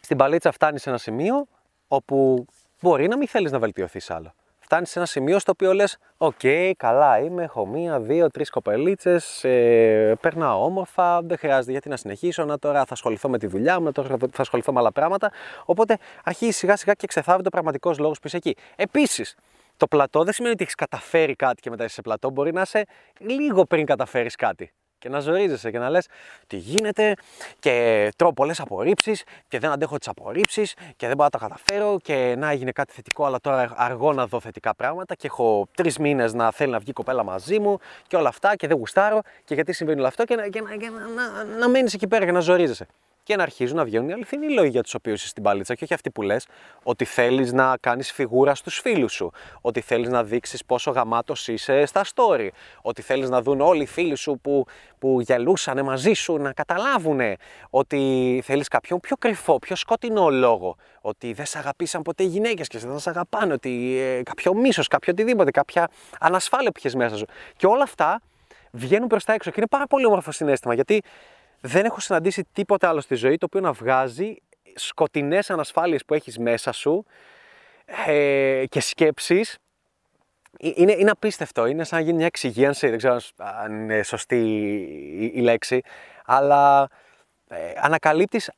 Στην 0.09 0.21
μπαλίτσα 0.21 0.53
φτάνεις 0.53 0.83
σε 0.83 0.89
ένα 0.89 0.99
σημείο 0.99 1.47
όπου 1.89 2.47
μπορεί 2.81 3.09
να 3.09 3.17
μην 3.17 3.29
θέλεις 3.29 3.53
να 3.53 3.59
βελτιωθείς 3.59 4.11
άλλο 4.11 4.35
φτάνεις 4.59 4.91
σε 4.91 4.99
ένα 4.99 5.09
σημείο 5.09 5.39
στο 5.39 5.53
οποίο 5.53 5.73
λες: 5.73 5.99
Οκ, 6.17 6.41
καλά 6.77 7.19
είμαι, 7.19 7.43
έχω 7.43 7.67
μία, 7.67 8.01
δύο, 8.01 8.31
τρεις 8.31 8.51
κοπελίτσες, 8.51 9.45
ε, 9.45 10.17
περνάω 10.21 10.65
όμορφα, 10.65 11.23
δεν 11.23 11.39
χρειάζεται 11.39 11.71
γιατί 11.71 11.89
να 11.89 11.97
συνεχίσω. 11.97 12.45
Να 12.45 12.59
τώρα 12.59 12.85
θα 12.85 12.93
ασχοληθώ 12.93 13.29
με 13.29 13.39
τη 13.39 13.47
δουλειά 13.47 13.81
μου, 13.81 13.93
τώρα 13.93 14.09
θα 14.09 14.43
ασχοληθώ 14.43 14.73
με 14.73 14.79
άλλα 14.79 14.93
πράγματα. 14.93 15.33
Οπότε 15.65 15.99
αρχίζει 16.25 16.51
σιγά 16.51 16.77
σιγά 16.77 16.93
και 16.93 17.07
ξεθάβει 17.07 17.43
το 17.43 17.51
πραγματικό 17.51 17.95
λόγο 17.99 18.13
που 18.13 18.27
είσαι 18.27 18.37
εκεί. 18.37 18.57
Επίσης, 18.77 19.35
το 19.77 19.87
πλατό 19.87 20.25
δεν 20.25 20.33
σημαίνει 20.33 20.55
ότι 20.55 20.63
έχεις 20.63 20.75
καταφέρει 20.75 21.35
κάτι 21.35 21.61
και 21.61 21.71
μετά 21.71 21.85
είσαι 21.85 21.95
σε 21.95 22.03
πλατό. 22.03 22.31
Μπορεί 22.31 22.53
να 22.53 22.61
είσαι 22.61 22.85
λίγο 23.19 23.65
πριν 23.65 23.87
καταφέρεις 23.87 24.35
κάτι 24.35 24.73
και 24.99 25.09
να 25.09 25.21
ζορίζεσαι 25.21 25.71
και 25.71 25.79
να 25.79 25.91
λες 25.91 26.07
τι 26.47 26.57
γίνεται 26.57 27.15
και 27.59 28.09
τρώω 28.17 28.33
πολλές 28.33 28.61
απορρίψεις 28.61 29.25
και 29.49 29.59
δεν 29.59 29.71
αντέχω 29.71 29.99
τις 29.99 30.09
απορρίψεις 30.09 30.75
και 30.97 31.07
δεν 31.07 31.17
μπορώ 31.17 31.29
να 31.33 31.39
τα 31.39 31.39
καταφέρω 31.39 31.99
και 32.03 32.35
να 32.39 32.51
έγινε 32.51 32.73
κάτι 32.73 32.93
θετικό 32.93 33.25
αλλά 33.25 33.41
τώρα 33.41 33.73
αργώ 33.77 34.13
να 34.13 34.27
δω 34.27 34.41
θετικά 34.41 34.75
πράγματα 34.75 35.15
και 35.15 35.27
έχω 35.27 35.67
τρεις 35.75 35.99
μήνες 35.99 36.35
να 36.35 36.51
θέλει 36.51 36.73
να 36.73 36.79
βγει 36.79 36.93
κοπέλα 36.93 37.25
μαζί 37.25 37.59
μου 37.59 37.79
και 38.07 38.17
όλα 38.17 38.29
αυτά 38.29 38.57
και 38.57 38.67
δεν 38.67 38.77
γουστάρω 38.77 39.21
και 39.45 39.55
γιατί 39.55 39.73
συμβαίνει 39.73 39.99
όλο 39.99 40.09
αυτό 40.09 40.25
και 40.25 40.35
να, 40.35 40.49
και 40.49 40.61
να, 40.61 40.77
και 40.77 40.91
να, 40.91 41.09
να, 41.09 41.45
να 41.45 41.69
μένεις 41.69 41.95
εκεί 41.95 42.07
πέρα 42.07 42.25
και 42.25 42.33
να 42.33 42.41
ζορίζεσαι 42.41 42.87
και 43.29 43.37
να 43.37 43.43
αρχίζουν 43.43 43.77
να 43.77 43.85
βγαίνουν 43.85 44.09
οι 44.09 44.13
αληθινοί 44.13 44.53
λόγοι 44.53 44.69
για 44.69 44.83
τους 44.83 44.95
οποίους 44.95 45.21
είσαι 45.21 45.29
στην 45.29 45.43
παλίτσα 45.43 45.75
και 45.75 45.85
όχι 45.85 45.95
αυτοί 45.95 46.11
που 46.11 46.23
λες 46.23 46.47
ότι 46.83 47.05
θέλεις 47.05 47.53
να 47.53 47.77
κάνεις 47.81 48.13
φιγούρα 48.13 48.55
στους 48.55 48.79
φίλους 48.79 49.13
σου, 49.13 49.31
ότι 49.61 49.81
θέλεις 49.81 50.09
να 50.09 50.25
δείξεις 50.25 50.65
πόσο 50.65 50.91
γαμάτος 50.91 51.49
είσαι 51.49 51.85
στα 51.87 52.05
story, 52.15 52.49
ότι 52.83 53.03
θέλεις 53.03 53.29
να 53.29 53.43
δουν 53.43 53.61
όλοι 53.61 53.83
οι 53.83 53.87
φίλοι 53.87 54.15
σου 54.15 54.39
που, 54.43 54.67
που 54.99 55.21
γελούσαν 55.21 55.85
μαζί 55.85 56.13
σου 56.13 56.37
να 56.37 56.53
καταλάβουν 56.53 57.21
ότι 57.71 58.41
θέλεις 58.45 58.69
κάποιον 58.69 59.01
πιο 59.01 59.17
κρυφό, 59.17 59.59
πιο 59.59 59.77
σκοτεινό 59.77 60.29
λόγο, 60.31 60.77
ότι 61.01 61.33
δεν 61.33 61.47
σε 61.47 61.59
αγαπήσαν 61.59 62.03
ποτέ 62.03 62.23
οι 62.23 62.27
γυναίκες 62.27 62.69
και 62.69 62.79
δεν 62.79 62.99
σε 62.99 63.11
αγαπάνε, 63.11 63.53
ότι 63.53 63.99
ε, 63.99 64.23
κάποιο 64.23 64.55
μίσος, 64.55 64.89
κάποιο 64.89 65.13
οτιδήποτε, 65.13 65.51
κάποια 65.51 65.89
ανασφάλεια 66.21 66.73
που 66.73 66.91
μέσα 66.97 67.17
σου. 67.17 67.27
Και 67.57 67.67
όλα 67.67 67.83
αυτά 67.83 68.21
βγαίνουν 68.73 69.09
προς 69.09 69.25
τα 69.25 69.33
έξω 69.33 69.51
και 69.51 69.57
είναι 69.59 69.69
πάρα 69.69 69.87
πολύ 69.87 70.07
όμορφο 70.07 70.33
συνέστημα 70.33 70.75
γιατί 70.75 71.03
δεν 71.61 71.85
έχω 71.85 72.01
συναντήσει 72.01 72.45
τίποτε 72.53 72.87
άλλο 72.87 73.01
στη 73.01 73.15
ζωή 73.15 73.39
το 73.39 73.47
οποίο 73.47 73.61
να 73.61 73.73
βγάζει 73.73 74.37
σκοτεινές 74.75 75.51
ανασφάλειες 75.51 76.05
που 76.05 76.15
έχεις 76.15 76.39
μέσα 76.39 76.73
σου 76.73 77.05
ε, 78.07 78.65
και 78.69 78.81
σκέψεις. 78.81 79.59
Ε, 80.61 80.71
είναι, 80.75 80.93
είναι 80.93 81.11
απίστευτο, 81.11 81.67
είναι 81.67 81.85
σαν 81.85 81.99
να 81.99 82.05
γίνει 82.05 82.17
μια 82.17 82.27
εξυγίανση, 82.27 82.89
δεν 82.89 82.99
ξέρω 82.99 83.19
αν 83.37 83.73
είναι 83.73 84.03
σωστή 84.03 84.41
η, 85.35 85.41
λέξη, 85.41 85.81
αλλά 86.25 86.89
ε, 87.49 87.73
ανακαλύπτεις 87.77 88.51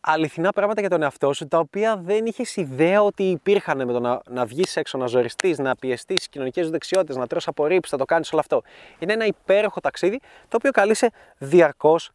αληθινά 0.00 0.52
πράγματα 0.52 0.80
για 0.80 0.90
τον 0.90 1.02
εαυτό 1.02 1.32
σου, 1.32 1.48
τα 1.48 1.58
οποία 1.58 1.96
δεν 1.96 2.26
είχες 2.26 2.56
ιδέα 2.56 3.02
ότι 3.02 3.22
υπήρχαν 3.22 3.84
με 3.86 3.92
το 3.92 4.00
να, 4.00 4.20
να 4.28 4.46
βγεις 4.46 4.76
έξω, 4.76 4.98
να 4.98 5.06
ζοριστείς, 5.06 5.58
να 5.58 5.76
πιεστείς 5.76 6.28
κοινωνικές 6.28 6.70
δεξιότητες, 6.70 7.16
να 7.16 7.26
τρώσει 7.26 7.46
απορρίψεις, 7.48 7.92
να 7.92 7.98
το 7.98 8.04
κάνεις 8.04 8.32
όλο 8.32 8.40
αυτό. 8.40 8.62
Είναι 8.98 9.12
ένα 9.12 9.26
υπέροχο 9.26 9.80
ταξίδι, 9.80 10.20
το 10.48 10.56
οποίο 10.56 10.70
καλείσαι 10.70 11.10
διαρκώς 11.38 12.10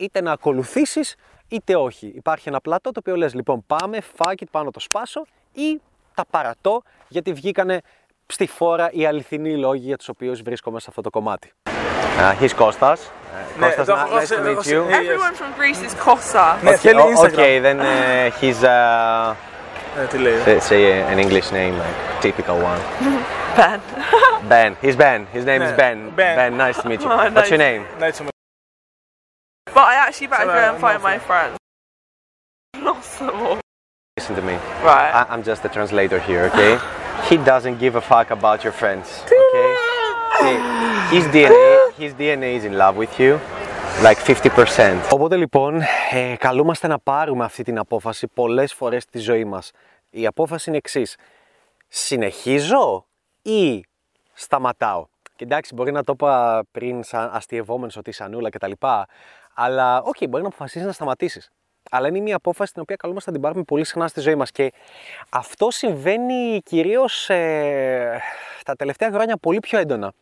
είτε 0.00 0.20
να 0.20 0.32
ακολουθήσεις 0.32 1.14
είτε 1.48 1.76
όχι. 1.76 2.06
Υπάρχει 2.06 2.48
ένα 2.48 2.60
πλατό 2.60 2.90
το 2.90 2.98
οποίο 3.00 3.16
λες: 3.16 3.34
Λοιπόν, 3.34 3.64
πάμε, 3.66 3.98
fuck 4.16 4.32
it, 4.32 4.46
πάνω 4.50 4.70
το 4.70 4.80
σπάσω 4.80 5.26
ή 5.52 5.80
τα 6.14 6.24
παρατώ 6.30 6.82
γιατί 7.08 7.32
βγήκανε 7.32 7.80
στη 8.26 8.46
φόρα 8.46 8.90
οι 8.92 9.06
αληθινοί 9.06 9.56
λόγοι 9.56 9.86
για 9.86 9.96
τους 9.96 10.08
οποίους 10.08 10.42
βρίσκομαι 10.42 10.80
σε 10.80 10.86
αυτό 10.88 11.00
το 11.00 11.10
κομμάτι. 11.10 11.52
Αχ, 12.20 12.40
είσαι 12.40 12.54
Κώστας. 12.54 13.10
Ναι, 13.58 13.66
Κώστας, 13.66 13.86
να 13.86 14.06
nice 14.06 14.26
to 14.26 14.46
meet 14.46 14.72
you. 14.72 14.82
Everyone 14.82 15.34
from 15.34 15.60
Greece 15.60 15.82
is 15.86 16.08
Kossa. 16.08 16.56
Ναι, 16.62 16.76
θέλει 16.76 17.00
Instagram. 17.16 17.38
Okay, 17.38 17.60
then 17.60 17.80
uh, 17.80 18.40
he's 18.40 18.64
a... 18.64 19.36
Τι 20.10 20.18
λέει. 20.18 20.32
Ε? 20.46 20.58
Say 20.68 21.12
an 21.12 21.18
English 21.18 21.50
name, 21.50 21.74
typical 22.20 22.56
one. 22.56 22.80
Ben. 23.56 23.80
Ben. 24.48 24.76
His 24.82 24.96
Ben. 24.96 25.26
His 25.34 25.44
name 25.44 25.62
is 25.62 25.70
ναι. 25.70 25.74
Ben. 25.76 26.12
Ben. 26.16 26.56
Nice 26.56 26.82
to 26.82 26.88
meet 26.88 27.00
you. 27.00 27.08
Oh, 27.10 27.30
What's 27.34 27.50
your 27.50 27.58
name? 27.58 28.30
Αλλά 29.80 29.86
I 29.92 29.94
actually 30.06 30.28
better 30.28 30.46
so, 30.50 30.52
go 30.52 30.64
uh, 30.66 30.72
and 30.72 30.80
find 30.80 31.02
my 31.02 31.18
friend. 31.18 31.56
Impossible. 32.74 33.60
Listen 34.16 34.34
to 34.36 34.42
me. 34.42 34.56
Right. 34.84 35.10
I 35.18 35.20
I'm 35.32 35.42
just 35.42 35.62
the 35.62 35.68
translator 35.68 36.18
here, 36.28 36.42
okay? 36.50 36.72
he 37.28 37.36
doesn't 37.52 37.78
give 37.78 37.94
a 37.96 38.04
fuck 38.12 38.30
about 38.38 38.58
your 38.64 38.74
friends, 38.80 39.06
okay? 39.24 39.70
DNA, 41.34 41.92
his 42.02 42.12
DNA 42.14 42.50
is 42.58 42.64
με 42.64 42.76
love 42.76 42.96
50%. 44.26 45.00
Οπότε 45.10 45.36
λοιπόν, 45.36 45.80
ε, 46.10 46.36
καλούμαστε 46.38 46.86
να 46.86 46.98
πάρουμε 46.98 47.44
αυτή 47.44 47.62
την 47.62 47.78
απόφαση 47.78 48.26
πολλές 48.26 48.72
φορές 48.72 49.02
στη 49.02 49.18
ζωή 49.18 49.44
μας. 49.44 49.70
Η 50.10 50.26
απόφαση 50.26 50.68
είναι 50.68 50.78
εξής. 50.78 51.16
Συνεχίζω 51.88 53.06
ή 53.42 53.84
σταματάω; 54.32 55.06
Εντάξει, 55.36 55.74
μπορεί 55.74 55.92
να 55.92 56.04
το 56.04 56.12
είπα 56.12 56.64
πριν 56.70 57.02
σαν 57.02 57.30
αστειευόμενος 57.32 57.96
ότι 57.96 58.12
σανούλα 58.12 58.48
αλλά, 59.62 60.02
όχι, 60.02 60.26
μπορεί 60.26 60.42
να 60.42 60.48
αποφασίσει 60.48 60.84
να 60.84 60.92
σταματήσεις. 60.92 61.50
Αλλά 61.90 62.08
είναι 62.08 62.20
μια 62.20 62.36
απόφαση 62.36 62.72
την 62.72 62.82
οποία 62.82 62.96
καλούμαστε 62.96 63.30
να 63.30 63.36
την 63.36 63.44
πάρουμε 63.44 63.64
πολύ 63.64 63.84
συχνά 63.84 64.08
στη 64.08 64.20
ζωή 64.20 64.34
μας. 64.34 64.50
Και 64.50 64.72
αυτό 65.30 65.70
συμβαίνει 65.70 66.60
κυρίως 66.64 67.30
ε, 67.30 68.20
τα 68.64 68.74
τελευταία 68.74 69.10
χρόνια 69.10 69.36
πολύ 69.36 69.58
πιο 69.58 69.78
έντονα. 69.78 70.12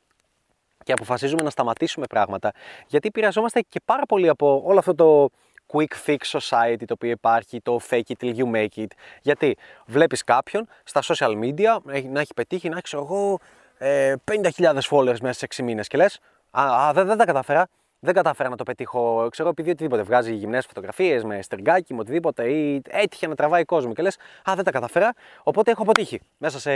Και 0.84 0.92
αποφασίζουμε 0.92 1.42
να 1.42 1.50
σταματήσουμε 1.50 2.06
πράγματα. 2.06 2.52
Γιατί 2.86 3.08
επηρεαζόμαστε 3.08 3.60
και 3.68 3.80
πάρα 3.84 4.02
πολύ 4.06 4.28
από 4.28 4.62
όλο 4.64 4.78
αυτό 4.78 4.94
το 4.94 5.28
quick 5.72 6.06
fix 6.06 6.38
society 6.38 6.84
το 6.86 6.92
οποίο 6.92 7.10
υπάρχει, 7.10 7.60
το 7.60 7.80
fake 7.90 8.00
it 8.08 8.14
till 8.20 8.34
you 8.36 8.54
make 8.54 8.76
it. 8.76 8.90
Γιατί 9.22 9.56
βλέπεις 9.86 10.24
κάποιον 10.24 10.68
στα 10.84 11.02
social 11.02 11.38
media 11.42 11.78
να 12.10 12.20
έχει 12.20 12.34
πετύχει, 12.34 12.68
να 12.68 12.74
έχει 12.74 12.82
ξέρω 12.82 13.02
εγώ 13.02 13.38
ε, 13.78 14.14
50.000 14.58 14.78
followers 14.90 15.20
μέσα 15.20 15.32
σε 15.32 15.46
6 15.56 15.62
μήνες 15.62 15.86
και 15.86 15.96
λες 15.96 16.20
Α, 16.50 16.88
α 16.88 16.92
δεν, 16.92 17.06
δεν 17.06 17.16
τα 17.16 17.24
κατάφερα. 17.24 17.68
Δεν 18.00 18.14
κατάφερα 18.14 18.48
να 18.48 18.56
το 18.56 18.62
πετύχω, 18.62 19.28
ξέρω, 19.30 19.48
επειδή 19.48 19.70
οτιδήποτε 19.70 20.02
βγάζει 20.02 20.34
γυμνές 20.34 20.66
φωτογραφίες 20.66 21.24
με 21.24 21.42
στριγκάκι, 21.42 21.94
με 21.94 22.00
οτιδήποτε 22.00 22.50
ή 22.50 22.82
έτυχε 22.88 23.26
να 23.26 23.34
τραβάει 23.34 23.64
κόσμο 23.64 23.92
και 23.92 24.02
λες: 24.02 24.16
Α, 24.50 24.52
δεν 24.54 24.64
τα 24.64 24.70
κατάφερα. 24.70 25.12
Οπότε 25.42 25.70
έχω 25.70 25.82
αποτύχει 25.82 26.20
μέσα 26.38 26.60
σε 26.60 26.70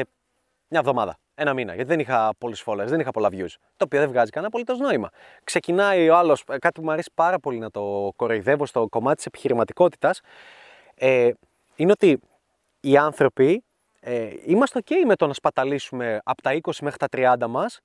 μια 0.68 0.80
εβδομάδα, 0.80 1.18
ένα 1.34 1.54
μήνα, 1.54 1.74
γιατί 1.74 1.88
δεν 1.88 2.00
είχα 2.00 2.34
πολλού 2.38 2.56
followers, 2.64 2.86
δεν 2.86 3.00
είχα 3.00 3.10
πολλά 3.10 3.28
views. 3.32 3.54
Το 3.76 3.84
οποίο 3.84 4.00
δεν 4.00 4.08
βγάζει 4.08 4.30
κανένα 4.30 4.46
απολύτως 4.46 4.78
νόημα. 4.78 5.10
Ξεκινάει 5.44 6.08
ο 6.08 6.16
άλλος, 6.16 6.44
κάτι 6.44 6.80
που 6.80 6.82
μου 6.82 6.90
αρέσει 6.90 7.10
πάρα 7.14 7.38
πολύ 7.38 7.58
να 7.58 7.70
το 7.70 8.12
κοροϊδεύω 8.16 8.66
στο 8.66 8.86
κομμάτι 8.88 9.16
της 9.16 9.26
επιχειρηματικότητας, 9.26 10.20
ε, 10.94 11.30
είναι 11.76 11.90
ότι 11.90 12.20
οι 12.80 12.96
άνθρωποι 12.96 13.64
ε, 14.00 14.30
είμαστε 14.44 14.80
OK 14.84 14.92
με 15.06 15.16
το 15.16 15.26
να 15.26 15.32
σπαταλήσουμε 15.32 16.20
από 16.24 16.42
τα 16.42 16.58
20 16.62 16.72
μέχρι 16.80 16.98
τα 16.98 17.36
30 17.42 17.46
μας 17.48 17.80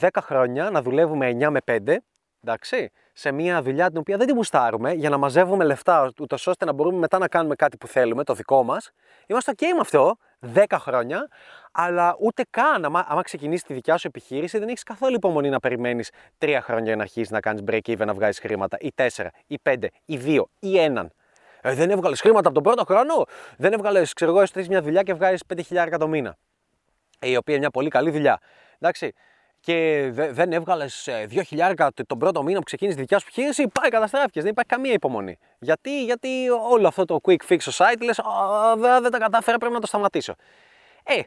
10 0.00 0.08
χρόνια 0.20 0.70
να 0.70 0.82
δουλεύουμε 0.82 1.30
9 1.30 1.48
με 1.50 1.60
5, 1.86 1.96
εντάξει, 2.44 2.90
σε 3.12 3.32
μια 3.32 3.62
δουλειά 3.62 3.88
την 3.88 3.98
οποία 3.98 4.16
δεν 4.16 4.26
την 4.26 4.36
γουστάρουμε 4.36 4.92
για 4.92 5.10
να 5.10 5.16
μαζεύουμε 5.16 5.64
λεφτά, 5.64 6.10
ούτως 6.20 6.46
ώστε 6.46 6.64
να 6.64 6.72
μπορούμε 6.72 6.98
μετά 6.98 7.18
να 7.18 7.28
κάνουμε 7.28 7.54
κάτι 7.54 7.76
που 7.76 7.86
θέλουμε, 7.86 8.24
το 8.24 8.34
δικό 8.34 8.62
μας. 8.62 8.90
Είμαστε 9.26 9.52
OK 9.56 9.62
με 9.74 9.80
αυτό 9.80 10.16
10 10.54 10.64
χρόνια, 10.78 11.28
αλλά 11.72 12.16
ούτε 12.20 12.44
καν, 12.50 12.84
άμα, 12.84 13.04
άμα 13.08 13.22
ξεκινήσεις 13.22 13.66
τη 13.66 13.74
δικιά 13.74 13.96
σου 13.96 14.06
επιχείρηση, 14.06 14.58
δεν 14.58 14.68
έχεις 14.68 14.82
καθόλου 14.82 15.14
υπομονή 15.14 15.48
να 15.48 15.58
περιμένεις 15.58 16.10
3 16.38 16.58
χρόνια 16.62 16.86
για 16.86 16.96
να 16.96 17.02
αρχίσεις 17.02 17.30
να 17.30 17.40
κάνεις 17.40 17.62
break 17.66 17.80
even, 17.84 18.06
να 18.06 18.14
βγάζεις 18.14 18.38
χρήματα, 18.38 18.76
ή 18.80 18.92
4, 18.94 19.30
ή 19.46 19.58
5, 19.62 19.88
ή 20.04 20.16
2, 20.16 20.44
ή 20.58 20.78
1. 20.78 21.06
Ε, 21.62 21.74
δεν 21.74 21.90
έβγαλες 21.90 22.20
χρήματα 22.20 22.48
από 22.48 22.54
τον 22.54 22.62
πρώτο 22.62 22.84
χρόνο; 22.84 23.24
Δεν 23.56 23.72
έβγαλες, 23.72 24.12
ξέρω 24.12 24.30
εγώ, 24.30 24.40
έστω 24.40 24.60
μια 24.68 24.82
δουλειά 24.82 25.02
και 25.02 25.14
βγάζεις 25.14 25.42
5.000 25.46 25.98
το 25.98 26.08
μήνα. 26.08 26.36
Ε, 27.18 27.28
η 27.28 27.36
οποία 27.36 27.54
είναι 27.54 27.58
μια 27.58 27.70
πολύ 27.70 27.88
καλή 27.88 28.10
δουλειά. 28.10 28.40
Εντάξει. 28.78 29.12
Και 29.60 30.08
δε- 30.12 30.32
δεν 30.32 30.52
έβγαλες 30.52 31.08
2.000 31.28 31.88
τον 32.06 32.18
πρώτο 32.18 32.42
μήνα 32.42 32.58
που 32.58 32.64
ξεκίνησες 32.64 32.96
τη 32.96 33.02
δικιά 33.02 33.18
σου 33.18 33.26
επιχείρηση, 33.30 33.68
πάει 33.80 33.90
καταστράφηκε. 33.90 34.40
Δεν 34.40 34.50
υπάρχει 34.50 34.70
καμία 34.70 34.92
υπομονή. 34.92 35.38
Γιατί, 35.58 36.04
γιατί 36.04 36.48
όλο 36.70 36.86
αυτό 36.88 37.04
το 37.04 37.18
quick 37.22 37.36
fix 37.48 37.56
στο 37.60 37.84
site 37.84 38.00
λες, 38.02 38.20
δεν 39.00 39.10
τα 39.10 39.18
κατάφερα, 39.18 39.58
πρέπει 39.58 39.74
να 39.74 39.80
το 39.80 39.86
σταματήσω. 39.86 40.34
Ε, 41.04 41.20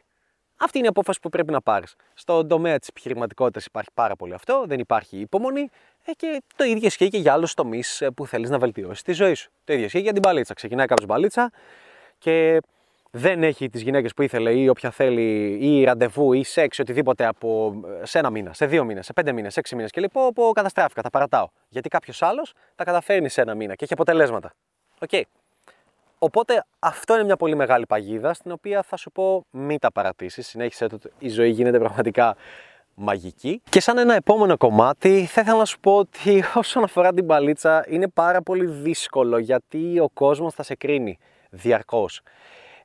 αυτή 0.56 0.78
είναι 0.78 0.86
η 0.86 0.90
απόφαση 0.90 1.18
που 1.20 1.28
πρέπει 1.28 1.52
να 1.52 1.60
πάρεις. 1.60 1.94
Στον 2.14 2.48
τομέα 2.48 2.78
της 2.78 2.88
επιχειρηματικότητας 2.88 3.64
υπάρχει 3.64 3.90
πάρα 3.94 4.16
πολύ 4.16 4.34
αυτό, 4.34 4.64
δεν 4.66 4.78
υπάρχει 4.78 5.16
υπομονή 5.18 5.70
ε, 6.04 6.12
και 6.12 6.42
το 6.56 6.64
ίδιο 6.64 6.86
ισχύει 6.86 7.08
και 7.08 7.18
για 7.18 7.32
άλλους 7.32 7.54
τομείς 7.54 8.02
που 8.16 8.26
θέλεις 8.26 8.50
να 8.50 8.58
βελτιώσεις 8.58 9.02
τη 9.02 9.12
ζωή 9.12 9.34
σου. 9.34 9.50
Το 9.64 9.72
ίδιο 9.72 9.84
ισχύει 9.84 10.00
για 10.00 10.12
την 10.12 10.22
μπαλίτσα. 10.22 10.54
Ξεκινάει 10.54 10.86
κάποιος 10.86 11.06
μπαλίτσα 11.08 11.50
και 12.18 12.60
δεν 13.16 13.42
έχει 13.42 13.68
τις 13.68 13.82
γυναίκες 13.82 14.14
που 14.14 14.22
ήθελε 14.22 14.52
ή 14.52 14.68
όποια 14.68 14.90
θέλει, 14.90 15.58
ή 15.60 15.84
ραντεβού 15.84 16.32
ή 16.32 16.42
σεξ, 16.44 16.78
οτιδήποτε 16.78 17.26
από 17.26 17.80
σε 18.02 18.18
ένα 18.18 18.30
μήνα, 18.30 18.52
σε 18.52 18.66
δύο 18.66 18.84
μήνες, 18.84 19.06
σε 19.06 19.12
πέντε 19.12 19.32
μήνες, 19.32 19.52
σε 19.52 19.60
έξι 19.60 19.74
μήνες 19.74 19.90
και 19.90 20.00
λοιπόν, 20.00 20.32
πω 20.32 20.50
καταστράφηκα, 20.52 21.02
τα 21.02 21.10
παρατάω. 21.10 21.48
Γιατί 21.68 21.88
κάποιος 21.88 22.22
άλλος 22.22 22.52
τα 22.74 22.84
καταφέρνει 22.84 23.28
σε 23.28 23.40
ένα 23.40 23.54
μήνα 23.54 23.74
και 23.74 23.84
έχει 23.84 23.92
αποτελέσματα. 23.92 24.52
Οκ. 24.98 25.10
Οπότε 26.18 26.64
αυτό 26.78 27.14
είναι 27.14 27.24
μια 27.24 27.36
πολύ 27.36 27.54
μεγάλη 27.54 27.86
παγίδα 27.86 28.34
στην 28.34 28.50
οποία 28.52 28.82
θα 28.82 28.96
σου 28.96 29.10
πω 29.10 29.44
μην 29.50 29.78
τα 29.78 29.92
παρατήσεις, 29.92 30.46
συνέχισε 30.46 30.86
το, 30.86 30.98
η 31.18 31.28
ζωή 31.28 31.50
γίνεται 31.50 31.78
πραγματικά 31.78 32.36
μαγική. 32.94 33.62
Και 33.68 33.80
σαν 33.80 33.98
ένα 33.98 34.14
επόμενο 34.14 34.56
κομμάτι 34.56 35.24
θα 35.24 35.40
ήθελα 35.40 35.58
να 35.58 35.64
σου 35.64 35.80
πω 35.80 35.96
ότι 35.96 36.44
όσον 36.54 36.84
αφορά 36.84 37.12
την 37.12 37.26
παλίτσα 37.26 37.84
είναι 37.88 38.08
πάρα 38.08 38.42
πολύ 38.42 38.66
δύσκολο 38.66 39.38
γιατί 39.38 39.98
ο 39.98 40.08
κόσμος 40.14 40.54
θα 40.54 40.62
σε 40.62 40.74
κρίνει 40.74 41.18
διαρκώς. 41.50 42.22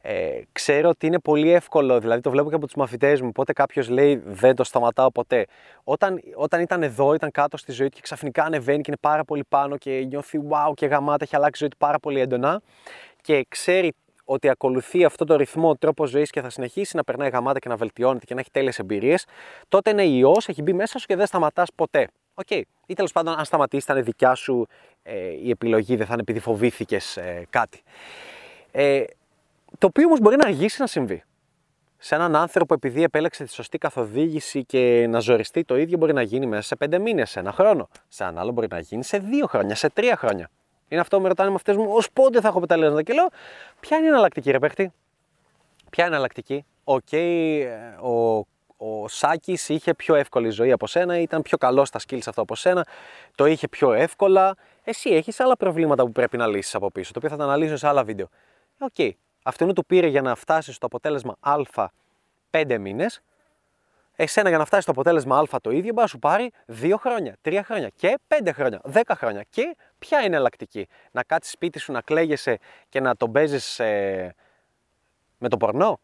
Ε, 0.02 0.42
ξέρω 0.52 0.90
ότι 0.90 1.06
είναι 1.06 1.20
πολύ 1.20 1.52
εύκολο, 1.52 2.00
δηλαδή 2.00 2.22
το 2.22 2.30
βλέπω 2.30 2.50
και 2.50 2.56
από 2.56 2.66
τους 2.66 2.76
μαθητές 2.76 3.22
μου, 3.22 3.32
πότε 3.32 3.54
κάποιος 3.54 3.90
λέει 3.90 4.22
δεν 4.26 4.56
το 4.56 4.64
σταματάω 4.64 5.12
ποτέ. 5.12 5.46
Όταν, 5.84 6.22
όταν 6.36 6.62
ήταν 6.62 6.84
εδώ, 6.84 7.14
ήταν 7.14 7.32
κάτω 7.32 7.58
στη 7.58 7.72
ζωή 7.72 7.88
του 7.90 7.96
και 7.96 8.02
ξαφνικά 8.02 8.44
ανεβαίνει 8.44 8.82
και 8.82 8.86
είναι 8.88 9.00
πάρα 9.02 9.24
πολύ 9.24 9.44
πάνω 9.50 9.78
και 9.78 9.92
νιώθει 9.92 10.40
wow 10.50 10.74
και 10.74 10.86
γαμάτα, 10.86 11.24
έχει 11.24 11.36
αλλάξει 11.36 11.64
η 11.64 11.66
ζωή 11.66 11.70
του 11.70 11.78
πάρα 11.78 12.00
πολύ 12.00 12.20
έντονα 12.20 12.62
και 13.22 13.46
ξέρει 13.50 13.94
ότι 14.26 14.50
ακολουθεί 14.50 15.04
αυτό 15.04 15.26
το 15.26 15.36
ρυθμό, 15.36 15.76
τρόπος 15.76 16.10
ζωής 16.10 16.30
και 16.30 16.42
θα 16.42 16.50
συνεχίσει 16.50 16.96
να 16.96 17.04
περνάει 17.04 17.30
γαμάτα 17.30 17.60
και 17.60 17.70
να 17.70 17.76
βελτιώνεται 17.76 18.26
και 18.26 18.34
να 18.34 18.40
έχει 18.40 18.52
τέλειες 18.52 18.80
εμπειρίες, 18.80 19.26
τότε 19.68 19.90
είναι 19.90 20.04
ιός, 20.04 20.48
έχει 20.48 20.62
μπει 20.62 20.74
μέσα 20.74 21.00
σου 21.00 21.06
και 21.06 21.16
δεν 21.16 21.26
σταματάς 21.26 21.70
ποτέ. 21.76 22.08
OK. 22.34 22.48
Okay. 22.50 22.62
Ή 22.86 22.94
τέλος 22.94 23.12
πάντων, 23.12 23.38
αν 23.38 23.46
σταματήσεις, 23.46 23.86
θα 23.86 23.94
είναι 23.94 24.02
δικιά 24.02 24.36
σου 24.36 24.68
ε, 25.04 25.14
η 25.44 25.50
επιλογή, 25.50 25.96
δεν 25.96 26.06
θα 26.06 26.14
είναι 26.14 26.22
επειδή 26.22 26.40
φοβήθηκες 26.40 27.18
ε, 27.18 27.48
κάτι. 27.50 27.82
Ε, 28.72 29.04
το 29.78 29.88
οποίο 29.88 30.06
όμως 30.06 30.20
μπορεί 30.20 30.36
να 30.36 30.48
αργήσει 30.48 30.82
να 30.82 30.88
συμβεί. 30.88 31.24
Σε 31.98 32.16
έναν 32.16 32.36
άνθρωπο, 32.36 32.74
επειδή 32.74 33.04
επέλεξε 33.04 33.44
τη 33.44 33.54
σωστή 33.54 33.78
καθοδήγηση 33.78 34.66
και 34.66 35.06
να 35.10 35.20
ζοριστεί 35.20 35.64
το 35.64 35.78
ίδιο, 35.78 35.98
μπορεί 35.98 36.14
να 36.14 36.22
γίνει 36.22 36.46
μέσα 36.46 36.62
σε 36.62 36.76
πέντε 36.76 37.00
μήνες, 37.00 37.30
σε 37.30 37.40
ένα 37.40 37.52
χρόνο. 37.52 37.90
Σε 38.08 38.24
έναν 38.24 38.38
άλλο 38.38 38.52
μπορεί 38.52 38.68
να 38.70 38.80
γίνει 38.80 39.04
σε 39.04 39.18
δύο 39.18 39.48
χρόνια, 39.48 39.76
σε 39.76 39.90
τρία 39.90 40.16
χρόνια. 40.16 40.50
Είναι 40.88 41.02
αυτό 41.02 41.16
που 41.16 41.22
με 41.22 41.28
ρωτάνε 41.28 41.50
μαθητές 41.50 41.74
μου, 41.74 41.86
ως 41.90 42.12
πότε 42.12 42.42
θα 42.42 42.48
έχω 42.48 42.58
αποτελέσματα. 42.58 43.04
Και 43.04 43.14
λέω, 43.14 43.28
ποια 43.80 43.98
είναι 43.98 44.06
η 44.06 44.10
εναλλακτική, 44.10 44.52
ρε 44.52 44.60
παίχτη; 44.60 44.94
Ποια 45.90 46.04
είναι 46.04 46.14
η 46.14 46.16
εναλλακτική; 46.16 46.66
OK, 46.84 47.02
okay, 47.12 47.66
ο, 48.02 48.38
ο 48.78 49.08
Σάκης 49.08 49.70
είχε 49.70 49.94
πιο 49.94 50.16
εύκολη 50.16 50.50
ζωή 50.50 50.72
από 50.72 50.88
σένα, 50.88 51.20
ήταν 51.20 51.42
πιο 51.42 51.58
καλός 51.58 51.88
στα 51.88 52.00
skills 52.08 52.26
αυτό 52.26 52.42
από 52.42 52.56
σένα, 52.56 52.86
το 53.36 53.46
είχε 53.46 53.68
πιο 53.68 53.94
εύκολα. 53.94 54.56
Εσύ 54.84 55.10
έχεις 55.10 55.40
άλλα 55.40 55.58
προβλήματα 55.58 56.04
που 56.04 56.12
πρέπει 56.12 56.38
να 56.38 56.48
λύσεις 56.48 56.76
από 56.76 56.92
πίσω, 56.92 57.12
το 57.14 57.20
οποίο 57.20 57.30
θα 57.30 57.38
τα 57.38 57.44
αναλύσω 57.44 57.78
σε 57.78 57.88
άλλα 57.88 58.04
βίντεο. 58.04 58.30
OK. 58.80 58.92
Okay. 58.98 59.12
Αυτό 59.50 59.74
του 59.74 59.86
πήρε 59.86 60.08
για 60.08 60.22
να 60.22 60.36
φτάσει 60.36 60.74
στο 60.74 60.86
αποτέλεσμα 60.86 61.36
Α 61.40 61.56
πέντε 62.50 62.78
μήνες. 62.78 63.22
Εσένα 64.16 64.50
για 64.50 64.58
να 64.58 64.66
φτάσει 64.66 64.82
στο 64.82 64.92
αποτέλεσμα 64.92 65.38
Α 65.38 65.44
το 65.62 65.70
ίδιο, 65.70 65.94
μπορεί 65.94 66.02
να 66.02 66.08
σου 66.08 66.20
πάρει 66.20 66.52
2 66.82 66.94
χρόνια, 67.00 67.36
3 67.42 67.60
χρόνια 67.64 67.90
και 67.96 68.20
5 68.28 68.50
χρόνια, 68.54 68.82
10 68.94 69.02
χρόνια. 69.16 69.44
Και 69.50 69.76
ποια 70.00 70.18
είναι 70.18 70.28
εναλλακτική, 70.28 70.88
να 71.12 71.24
κάτσεις 71.24 71.52
σπίτι 71.54 71.80
σου 71.80 71.92
να 71.92 72.02
κλαίγεσαι 72.02 72.60
και 72.90 73.00
να 73.00 73.16
τον 73.16 73.32
παίζεις 73.32 73.80
ε, 73.80 74.36
με 75.38 75.50
το 75.50 75.58
πορνό; 75.58 76.00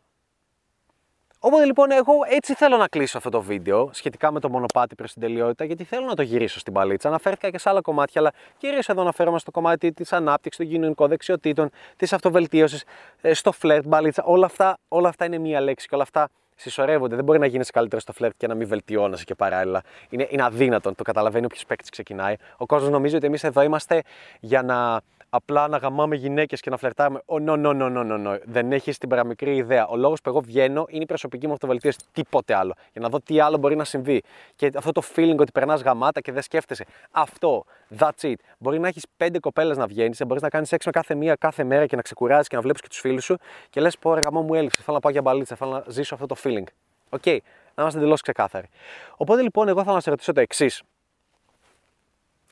Οπότε 1.48 1.66
λοιπόν, 1.66 1.92
εγώ 1.92 2.14
έτσι 2.30 2.54
θέλω 2.54 2.78
να 2.78 2.88
κλείσω 2.88 3.18
αυτό 3.18 3.30
το 3.30 3.42
βίντεο 3.42 3.90
σχετικά 3.94 4.32
με 4.32 4.40
το 4.40 4.50
μονοπάτι 4.50 4.96
προς 4.96 5.14
την 5.14 5.22
τελειότητα, 5.22 5.66
γιατί 5.66 5.84
θέλω 5.84 6.06
να 6.06 6.16
το 6.16 6.22
γυρίσω 6.22 6.60
στην 6.60 6.74
παλίτσα. 6.74 7.08
Αναφέρθηκα 7.08 7.50
και 7.50 7.58
σε 7.58 7.70
άλλα 7.70 7.82
κομμάτια, 7.82 8.22
αλλά 8.22 8.34
κυρίως 8.58 8.90
εδώ 8.90 9.02
αναφέρομαι 9.02 9.40
στο 9.40 9.52
κομμάτι 9.52 9.92
της 9.92 10.14
ανάπτυξης 10.14 10.66
των 10.66 10.74
κοινωνικών 10.74 11.10
δεξιοτήτων, 11.10 11.70
της 11.98 12.14
αυτοβελτίωσης, 12.14 12.84
στο 13.32 13.52
φλερτ, 13.52 13.88
μπαλίτσα. 13.88 14.24
Όλα 14.24 14.46
αυτά, 14.46 14.78
όλα 14.88 15.10
αυτά 15.10 15.26
είναι 15.26 15.38
μία 15.38 15.62
λέξη 15.62 15.88
και 15.88 15.96
όλα 15.96 16.04
αυτά 16.04 16.30
συσσωρεύονται. 16.56 17.16
Δεν 17.16 17.24
μπορεί 17.24 17.40
να 17.40 17.46
γίνει 17.46 17.66
καλύτερος 17.66 18.04
στο 18.04 18.14
φλερτ 18.14 18.34
και 18.38 18.48
να 18.48 18.56
μην 18.56 18.68
βελτιώνεσαι 18.68 19.24
και 19.24 19.36
παράλληλα. 19.36 19.82
Είναι, 20.10 20.28
είναι 20.30 20.44
αδύνατον. 20.44 20.96
Το 20.96 21.04
καταλαβαίνει 21.04 21.46
όποιος 21.46 21.66
παίκτης 21.66 21.90
ξεκινάει. 21.90 22.36
Ο 22.58 22.66
κόσμος 22.66 22.90
νομίζει 22.90 23.16
ότι 23.16 23.26
εμείς 23.26 23.44
εδώ 23.44 23.62
είμαστε 23.62 24.02
για 24.40 24.64
να 24.64 25.02
απλά 25.30 25.68
να 25.68 25.78
γαμάμε 25.78 26.16
γυναίκες 26.16 26.62
και 26.62 26.70
να 26.70 26.78
φλερτάρουμε. 26.78 27.22
Oh, 27.26 27.46
no, 27.46 27.52
no, 27.52 27.82
no, 27.82 27.98
no, 27.98 28.12
no, 28.12 28.28
no. 28.28 28.40
Δεν 28.44 28.72
έχεις 28.72 28.98
την 28.98 29.10
παραμικρή 29.10 29.56
ιδέα. 29.56 29.88
Ο 29.88 29.96
λόγος 29.96 30.22
που 30.22 30.30
εγώ 30.30 30.42
βγαίνω 30.42 30.86
είναι 30.90 31.04
η 31.04 31.06
προσωπική 31.06 31.48
μου 31.48 31.54
αυτοβελτίωση. 31.54 31.98
Τίποτε 32.12 32.56
άλλο. 32.56 32.74
Για 32.92 33.02
να 33.02 33.10
δω 33.10 33.20
τι 33.20 33.40
άλλο 33.40 33.58
μπορεί 33.58 33.76
να 33.76 33.84
συμβεί. 33.84 34.24
Και 34.56 34.72
αυτό 34.76 34.92
το 34.92 35.02
feeling 35.16 35.38
ότι 35.38 35.52
περνάς 35.52 35.82
γαμάτα 35.82 36.22
και 36.22 36.32
δεν 36.32 36.42
σκέφτεσαι. 36.42 36.86
Αυτό. 37.12 37.66
That's 37.98 38.22
it. 38.22 38.36
Μπορεί 38.58 38.80
να 38.80 38.88
έχεις 38.88 39.06
πέντε 39.18 39.40
κοπέλες 39.40 39.78
να 39.78 39.88
βγαίνεις, 39.88 40.22
μπορείς 40.28 40.42
να 40.42 40.50
κάνεις 40.50 40.68
σεξ 40.68 40.86
με 40.86 40.92
κάθε 40.92 41.16
μία 41.16 41.36
κάθε 41.36 41.64
μέρα 41.64 41.86
και 41.86 41.96
να 41.96 42.02
ξεκουράζει 42.02 42.48
και 42.48 42.56
να 42.56 42.62
βλέπεις 42.62 42.82
και 42.82 42.88
τους 42.88 43.00
φίλους 43.00 43.24
σου 43.24 43.38
και 43.70 43.82
λες: 43.82 43.98
Πω, 43.98 44.14
ρε 44.14 44.22
γαμό 44.22 44.42
μου 44.42 44.54
έλειψε. 44.54 44.82
Θέλω 44.82 44.96
να 44.96 45.02
πάω 45.02 45.12
για 45.12 45.22
μπαλίτσα. 45.22 45.56
Θέλω 45.56 45.72
να 45.72 45.84
ζήσω 45.88 46.14
αυτό 46.14 46.26
το 46.26 46.36
feeling. 46.44 46.64
OK. 47.10 47.22
Okay. 47.26 47.38
Να 47.76 47.84
είμαστε 47.84 48.00
εντελώς 48.00 48.22
ξεκάθαροι. 48.22 48.70
Οπότε 49.18 49.42
λοιπόν, 49.42 49.68
εγώ 49.68 49.84
θα 49.84 49.94
να 49.94 50.00
σε 50.00 50.10
ρωτήσω 50.10 50.34
το 50.34 50.42
εξής. 50.42 50.82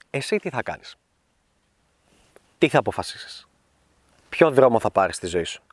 Εσύ 0.10 0.38
τι 0.38 0.50
θα 0.50 0.64
κάνεις; 0.64 0.96
Τι 2.64 2.70
θα 2.70 2.80
αποφασίσεις; 2.80 3.48
Ποιο 4.30 4.52
δρόμο 4.52 4.80
θα 4.80 4.92
πάρεις 4.92 5.16
στη 5.16 5.28
ζωή 5.28 5.44
σου; 5.44 5.64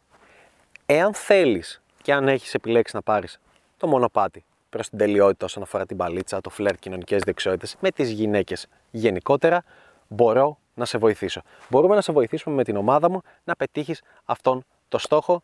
Εάν 0.87 1.14
θέλεις 1.14 1.83
και 2.03 2.12
αν 2.12 2.29
έχεις 2.29 2.55
επιλέξει 2.55 2.96
να 2.96 3.03
πάρεις 3.03 3.40
το 3.76 3.87
μονοπάτι 3.87 4.44
προς 4.70 4.88
την 4.88 4.98
τελειότητα 4.98 5.44
όσον 5.44 5.62
αφορά 5.62 5.87
την 5.87 5.96
μπαλίτσα, 5.96 6.40
το 6.40 6.50
φλερτ, 6.50 6.76
κοινωνικές 6.76 7.22
δεξιότητες, 7.22 7.76
με 7.81 7.90
τις 7.90 8.11
γυναίκες 8.11 8.66
γενικότερα, 8.90 9.64
μπορώ 10.09 10.59
να 10.74 10.85
σε 10.85 10.98
βοηθήσω. 10.98 11.42
Μπορούμε 11.68 11.94
να 11.94 12.00
σε 12.00 12.12
βοηθήσουμε 12.12 12.55
με 12.55 12.64
την 12.64 12.76
ομάδα 12.76 13.11
μου 13.11 13.20
να 13.44 13.57
πετύχεις 13.57 14.03
αυτόν 14.24 14.64
το 14.88 14.98
στόχο 14.98 15.42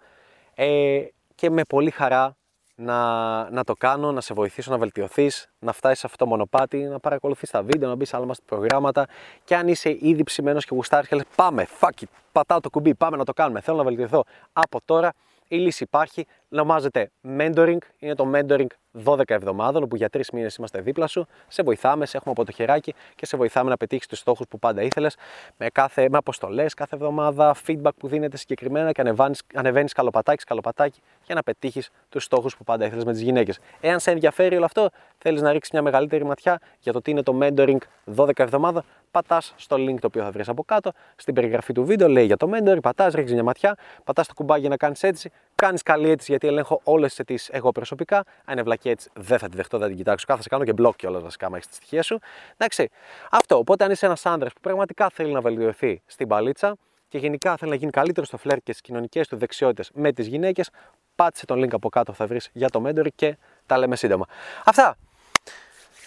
ε, 0.54 1.02
και 1.34 1.50
με 1.50 1.62
πολύ 1.62 1.90
χαρά 1.90 2.36
να, 2.76 3.50
να 3.50 3.64
το 3.64 3.74
κάνω, 3.74 4.12
να 4.12 4.20
σε 4.20 4.34
βοηθήσω 4.34 4.70
να 4.70 4.78
βελτιωθείς, 4.78 5.48
να 5.58 5.72
φτάσεις 5.72 5.98
σε 5.98 6.06
αυτό 6.06 6.24
το 6.24 6.30
μονοπάτι, 6.30 6.78
να 6.78 7.00
παρακολουθείς 7.00 7.50
τα 7.50 7.62
βίντεο, 7.62 7.88
να 7.88 7.94
μπεις 7.94 8.08
σε 8.08 8.16
άλλα 8.16 8.26
μας 8.26 8.38
προγράμματα. 8.46 9.06
Και 9.44 9.56
αν 9.56 9.68
είσαι 9.68 9.96
ήδη 10.00 10.22
ψημένος 10.22 10.64
και 10.64 10.74
γουστάρεις 10.74 11.08
και 11.08 11.16
λες: 11.16 11.24
Πάμε, 11.34 11.66
fuck 11.80 12.02
it, 12.02 12.06
πατάω 12.32 12.60
το 12.60 12.70
κουμπί, 12.70 12.94
πάμε 12.94 13.16
να 13.16 13.24
το 13.24 13.32
κάνουμε. 13.32 13.60
Θέλω 13.60 13.76
να 13.76 13.84
βελτιωθώ 13.84 14.24
από 14.52 14.80
τώρα. 14.84 15.12
Η 15.48 15.56
λύση 15.56 15.82
υπάρχει, 15.82 16.26
ονομάζεται 16.48 17.10
mentoring, 17.38 17.78
είναι 17.98 18.14
το 18.14 18.30
mentoring 18.34 18.66
12 19.04 19.20
εβδομάδων, 19.26 19.82
όπου 19.82 19.96
για 19.96 20.08
τρεις 20.08 20.30
μήνες 20.30 20.56
είμαστε 20.56 20.80
δίπλα 20.80 21.06
σου, 21.06 21.26
σε 21.48 21.62
βοηθάμε, 21.62 22.06
σε 22.06 22.16
έχουμε 22.16 22.34
από 22.36 22.44
το 22.44 22.52
χεράκι 22.52 22.94
και 23.14 23.26
σε 23.26 23.36
βοηθάμε 23.36 23.70
να 23.70 23.76
πετύχεις 23.76 24.06
τους 24.06 24.18
στόχους 24.18 24.46
που 24.48 24.58
πάντα 24.58 24.82
ήθελες, 24.82 25.16
με, 25.56 25.68
κάθε, 25.68 26.08
με 26.08 26.16
αποστολές 26.16 26.74
κάθε 26.74 26.94
εβδομάδα, 26.94 27.54
feedback 27.66 27.94
που 27.98 28.08
δίνεται 28.08 28.36
συγκεκριμένα 28.36 28.92
και 28.92 29.14
ανεβαίνεις 29.54 29.92
καλοπατάκι, 29.92 30.44
καλοπατάκι 30.44 31.00
για 31.24 31.34
να 31.34 31.42
πετύχεις 31.42 31.90
τους 32.08 32.24
στόχους 32.24 32.56
που 32.56 32.64
πάντα 32.64 32.86
ήθελες 32.86 33.04
με 33.04 33.12
τις 33.12 33.20
γυναίκες. 33.20 33.58
Εάν 33.80 34.00
σε 34.00 34.10
ενδιαφέρει 34.10 34.56
όλο 34.56 34.64
αυτό, 34.64 34.88
θέλεις 35.18 35.42
να 35.42 35.52
ρίξεις 35.52 35.72
μια 35.72 35.82
μεγαλύτερη 35.82 36.24
ματιά 36.24 36.60
για 36.80 36.92
το 36.92 37.00
τι 37.02 37.10
είναι 37.10 37.22
το 37.22 37.38
mentoring 37.42 37.78
12 38.16 38.30
εβδομάδα, 38.36 38.84
πατάς 39.10 39.54
στο 39.56 39.76
link 39.76 39.98
το 40.00 40.06
οποίο 40.06 40.22
θα 40.22 40.30
βρεις 40.30 40.48
από 40.48 40.64
κάτω, 40.64 40.92
στην 41.16 41.34
περιγραφή 41.34 41.72
του 41.72 41.84
βίντεο 41.84 42.08
λέει 42.08 42.24
για 42.24 42.36
το 42.36 42.50
mentoring, 42.52 42.80
πατάς, 42.82 43.14
ρίξεις 43.14 43.34
μια 43.34 43.44
ματιά, 43.44 43.76
πατάς 44.04 44.26
το 44.26 44.34
κουμπάκι 44.34 44.60
για 44.60 44.68
να 44.68 44.76
κάνεις 44.76 45.02
έτσι, 45.02 45.30
κάνεις 45.56 45.82
καλή 45.82 46.10
αίτηση 46.10 46.30
γιατί 46.30 46.46
ελέγχω 46.46 46.80
όλες 46.84 47.08
τις 47.08 47.18
αιτήσεις 47.18 47.48
εγώ 47.48 47.72
προσωπικά. 47.72 48.16
Αν 48.16 48.52
είναι 48.52 48.62
βλακή 48.62 48.88
έτσι, 48.88 49.10
δεν 49.14 49.38
θα 49.38 49.48
τη 49.48 49.56
δεχτώ, 49.56 49.78
δεν 49.78 49.88
την 49.88 49.96
κοιτάξω. 49.96 50.26
Κάθε 50.26 50.42
σε 50.42 50.48
κάνω 50.48 50.64
και 50.64 50.72
μπλοκ 50.72 50.96
κιόλας 50.96 51.22
βασικά, 51.22 51.50
μα 51.50 51.56
έχεις 51.56 51.68
τη 51.68 51.74
στοιχεία 51.74 52.02
σου. 52.02 52.18
Εντάξει. 52.56 52.88
Αυτό. 53.30 53.56
Οπότε, 53.56 53.84
αν 53.84 53.90
είσαι 53.90 54.06
ένας 54.06 54.26
άντρας 54.26 54.52
που 54.52 54.60
πραγματικά 54.60 55.08
θέλει 55.12 55.32
να 55.32 55.40
βελτιωθεί 55.40 56.02
στην 56.06 56.28
παλίτσα 56.28 56.76
και 57.08 57.18
γενικά 57.18 57.56
θέλει 57.56 57.70
να 57.70 57.76
γίνει 57.76 57.90
καλύτερος 57.90 58.28
στο 58.28 58.36
φλερ 58.36 58.56
και 58.56 58.72
στις 58.72 58.80
κοινωνικές 58.80 59.28
του 59.28 59.36
δεξιότητες 59.36 59.90
με 59.94 60.12
τις 60.12 60.26
γυναίκες, 60.26 60.70
πάτησε 61.14 61.46
τον 61.46 61.64
link 61.64 61.72
από 61.72 61.88
κάτω 61.88 62.12
θα 62.12 62.26
βρεις 62.26 62.50
για 62.52 62.68
το 62.70 62.82
mentoring 62.86 63.12
και 63.14 63.36
τα 63.66 63.78
λέμε 63.78 63.96
σύντομα. 63.96 64.26
Αυτά. 64.64 64.96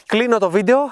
Κλείνω 0.05 0.37
το 0.37 0.49
βίντεο. 0.49 0.89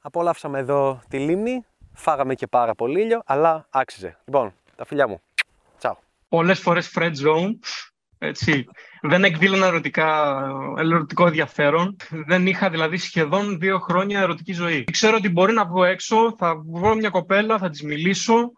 Απολαύσαμε 0.00 0.58
εδώ 0.58 1.00
τη 1.08 1.18
λίμνη. 1.18 1.64
Φάγαμε 1.92 2.34
και 2.34 2.46
πάρα 2.46 2.74
πολύ 2.74 3.00
ήλιο, 3.00 3.22
αλλά 3.24 3.66
άξιζε. 3.70 4.16
Λοιπόν, 4.24 4.54
τα 4.76 4.84
φιλιά 4.84 5.08
μου. 5.08 5.20
Τσάου. 6.34 6.40
Πολλές 6.40 6.58
φορές 6.60 6.92
friend 6.94 7.14
zone. 7.14 7.54
Έτσι. 8.18 8.64
Δεν 9.02 9.24
εκδήλωνα 9.24 9.66
ερωτικά, 9.66 10.40
ερωτικό 10.78 11.26
ενδιαφέρον. 11.26 11.96
Δεν 12.26 12.46
είχα 12.46 12.70
δηλαδή 12.70 12.96
σχεδόν 12.96 13.58
δύο 13.58 13.78
χρόνια 13.78 14.20
ερωτική 14.20 14.52
ζωή. 14.52 14.84
Ξέρω 14.84 15.16
ότι 15.16 15.28
μπορεί 15.28 15.52
να 15.52 15.66
βγω 15.66 15.84
έξω, 15.84 16.34
θα 16.38 16.62
βρω 16.66 16.94
μια 16.94 17.10
κοπέλα, 17.10 17.58
θα 17.58 17.70
της 17.70 17.82
μιλήσω, 17.82 18.52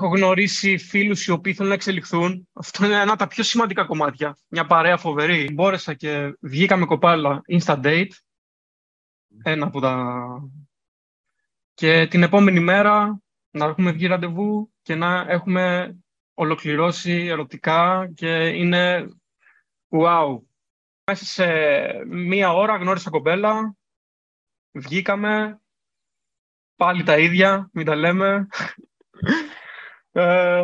Έχω 0.00 0.08
γνωρίσει 0.08 0.78
φίλους 0.78 1.26
οι 1.26 1.30
οποίοι 1.30 1.52
θέλουν 1.52 1.68
να 1.68 1.74
εξελιχθούν. 1.74 2.48
Αυτό 2.52 2.84
είναι 2.84 3.00
ένα 3.00 3.10
από 3.10 3.18
τα 3.18 3.26
πιο 3.26 3.42
σημαντικά 3.42 3.84
κομμάτια. 3.84 4.36
Μια 4.48 4.66
παρέα 4.66 4.96
φοβερή. 4.96 5.50
Μπόρεσα 5.52 5.94
και 5.94 6.36
βγήκα 6.40 6.76
με 6.76 6.86
κοπάλα 6.86 7.40
Insta 7.58 7.80
Date. 7.84 8.10
Ένα 9.42 9.66
από 9.66 9.80
τα... 9.80 10.16
Και 11.74 12.06
την 12.06 12.22
επόμενη 12.22 12.60
μέρα 12.60 13.20
να 13.50 13.64
έχουμε 13.64 13.90
βγει 13.90 14.06
ραντεβού 14.06 14.72
και 14.82 14.94
να 14.94 15.24
έχουμε 15.28 15.96
ολοκληρώσει 16.38 17.26
ερωτικά 17.26 18.10
και 18.14 18.48
είναι 18.48 19.08
wow. 19.90 20.38
Μέσα 21.04 21.24
σε 21.24 21.46
μία 22.06 22.52
ώρα 22.52 22.76
γνώρισα 22.76 23.10
κοπέλα, 23.10 23.76
βγήκαμε, 24.72 25.60
πάλι 26.76 27.02
τα 27.02 27.18
ίδια, 27.18 27.70
μην 27.72 27.86
τα 27.86 27.94
λέμε. 27.94 28.48
Ε, 30.12 30.62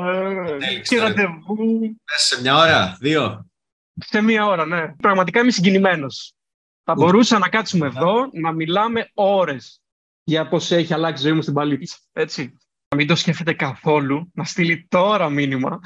και 0.82 0.98
ραντεβού 0.98 1.80
Μέσα 2.10 2.34
σε 2.34 2.40
μια 2.40 2.56
ώρα, 2.56 2.96
δύο. 3.00 3.50
σε 3.94 4.20
μία 4.20 4.46
ώρα, 4.46 4.66
ναι. 4.66 4.94
Πραγματικά 4.94 5.40
είμαι 5.40 5.50
συγκινημένος. 5.50 6.34
Θα 6.84 6.94
μπορούσα 6.94 7.38
να 7.38 7.48
κάτσουμε 7.48 7.86
εδώ, 7.86 8.28
να 8.32 8.52
μιλάμε 8.52 9.10
ώρες 9.14 9.82
για 10.24 10.48
πώς 10.48 10.70
έχει 10.70 10.94
αλλάξει 10.94 11.22
η 11.22 11.26
ζωή 11.26 11.36
μου 11.36 11.42
στην 11.42 11.54
παλίτη. 11.54 11.88
Έτσι. 12.12 12.58
Να 12.94 13.00
μην 13.00 13.08
το 13.08 13.16
σκέφτεται 13.16 13.52
καθόλου, 13.52 14.30
να 14.34 14.44
στείλει 14.44 14.86
τώρα 14.88 15.28
μήνυμα. 15.28 15.80